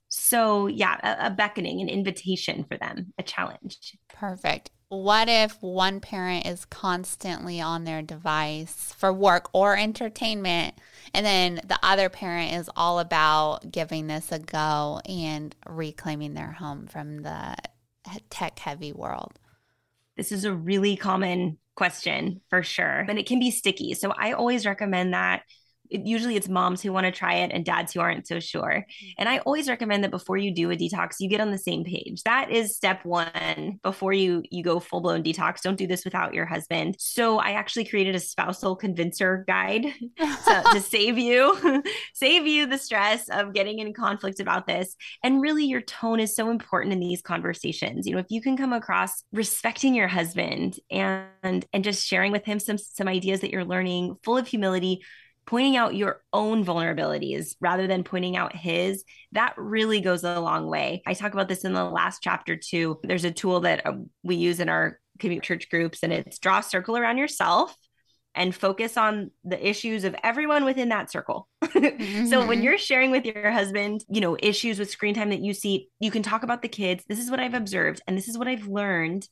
so, 0.09 0.67
yeah, 0.67 0.97
a, 1.03 1.27
a 1.27 1.31
beckoning, 1.31 1.81
an 1.81 1.89
invitation 1.89 2.65
for 2.69 2.79
them, 2.79 3.13
a 3.19 3.23
challenge. 3.23 3.97
Perfect. 4.09 4.71
What 4.89 5.29
if 5.29 5.61
one 5.61 6.01
parent 6.01 6.47
is 6.47 6.65
constantly 6.67 7.61
on 7.61 7.85
their 7.85 8.03
device 8.03 8.95
for 8.97 9.13
work 9.13 9.49
or 9.53 9.77
entertainment, 9.77 10.75
and 11.13 11.25
then 11.25 11.61
the 11.67 11.79
other 11.83 12.09
parent 12.09 12.53
is 12.55 12.71
all 12.77 12.99
about 12.99 13.71
giving 13.71 14.07
this 14.07 14.31
a 14.31 14.39
go 14.39 15.01
and 15.09 15.55
reclaiming 15.69 16.35
their 16.35 16.53
home 16.53 16.87
from 16.87 17.23
the 17.23 17.57
tech 18.31 18.59
heavy 18.59 18.93
world? 18.93 19.39
This 20.17 20.31
is 20.31 20.45
a 20.45 20.55
really 20.55 20.97
common 20.97 21.59
question 21.75 22.41
for 22.49 22.63
sure, 22.63 23.01
and 23.09 23.19
it 23.19 23.27
can 23.27 23.41
be 23.41 23.51
sticky. 23.51 23.95
So 23.95 24.13
I 24.17 24.33
always 24.33 24.67
recommend 24.67 25.15
that 25.15 25.43
it, 25.91 26.07
usually 26.07 26.37
it's 26.37 26.49
moms 26.49 26.83
who 26.83 26.93
want 26.93 27.07
to 27.07 27.13
try 27.13 27.35
it 27.35 27.51
and 27.53 27.65
dads 27.65 27.93
who 27.93 28.01
aren't 28.01 28.27
so 28.27 28.41
sure. 28.41 28.63
Mm-hmm. 28.63 29.07
And 29.19 29.29
I 29.29 29.39
always 29.39 29.69
recommend 29.69 30.05
that 30.05 30.11
before 30.11 30.37
you 30.37 30.53
do 30.53 30.71
a 30.71 30.77
detox, 30.77 31.17
you 31.21 31.29
get 31.29 31.41
on 31.41 31.51
the 31.51 31.59
same 31.59 31.85
page. 31.85 32.23
That 32.25 32.51
is 32.51 32.77
step 32.77 33.05
one 33.05 33.81
before 33.83 34.13
you 34.13 34.43
you 34.51 34.63
go 34.63 34.81
full 34.81 35.01
blown 35.01 35.23
detox. 35.23 35.63
Don't 35.63 35.77
do 35.77 35.87
this 35.87 36.05
without 36.05 36.35
your 36.35 36.47
husband. 36.47 36.97
So 36.99 37.39
I 37.39 37.53
actually 37.53 37.85
created 37.85 38.15
a 38.15 38.21
spousal 38.21 38.77
convincer 38.77 39.45
guide 39.47 39.87
to, 40.19 40.63
to 40.73 40.81
save 40.81 41.19
you 41.19 41.83
save 42.15 42.47
you 42.47 42.67
the 42.67 42.79
stress 42.79 43.29
of 43.29 43.53
getting 43.53 43.79
in 43.79 43.93
conflict 43.93 44.41
about 44.41 44.67
this. 44.67 44.97
And 45.23 45.41
really, 45.41 45.65
your 45.65 45.83
tone 45.83 46.21
is 46.21 46.35
so 46.35 46.51
important 46.51 46.93
in 46.93 47.01
these 47.01 47.23
conversations. 47.23 48.07
You 48.07 48.15
know, 48.15 48.21
if 48.21 48.27
you 48.31 48.41
can 48.41 48.57
come 48.57 48.73
across 48.73 49.23
respecting 49.33 49.95
your 49.95 50.09
husband 50.09 50.79
and 50.91 51.65
and 51.73 51.85
just 51.85 52.07
sharing 52.07 52.33
with 52.33 52.45
him 52.45 52.59
some 52.59 52.79
some 52.79 53.09
ideas 53.09 53.41
that 53.41 53.51
you're 53.51 53.65
learning, 53.65 54.17
full 54.23 54.37
of 54.37 54.47
humility 54.47 55.03
pointing 55.47 55.77
out 55.77 55.95
your 55.95 56.23
own 56.33 56.65
vulnerabilities 56.65 57.55
rather 57.61 57.87
than 57.87 58.05
pointing 58.05 58.37
out 58.37 58.55
his, 58.55 59.05
that 59.33 59.55
really 59.57 60.01
goes 60.01 60.25
a 60.25 60.41
long 60.41 60.67
way. 60.67 61.03
I 61.07 61.15
talk 61.15 61.33
about 61.33 61.49
this 61.49 61.65
in 61.65 61.73
the 61.73 61.85
last 61.85 62.23
chapter 62.23 62.57
too. 62.57 62.99
There's 63.03 63.25
a 63.25 63.31
tool 63.31 63.61
that 63.61 63.87
uh, 63.87 63.95
we 64.23 64.37
use 64.37 64.61
in 64.61 64.69
our 64.69 64.99
commute 65.19 65.43
church 65.43 65.69
groups, 65.71 66.03
and 66.03 66.13
it's 66.13 66.39
draw 66.39 66.59
a 66.59 66.63
circle 66.63 66.97
around 66.97 67.19
yourself 67.19 67.77
and 68.35 68.55
focus 68.55 68.97
on 68.97 69.31
the 69.45 69.69
issues 69.69 70.03
of 70.03 70.17
everyone 70.25 70.65
within 70.65 70.89
that 70.89 71.11
circle. 71.11 71.49
mm-hmm. 71.63 72.27
So 72.27 72.47
when 72.47 72.63
you're 72.63 72.79
sharing 72.79 73.13
with 73.13 73.25
your 73.25 73.51
husband, 73.51 74.05
you 74.09 74.21
know, 74.21 74.37
issues 74.41 74.79
with 74.79 74.91
screen 74.91 75.15
time 75.15 75.31
that 75.31 75.41
you 75.41 75.55
see, 75.55 75.89
you 76.01 76.11
can 76.11 76.23
talk 76.23 76.43
about 76.43 76.61
the 76.61 76.69
kids. 76.69 77.05
This 77.09 77.21
is 77.21 77.31
what 77.31 77.39
I've 77.39 77.55
observed 77.55 78.03
and 78.09 78.19
this 78.19 78.27
is 78.27 78.37
what 78.37 78.49
I've 78.49 78.67
learned 78.67 79.29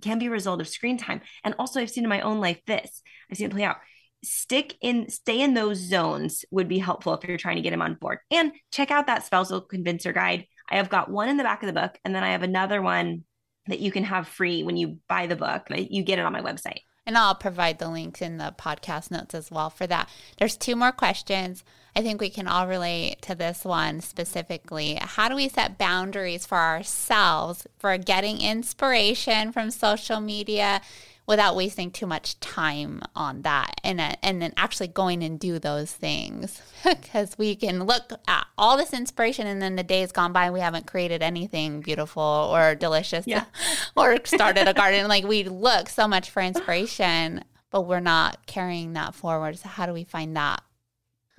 can 0.00 0.18
be 0.18 0.26
a 0.26 0.30
result 0.30 0.60
of 0.60 0.68
screen 0.68 0.98
time. 0.98 1.20
And 1.44 1.54
also 1.58 1.80
I've 1.80 1.90
seen 1.90 2.04
in 2.04 2.10
my 2.10 2.22
own 2.22 2.40
life 2.40 2.60
this. 2.66 3.02
I've 3.30 3.36
seen 3.36 3.46
it 3.46 3.52
play 3.52 3.64
out 3.64 3.76
stick 4.22 4.76
in 4.80 5.08
stay 5.08 5.40
in 5.40 5.54
those 5.54 5.78
zones 5.78 6.44
would 6.50 6.68
be 6.68 6.78
helpful 6.78 7.14
if 7.14 7.26
you're 7.26 7.38
trying 7.38 7.56
to 7.56 7.62
get 7.62 7.72
him 7.72 7.82
on 7.82 7.94
board 7.94 8.18
and 8.30 8.52
check 8.70 8.90
out 8.90 9.06
that 9.06 9.24
spousal 9.24 9.60
convincer 9.60 10.12
guide 10.12 10.46
i 10.70 10.76
have 10.76 10.90
got 10.90 11.10
one 11.10 11.28
in 11.28 11.36
the 11.36 11.42
back 11.42 11.62
of 11.62 11.66
the 11.66 11.80
book 11.80 11.98
and 12.04 12.14
then 12.14 12.22
i 12.22 12.30
have 12.30 12.42
another 12.42 12.82
one 12.82 13.24
that 13.66 13.80
you 13.80 13.90
can 13.90 14.04
have 14.04 14.28
free 14.28 14.62
when 14.62 14.76
you 14.76 14.98
buy 15.08 15.26
the 15.26 15.36
book 15.36 15.66
you 15.70 16.02
get 16.02 16.18
it 16.18 16.24
on 16.24 16.32
my 16.32 16.42
website 16.42 16.80
and 17.06 17.16
I'll 17.18 17.34
provide 17.34 17.78
the 17.78 17.88
links 17.88 18.22
in 18.22 18.38
the 18.38 18.54
podcast 18.56 19.10
notes 19.10 19.34
as 19.34 19.50
well 19.50 19.68
for 19.68 19.86
that. 19.86 20.08
There's 20.38 20.56
two 20.56 20.76
more 20.76 20.92
questions. 20.92 21.64
I 21.96 22.02
think 22.02 22.20
we 22.20 22.30
can 22.30 22.46
all 22.46 22.68
relate 22.68 23.20
to 23.22 23.34
this 23.34 23.64
one 23.64 24.00
specifically. 24.00 24.96
How 25.00 25.28
do 25.28 25.34
we 25.34 25.48
set 25.48 25.76
boundaries 25.76 26.46
for 26.46 26.58
ourselves 26.58 27.66
for 27.78 27.98
getting 27.98 28.40
inspiration 28.40 29.50
from 29.50 29.72
social 29.72 30.20
media 30.20 30.82
without 31.30 31.54
wasting 31.54 31.92
too 31.92 32.06
much 32.06 32.38
time 32.40 33.00
on 33.14 33.42
that 33.42 33.80
and 33.84 34.00
uh, 34.00 34.12
and 34.20 34.42
then 34.42 34.52
actually 34.56 34.88
going 34.88 35.22
and 35.22 35.38
do 35.38 35.58
those 35.58 35.92
things. 35.92 36.60
Because 36.82 37.36
we 37.36 37.56
can 37.56 37.84
look 37.84 38.10
at 38.26 38.46
all 38.56 38.78
this 38.78 38.94
inspiration 38.94 39.46
and 39.46 39.60
then 39.60 39.76
the 39.76 39.82
days 39.82 40.12
gone 40.12 40.32
by 40.32 40.46
and 40.46 40.54
we 40.54 40.60
haven't 40.60 40.86
created 40.86 41.22
anything 41.22 41.82
beautiful 41.82 42.22
or 42.22 42.74
delicious 42.74 43.26
yeah. 43.26 43.44
or 43.96 44.16
started 44.24 44.66
a 44.66 44.72
garden. 44.72 45.06
Like 45.06 45.24
we 45.24 45.44
look 45.44 45.90
so 45.90 46.08
much 46.08 46.30
for 46.30 46.40
inspiration 46.42 47.44
but 47.70 47.82
we're 47.82 48.00
not 48.00 48.46
carrying 48.46 48.94
that 48.94 49.14
forward. 49.14 49.58
So 49.58 49.68
how 49.68 49.86
do 49.86 49.92
we 49.92 50.04
find 50.04 50.36
that 50.36 50.62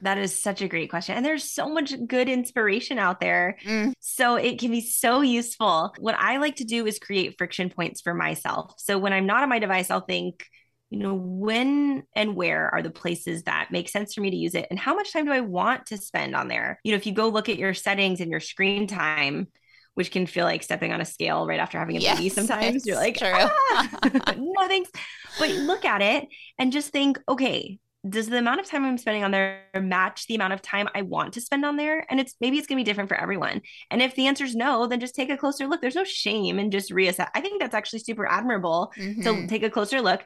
that 0.01 0.17
is 0.17 0.41
such 0.41 0.61
a 0.61 0.67
great 0.67 0.89
question. 0.89 1.15
And 1.15 1.25
there's 1.25 1.51
so 1.51 1.69
much 1.69 1.93
good 2.07 2.27
inspiration 2.29 2.97
out 2.97 3.19
there. 3.19 3.57
Mm. 3.63 3.93
So 3.99 4.35
it 4.35 4.59
can 4.59 4.71
be 4.71 4.81
so 4.81 5.21
useful. 5.21 5.93
What 5.99 6.15
I 6.15 6.37
like 6.37 6.57
to 6.57 6.63
do 6.63 6.85
is 6.85 6.99
create 6.99 7.35
friction 7.37 7.69
points 7.69 8.01
for 8.01 8.13
myself. 8.13 8.73
So 8.77 8.97
when 8.97 9.13
I'm 9.13 9.25
not 9.25 9.43
on 9.43 9.49
my 9.49 9.59
device, 9.59 9.91
I'll 9.91 10.01
think, 10.01 10.45
you 10.89 10.99
know, 10.99 11.13
when 11.13 12.03
and 12.15 12.35
where 12.35 12.73
are 12.73 12.81
the 12.81 12.89
places 12.89 13.43
that 13.43 13.69
make 13.71 13.89
sense 13.89 14.13
for 14.13 14.21
me 14.21 14.31
to 14.31 14.35
use 14.35 14.55
it? 14.55 14.67
And 14.69 14.79
how 14.79 14.95
much 14.95 15.13
time 15.13 15.25
do 15.25 15.31
I 15.31 15.41
want 15.41 15.85
to 15.87 15.97
spend 15.97 16.35
on 16.35 16.47
there? 16.47 16.79
You 16.83 16.91
know, 16.91 16.97
if 16.97 17.05
you 17.05 17.13
go 17.13 17.29
look 17.29 17.47
at 17.47 17.57
your 17.57 17.73
settings 17.73 18.19
and 18.19 18.31
your 18.31 18.39
screen 18.39 18.87
time, 18.87 19.47
which 19.93 20.11
can 20.11 20.25
feel 20.25 20.45
like 20.45 20.63
stepping 20.63 20.93
on 20.93 21.01
a 21.01 21.05
scale 21.05 21.45
right 21.45 21.59
after 21.59 21.77
having 21.77 21.97
a 21.97 21.99
yes, 21.99 22.17
baby 22.17 22.29
sometimes. 22.29 22.85
You're 22.85 22.95
like, 22.95 23.17
ah, 23.21 23.99
no 24.37 24.67
thanks. 24.67 24.89
But 25.37 25.49
look 25.51 25.85
at 25.85 26.01
it 26.01 26.27
and 26.57 26.71
just 26.71 26.91
think, 26.91 27.19
okay, 27.27 27.77
does 28.07 28.27
the 28.27 28.37
amount 28.39 28.59
of 28.59 28.67
time 28.67 28.83
I'm 28.83 28.97
spending 28.97 29.23
on 29.23 29.29
there 29.29 29.61
match 29.79 30.25
the 30.25 30.33
amount 30.33 30.53
of 30.53 30.61
time 30.61 30.89
I 30.95 31.03
want 31.03 31.33
to 31.33 31.41
spend 31.41 31.63
on 31.63 31.77
there? 31.77 32.05
And 32.09 32.19
it's 32.19 32.35
maybe 32.41 32.57
it's 32.57 32.65
gonna 32.65 32.79
be 32.79 32.83
different 32.83 33.09
for 33.09 33.17
everyone. 33.17 33.61
And 33.91 34.01
if 34.01 34.15
the 34.15 34.25
answer 34.25 34.43
is 34.43 34.55
no, 34.55 34.87
then 34.87 34.99
just 34.99 35.13
take 35.13 35.29
a 35.29 35.37
closer 35.37 35.67
look. 35.67 35.81
There's 35.81 35.95
no 35.95 36.03
shame 36.03 36.57
in 36.57 36.71
just 36.71 36.91
reassess. 36.91 37.29
I 37.35 37.41
think 37.41 37.61
that's 37.61 37.75
actually 37.75 37.99
super 37.99 38.25
admirable 38.25 38.91
mm-hmm. 38.97 39.21
to 39.21 39.47
take 39.47 39.61
a 39.61 39.69
closer 39.69 40.01
look 40.01 40.23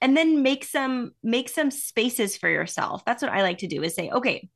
and 0.00 0.16
then 0.16 0.42
make 0.42 0.64
some 0.64 1.12
make 1.22 1.50
some 1.50 1.70
spaces 1.70 2.38
for 2.38 2.48
yourself. 2.48 3.04
That's 3.04 3.22
what 3.22 3.32
I 3.32 3.42
like 3.42 3.58
to 3.58 3.66
do 3.66 3.82
is 3.82 3.94
say, 3.94 4.08
okay, 4.08 4.48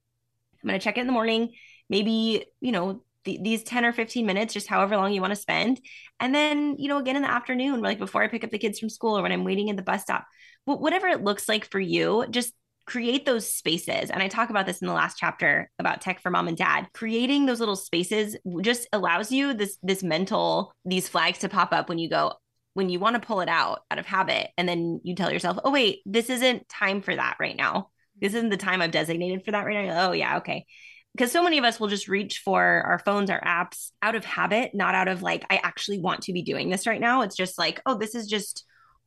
I'm 0.63 0.67
gonna 0.67 0.79
check 0.79 0.97
it 0.97 1.03
in 1.03 1.07
the 1.07 1.13
morning. 1.13 1.53
Maybe, 1.91 2.47
you 2.61 2.73
know, 2.73 3.03
these 3.25 3.63
10 3.63 3.85
or 3.85 3.93
15 3.93 4.27
minutes, 4.27 4.55
just 4.55 4.67
however 4.67 4.97
long 4.97 5.13
you 5.13 5.21
want 5.21 5.33
to 5.33 5.41
spend. 5.41 5.81
And 6.19 6.35
then, 6.35 6.77
you 6.79 6.89
know, 6.89 6.99
again 6.99 7.17
in 7.17 7.23
the 7.23 7.31
afternoon, 7.31 7.81
like 7.81 7.99
before 7.99 8.23
I 8.23 8.29
pick 8.29 8.45
up 8.45 8.51
the 8.51 8.59
kids 8.59 8.79
from 8.79 8.89
school 8.89 9.17
or 9.17 9.23
when 9.23 9.31
I'm 9.31 9.45
waiting 9.45 9.71
at 9.71 9.77
the 9.77 9.83
bus 9.83 10.03
stop, 10.03 10.25
whatever 10.65 11.07
it 11.09 11.23
looks 11.23 11.49
like 11.49 11.71
for 11.71 11.79
you, 11.79 12.25
just 12.31 12.53
create 12.87 13.25
those 13.25 13.49
spaces 13.49 14.11
and 14.11 14.23
i 14.23 14.29
talk 14.29 14.51
about 14.51 14.67
this 14.67 14.81
in 14.81 14.89
the 14.89 14.93
last 14.93 15.17
chapter 15.19 15.71
about 15.79 16.01
tech 16.01 16.21
for 16.21 16.31
mom 16.31 16.49
and 16.49 16.57
dad 16.57 16.89
creating 16.93 17.47
those 17.47 17.61
little 17.61 17.77
spaces 17.77 18.37
just 18.61 18.89
allows 18.93 19.31
you 19.31 19.55
this 19.55 19.79
this 19.83 20.03
mental 20.03 20.75
these 20.85 21.09
flags 21.09 21.39
to 21.39 21.49
pop 21.49 21.73
up 21.73 21.89
when 21.89 21.99
you 21.99 22.11
go 22.11 22.33
when 22.75 22.89
you 22.89 22.99
want 22.99 23.15
to 23.15 23.27
pull 23.27 23.41
it 23.41 23.49
out 23.49 23.81
out 23.91 23.99
of 23.99 24.07
habit 24.07 24.49
and 24.57 24.69
then 24.69 25.01
you 25.03 25.15
tell 25.15 25.33
yourself 25.33 25.59
oh 25.65 25.71
wait 25.71 26.01
this 26.07 26.31
isn't 26.31 26.69
time 26.69 27.03
for 27.03 27.15
that 27.15 27.37
right 27.39 27.57
now. 27.57 27.89
This 28.21 28.35
isn't 28.35 28.51
the 28.51 28.57
time 28.57 28.83
i've 28.83 28.91
designated 28.91 29.45
for 29.45 29.53
that 29.53 29.67
right 29.67 29.87
now. 29.87 30.09
Oh 30.09 30.13
yeah 30.13 30.39
okay. 30.39 30.67
Because 31.15 31.31
so 31.31 31.43
many 31.43 31.59
of 31.59 31.65
us 31.65 31.79
will 31.79 31.89
just 31.89 32.09
reach 32.09 32.39
for 32.39 32.63
our 32.63 32.99
phones 32.99 33.31
our 33.31 33.41
apps 33.41 33.91
out 34.01 34.15
of 34.15 34.25
habit 34.25 34.71
not 34.75 34.95
out 34.95 35.09
of 35.09 35.23
like 35.23 35.45
i 35.51 35.61
actually 35.63 36.01
want 36.01 36.23
to 36.23 36.33
be 36.33 36.43
doing 36.43 36.71
this 36.71 36.87
right 36.87 37.01
now. 37.01 37.23
It's 37.23 37.37
just 37.37 37.59
like 37.59 37.81
oh 37.87 37.99
this 37.99 38.15
is 38.15 38.27
just 38.27 38.65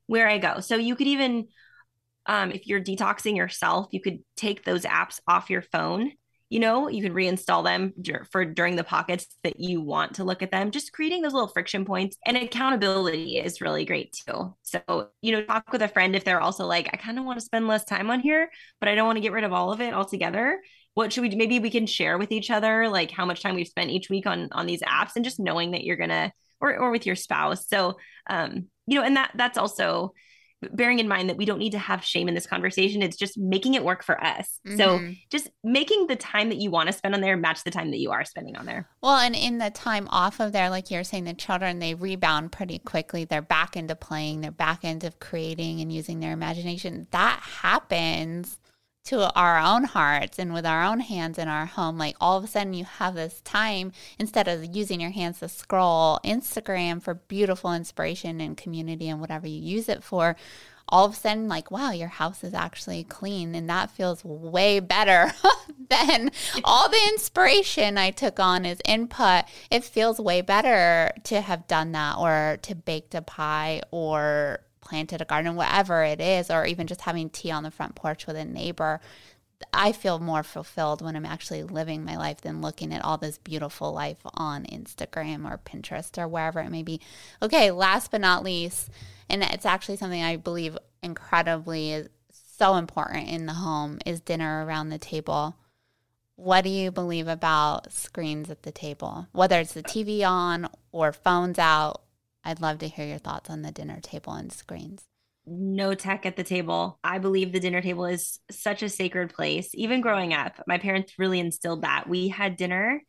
where 0.08 0.28
i 0.28 0.38
go. 0.38 0.60
So 0.60 0.76
you 0.76 0.96
could 0.96 1.08
even 1.08 1.48
um, 2.26 2.52
if 2.52 2.68
you're 2.68 2.82
detoxing 2.82 3.36
yourself, 3.36 3.88
you 3.92 4.02
could 4.02 4.20
take 4.36 4.64
those 4.64 4.84
apps 4.84 5.20
off 5.28 5.50
your 5.50 5.62
phone. 5.62 6.12
You 6.50 6.60
know, 6.60 6.88
you 6.88 7.02
can 7.02 7.14
reinstall 7.14 7.64
them 7.64 7.94
for 8.32 8.46
during 8.46 8.76
the 8.76 8.84
pockets 8.84 9.26
that 9.44 9.60
you 9.60 9.82
want 9.82 10.16
to 10.16 10.24
look 10.24 10.44
at 10.44 10.52
them. 10.52 10.70
Just 10.70 10.94
creating 10.94 11.22
those 11.24 11.34
little 11.34 11.48
friction 11.48 11.86
points 11.86 12.18
and 12.26 12.38
accountability 12.38 13.38
is 13.38 13.62
really 13.62 13.84
great 13.84 14.16
too. 14.28 14.56
So, 14.62 15.10
you 15.22 15.32
know, 15.32 15.44
talk 15.44 15.72
with 15.72 15.82
a 15.82 15.88
friend 15.88 16.16
if 16.16 16.24
they're 16.24 16.42
also 16.42 16.66
like, 16.66 16.90
I 16.94 16.98
kind 16.98 17.18
of 17.18 17.26
want 17.26 17.40
to 17.40 17.46
spend 17.46 17.68
less 17.68 17.84
time 17.84 18.12
on 18.12 18.20
here, 18.20 18.50
but 18.80 18.88
I 18.88 18.96
don't 18.96 19.08
want 19.08 19.18
to 19.18 19.22
get 19.22 19.32
rid 19.32 19.44
of 19.44 19.54
all 19.54 19.72
of 19.72 19.82
it 19.82 19.94
altogether. 19.94 20.62
What 20.94 21.12
should 21.12 21.22
we 21.22 21.30
do? 21.30 21.38
Maybe 21.38 21.60
we 21.60 21.72
can 21.72 21.88
share 21.88 22.18
with 22.18 22.32
each 22.32 22.52
other 22.52 22.88
like 22.90 23.12
how 23.12 23.26
much 23.26 23.42
time 23.42 23.56
we've 23.56 23.68
spent 23.68 23.90
each 23.90 24.10
week 24.10 24.28
on 24.28 24.50
on 24.52 24.66
these 24.66 24.82
apps 24.82 25.16
and 25.16 25.26
just 25.26 25.40
knowing 25.40 25.72
that 25.72 25.84
you're 25.84 25.98
gonna 25.98 26.32
or 26.62 26.78
or 26.78 26.92
with 26.92 27.06
your 27.06 27.16
spouse. 27.16 27.68
So 27.68 27.98
um, 28.30 28.68
you 28.88 29.00
know, 29.00 29.06
and 29.06 29.18
that 29.18 29.32
that's 29.36 29.58
also 29.58 30.14
bearing 30.74 31.00
in 31.00 31.08
mind 31.08 31.30
that 31.30 31.38
we 31.38 31.46
don't 31.46 31.60
need 31.60 31.72
to 31.72 31.80
have 31.80 32.04
shame 32.04 32.28
in 32.28 32.36
this 32.36 32.48
conversation. 32.48 33.02
It's 33.02 33.18
just 33.18 33.38
making 33.38 33.74
it 33.74 33.84
work 33.84 34.04
for 34.04 34.22
us. 34.24 34.60
Mm-hmm. 34.68 34.78
So 34.78 35.14
just 35.30 35.50
making 35.64 36.08
the 36.08 36.16
time 36.16 36.50
that 36.50 36.58
you 36.58 36.72
want 36.72 36.88
to 36.88 36.94
spend 36.94 37.16
on 37.16 37.22
there 37.22 37.38
match 37.38 37.64
the 37.64 37.72
time 37.72 37.92
that 37.92 38.00
you 38.00 38.12
are 38.12 38.26
spending 38.26 38.56
on 38.56 38.66
there. 38.66 38.88
Well, 39.02 39.18
and 39.18 39.36
in 39.36 39.58
the 39.58 39.70
time 39.70 40.08
off 40.12 40.40
of 40.40 40.52
there, 40.52 40.70
like 40.70 40.92
you're 40.92 41.04
saying, 41.04 41.26
the 41.26 41.34
children, 41.34 41.80
they 41.80 41.94
rebound 41.94 42.52
pretty 42.52 42.80
quickly. 42.80 43.26
They're 43.26 43.42
back 43.42 43.76
into 43.76 43.96
playing, 43.96 44.42
they're 44.42 44.52
back 44.52 44.84
into 44.84 45.12
creating 45.20 45.82
and 45.82 45.92
using 45.92 46.20
their 46.20 46.34
imagination. 46.34 47.08
That 47.12 47.40
happens 47.42 48.60
to 49.06 49.32
our 49.34 49.60
own 49.60 49.84
hearts 49.84 50.40
and 50.40 50.54
with 50.54 50.66
our 50.66 50.84
own 50.84 51.00
hands 51.00 51.38
in 51.38 51.48
our 51.48 51.66
home, 51.68 51.98
like 51.98 52.16
all 52.20 52.38
of 52.38 52.44
a 52.44 52.48
sudden 52.48 52.74
you 52.74 52.86
have 52.86 53.16
this 53.16 53.40
time 53.42 53.92
instead 54.18 54.48
of 54.48 54.76
using 54.76 55.00
your 55.00 55.12
hands 55.12 55.40
to 55.40 55.48
scroll 55.48 56.20
Instagram 56.24 57.02
for 57.02 57.14
beautiful 57.14 57.72
inspiration 57.72 58.42
and 58.42 58.58
community 58.58 59.08
and 59.08 59.22
whatever 59.22 59.48
you 59.48 59.60
use 59.62 59.88
it 59.90 60.04
for. 60.04 60.36
All 60.88 61.06
of 61.06 61.14
a 61.14 61.16
sudden, 61.16 61.48
like, 61.48 61.72
wow, 61.72 61.90
your 61.90 62.10
house 62.10 62.44
is 62.44 62.54
actually 62.54 63.04
clean. 63.06 63.56
And 63.56 63.68
that 63.68 63.90
feels 63.90 64.24
way 64.24 64.80
better 64.80 65.34
than 65.90 66.30
all 66.64 66.90
the 66.90 67.10
inspiration 67.10 67.98
I 67.98 68.12
took 68.12 68.40
on 68.40 68.68
as 68.68 68.82
input. 68.86 69.46
It 69.72 69.84
feels 69.84 70.20
way 70.20 70.42
better 70.42 71.12
to 71.24 71.42
have 71.42 71.66
done 71.66 71.92
that 71.94 72.18
or 72.20 72.60
to 72.62 72.76
baked 72.76 73.16
a 73.16 73.24
pie 73.24 73.82
or 73.90 74.60
planted 74.86 75.22
a 75.22 75.26
garden, 75.26 75.56
whatever 75.56 76.04
it 76.04 76.22
is, 76.22 76.50
or 76.50 76.66
even 76.66 76.88
just 76.88 77.02
having 77.02 77.30
tea 77.30 77.52
on 77.52 77.64
the 77.64 77.72
front 77.72 77.96
porch 77.96 78.26
with 78.26 78.38
a 78.38 78.46
neighbor, 78.46 79.02
I 79.74 79.92
feel 79.92 80.20
more 80.20 80.44
fulfilled 80.44 81.02
when 81.02 81.16
I'm 81.16 81.26
actually 81.26 81.64
living 81.64 82.06
my 82.06 82.18
life 82.18 82.42
than 82.42 82.62
looking 82.62 82.94
at 82.94 83.04
all 83.04 83.18
this 83.18 83.38
beautiful 83.38 83.92
life 83.92 84.20
on 84.34 84.64
Instagram 84.66 85.50
or 85.50 85.58
Pinterest 85.58 86.18
or 86.18 86.28
wherever 86.28 86.60
it 86.60 86.70
may 86.70 86.84
be. 86.84 87.02
Okay, 87.42 87.72
last 87.72 88.12
but 88.12 88.22
not 88.22 88.44
least, 88.44 88.90
and 89.30 89.44
it's 89.44 89.66
actually 89.66 89.98
something 89.98 90.24
I 90.24 90.38
believe 90.38 90.78
incredibly 91.02 91.92
is 91.92 92.10
so 92.32 92.76
important 92.76 93.28
in 93.30 93.46
the 93.46 93.54
home 93.54 94.00
is 94.06 94.20
dinner 94.22 94.66
around 94.66 94.90
the 94.90 94.98
table. 94.98 95.56
What 96.38 96.64
do 96.64 96.70
you 96.70 96.92
believe 96.92 97.28
about 97.28 97.94
screens 97.94 98.50
at 98.50 98.64
the 98.64 98.72
table? 98.72 99.28
Whether 99.32 99.60
it's 99.60 99.74
the 99.74 99.84
TV 99.84 100.28
on 100.28 100.70
or 100.92 101.14
phones 101.14 101.58
out, 101.58 102.02
I'd 102.46 102.62
love 102.62 102.78
to 102.80 102.88
hear 102.88 103.06
your 103.06 103.18
thoughts 103.18 103.50
on 103.50 103.64
the 103.64 103.72
dinner 103.72 104.00
table 104.00 104.34
and 104.34 104.54
screens 104.54 105.04
no 105.48 105.94
tech 105.94 106.26
at 106.26 106.36
the 106.36 106.44
table. 106.44 107.00
I 107.04 107.20
believe 107.20 107.52
the 107.52 107.60
dinner 107.60 107.82
table 107.82 108.06
is 108.06 108.40
such 108.50 108.84
a 108.84 108.90
sacred 108.90 109.34
place. 109.34 109.70
Even 109.74 110.02
growing 110.02 110.34
up, 110.34 110.62
my 110.68 110.78
parents 110.78 111.14
really 111.20 111.40
instilled 111.40 111.84
that. 111.84 112.10
We 112.10 112.30
had 112.30 112.58
dinner 112.58 113.02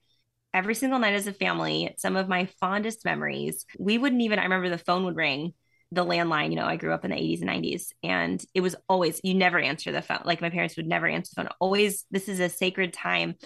every 0.52 0.74
single 0.74 0.98
night 0.98 1.14
as 1.14 1.26
a 1.26 1.32
family. 1.32 1.94
Some 1.98 2.16
of 2.16 2.28
my 2.28 2.46
fondest 2.60 3.04
memories. 3.04 3.64
We 3.78 3.98
wouldn't 3.98 4.22
even, 4.22 4.38
I 4.38 4.44
remember 4.44 4.68
the 4.68 4.78
phone 4.78 5.04
would 5.04 5.16
ring, 5.16 5.54
the 5.92 6.04
landline. 6.04 6.50
You 6.50 6.56
know, 6.56 6.66
I 6.66 6.76
grew 6.76 6.92
up 6.92 7.04
in 7.04 7.10
the 7.10 7.16
80s 7.16 7.40
and 7.40 7.50
90s, 7.50 7.92
and 8.02 8.44
it 8.54 8.60
was 8.60 8.76
always, 8.88 9.20
you 9.24 9.34
never 9.34 9.58
answer 9.58 9.92
the 9.92 10.02
phone. 10.02 10.22
Like 10.24 10.40
my 10.40 10.50
parents 10.50 10.76
would 10.76 10.86
never 10.86 11.06
answer 11.06 11.32
the 11.34 11.42
phone. 11.42 11.50
Always, 11.58 12.04
this 12.10 12.28
is 12.28 12.40
a 12.40 12.48
sacred 12.48 12.92
time. 12.92 13.36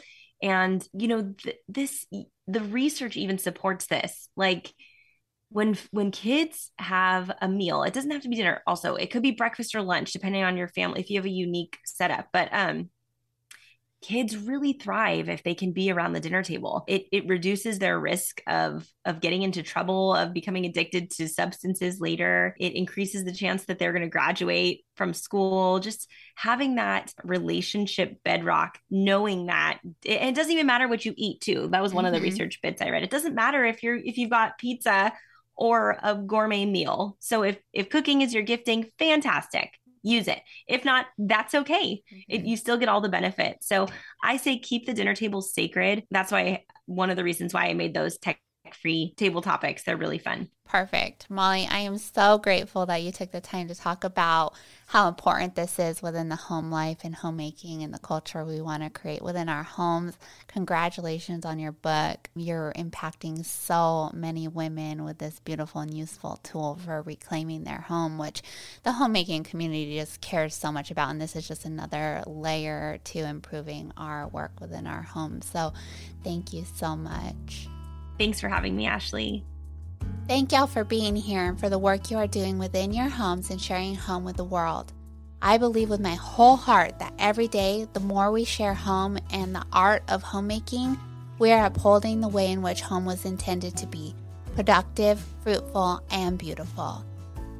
And, 0.42 0.86
you 0.92 1.08
know, 1.08 1.34
th- 1.38 1.58
this, 1.68 2.06
the 2.46 2.60
research 2.60 3.16
even 3.16 3.38
supports 3.38 3.86
this. 3.86 4.28
Like, 4.36 4.72
when 5.50 5.76
when 5.90 6.10
kids 6.10 6.70
have 6.78 7.30
a 7.42 7.48
meal 7.48 7.82
it 7.82 7.92
doesn't 7.92 8.10
have 8.10 8.22
to 8.22 8.28
be 8.28 8.36
dinner 8.36 8.62
also 8.66 8.94
it 8.94 9.10
could 9.10 9.22
be 9.22 9.32
breakfast 9.32 9.74
or 9.74 9.82
lunch 9.82 10.12
depending 10.12 10.42
on 10.42 10.56
your 10.56 10.68
family 10.68 11.00
if 11.00 11.10
you 11.10 11.18
have 11.18 11.26
a 11.26 11.30
unique 11.30 11.76
setup 11.84 12.26
but 12.32 12.48
um 12.52 12.88
kids 14.02 14.34
really 14.34 14.72
thrive 14.72 15.28
if 15.28 15.42
they 15.42 15.54
can 15.54 15.72
be 15.72 15.90
around 15.90 16.14
the 16.14 16.20
dinner 16.20 16.42
table 16.42 16.84
it 16.88 17.04
it 17.12 17.28
reduces 17.28 17.78
their 17.78 18.00
risk 18.00 18.40
of 18.46 18.86
of 19.04 19.20
getting 19.20 19.42
into 19.42 19.62
trouble 19.62 20.14
of 20.14 20.32
becoming 20.32 20.64
addicted 20.64 21.10
to 21.10 21.28
substances 21.28 22.00
later 22.00 22.56
it 22.58 22.74
increases 22.74 23.24
the 23.24 23.32
chance 23.32 23.64
that 23.64 23.78
they're 23.78 23.92
going 23.92 24.02
to 24.02 24.08
graduate 24.08 24.84
from 24.96 25.12
school 25.12 25.80
just 25.80 26.08
having 26.34 26.76
that 26.76 27.12
relationship 27.24 28.16
bedrock 28.24 28.78
knowing 28.90 29.46
that 29.46 29.80
it, 30.02 30.22
it 30.22 30.34
doesn't 30.34 30.52
even 30.52 30.66
matter 30.66 30.88
what 30.88 31.04
you 31.04 31.12
eat 31.18 31.38
too 31.42 31.68
that 31.70 31.82
was 31.82 31.92
one 31.92 32.04
mm-hmm. 32.04 32.14
of 32.14 32.20
the 32.22 32.26
mm-hmm. 32.26 32.32
research 32.32 32.60
bits 32.62 32.80
i 32.80 32.88
read 32.88 33.02
it 33.02 33.10
doesn't 33.10 33.34
matter 33.34 33.66
if 33.66 33.82
you're 33.82 33.96
if 33.96 34.16
you've 34.16 34.30
got 34.30 34.56
pizza 34.56 35.12
or 35.56 35.98
a 36.02 36.14
gourmet 36.14 36.64
meal. 36.64 37.16
So 37.20 37.42
if 37.42 37.58
if 37.72 37.90
cooking 37.90 38.22
is 38.22 38.32
your 38.32 38.42
gifting, 38.42 38.90
fantastic. 38.98 39.70
Use 40.02 40.28
it. 40.28 40.40
If 40.66 40.84
not, 40.84 41.06
that's 41.18 41.54
okay. 41.54 42.02
Mm-hmm. 42.12 42.20
It, 42.28 42.44
you 42.44 42.56
still 42.56 42.78
get 42.78 42.88
all 42.88 43.00
the 43.00 43.08
benefits. 43.08 43.68
So 43.68 43.86
I 44.22 44.38
say 44.38 44.58
keep 44.58 44.86
the 44.86 44.94
dinner 44.94 45.14
table 45.14 45.42
sacred. 45.42 46.04
That's 46.10 46.32
why 46.32 46.64
one 46.86 47.10
of 47.10 47.16
the 47.16 47.24
reasons 47.24 47.52
why 47.52 47.66
I 47.66 47.74
made 47.74 47.94
those 47.94 48.18
tech 48.18 48.40
free 48.74 49.14
table 49.16 49.42
topics. 49.42 49.82
They're 49.82 49.96
really 49.96 50.18
fun. 50.18 50.48
Perfect. 50.70 51.28
Molly, 51.28 51.66
I 51.68 51.80
am 51.80 51.98
so 51.98 52.38
grateful 52.38 52.86
that 52.86 53.02
you 53.02 53.10
took 53.10 53.32
the 53.32 53.40
time 53.40 53.66
to 53.66 53.74
talk 53.74 54.04
about 54.04 54.54
how 54.86 55.08
important 55.08 55.56
this 55.56 55.80
is 55.80 56.00
within 56.00 56.28
the 56.28 56.36
home 56.36 56.70
life 56.70 56.98
and 57.02 57.12
homemaking 57.12 57.82
and 57.82 57.92
the 57.92 57.98
culture 57.98 58.44
we 58.44 58.60
want 58.60 58.84
to 58.84 58.90
create 58.90 59.20
within 59.20 59.48
our 59.48 59.64
homes. 59.64 60.16
Congratulations 60.46 61.44
on 61.44 61.58
your 61.58 61.72
book. 61.72 62.30
You're 62.36 62.72
impacting 62.76 63.44
so 63.44 64.12
many 64.14 64.46
women 64.46 65.04
with 65.04 65.18
this 65.18 65.40
beautiful 65.40 65.80
and 65.80 65.92
useful 65.92 66.38
tool 66.44 66.78
for 66.84 67.02
reclaiming 67.02 67.64
their 67.64 67.80
home, 67.80 68.16
which 68.16 68.40
the 68.84 68.92
homemaking 68.92 69.42
community 69.42 69.98
just 69.98 70.20
cares 70.20 70.54
so 70.54 70.70
much 70.70 70.92
about. 70.92 71.10
And 71.10 71.20
this 71.20 71.34
is 71.34 71.48
just 71.48 71.64
another 71.64 72.22
layer 72.28 73.00
to 73.06 73.18
improving 73.18 73.92
our 73.96 74.28
work 74.28 74.52
within 74.60 74.86
our 74.86 75.02
homes. 75.02 75.46
So 75.46 75.72
thank 76.22 76.52
you 76.52 76.64
so 76.76 76.94
much. 76.94 77.66
Thanks 78.20 78.38
for 78.38 78.50
having 78.50 78.76
me, 78.76 78.86
Ashley. 78.86 79.46
Thank 80.28 80.52
y'all 80.52 80.66
for 80.66 80.84
being 80.84 81.16
here 81.16 81.42
and 81.42 81.58
for 81.58 81.70
the 81.70 81.78
work 81.78 82.10
you 82.10 82.18
are 82.18 82.26
doing 82.26 82.58
within 82.58 82.92
your 82.92 83.08
homes 83.08 83.48
and 83.48 83.58
sharing 83.58 83.94
home 83.94 84.24
with 84.24 84.36
the 84.36 84.44
world. 84.44 84.92
I 85.40 85.56
believe 85.56 85.88
with 85.88 86.00
my 86.00 86.16
whole 86.16 86.56
heart 86.56 86.98
that 86.98 87.14
every 87.18 87.48
day, 87.48 87.88
the 87.94 88.00
more 88.00 88.30
we 88.30 88.44
share 88.44 88.74
home 88.74 89.16
and 89.32 89.54
the 89.54 89.64
art 89.72 90.02
of 90.08 90.22
homemaking, 90.22 90.98
we 91.38 91.50
are 91.50 91.64
upholding 91.64 92.20
the 92.20 92.28
way 92.28 92.50
in 92.50 92.60
which 92.60 92.82
home 92.82 93.06
was 93.06 93.24
intended 93.24 93.74
to 93.78 93.86
be 93.86 94.14
productive, 94.54 95.24
fruitful, 95.42 96.02
and 96.10 96.36
beautiful. 96.36 97.02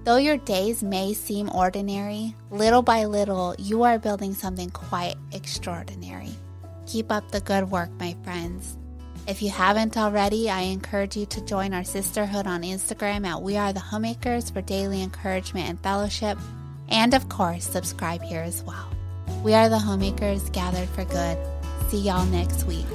Though 0.05 0.19
your 0.19 0.37
days 0.37 0.83
may 0.83 1.15
seem 1.15 1.49
ordinary, 1.55 2.37
little 2.51 2.83
by 2.83 3.07
little, 3.07 3.55
you 3.59 3.83
are 3.85 3.99
building 3.99 4.35
something 4.35 4.69
quite 4.69 5.15
extraordinary. 5.33 6.35
Keep 6.87 7.11
up 7.11 7.31
the 7.31 7.41
good 7.41 7.71
work, 7.71 7.91
my 7.99 8.15
friends. 8.25 8.77
If 9.27 9.43
you 9.43 9.51
haven't 9.51 9.97
already, 9.97 10.51
I 10.51 10.63
encourage 10.63 11.17
you 11.17 11.27
to 11.27 11.45
join 11.45 11.73
our 11.73 11.85
sisterhood 11.85 12.47
on 12.47 12.63
Instagram 12.63 13.27
at 13.27 13.43
We 13.43 13.57
Are 13.57 13.73
the 13.73 13.81
Homemakers 13.81 14.51
for 14.51 14.61
daily 14.61 15.03
encouragement 15.03 15.69
and 15.69 15.79
fellowship. 15.81 16.39
And 16.89 17.15
of 17.15 17.29
course, 17.29 17.65
subscribe 17.65 18.23
here 18.23 18.41
as 18.41 18.63
well. 18.65 18.91
We 19.45 19.55
are 19.55 19.69
the 19.69 19.79
homemakers 19.79 20.51
gathered 20.51 20.89
for 20.89 21.05
good. 21.05 21.39
See 21.89 22.01
y'all 22.01 22.27
next 22.27 22.65
week. 22.65 22.87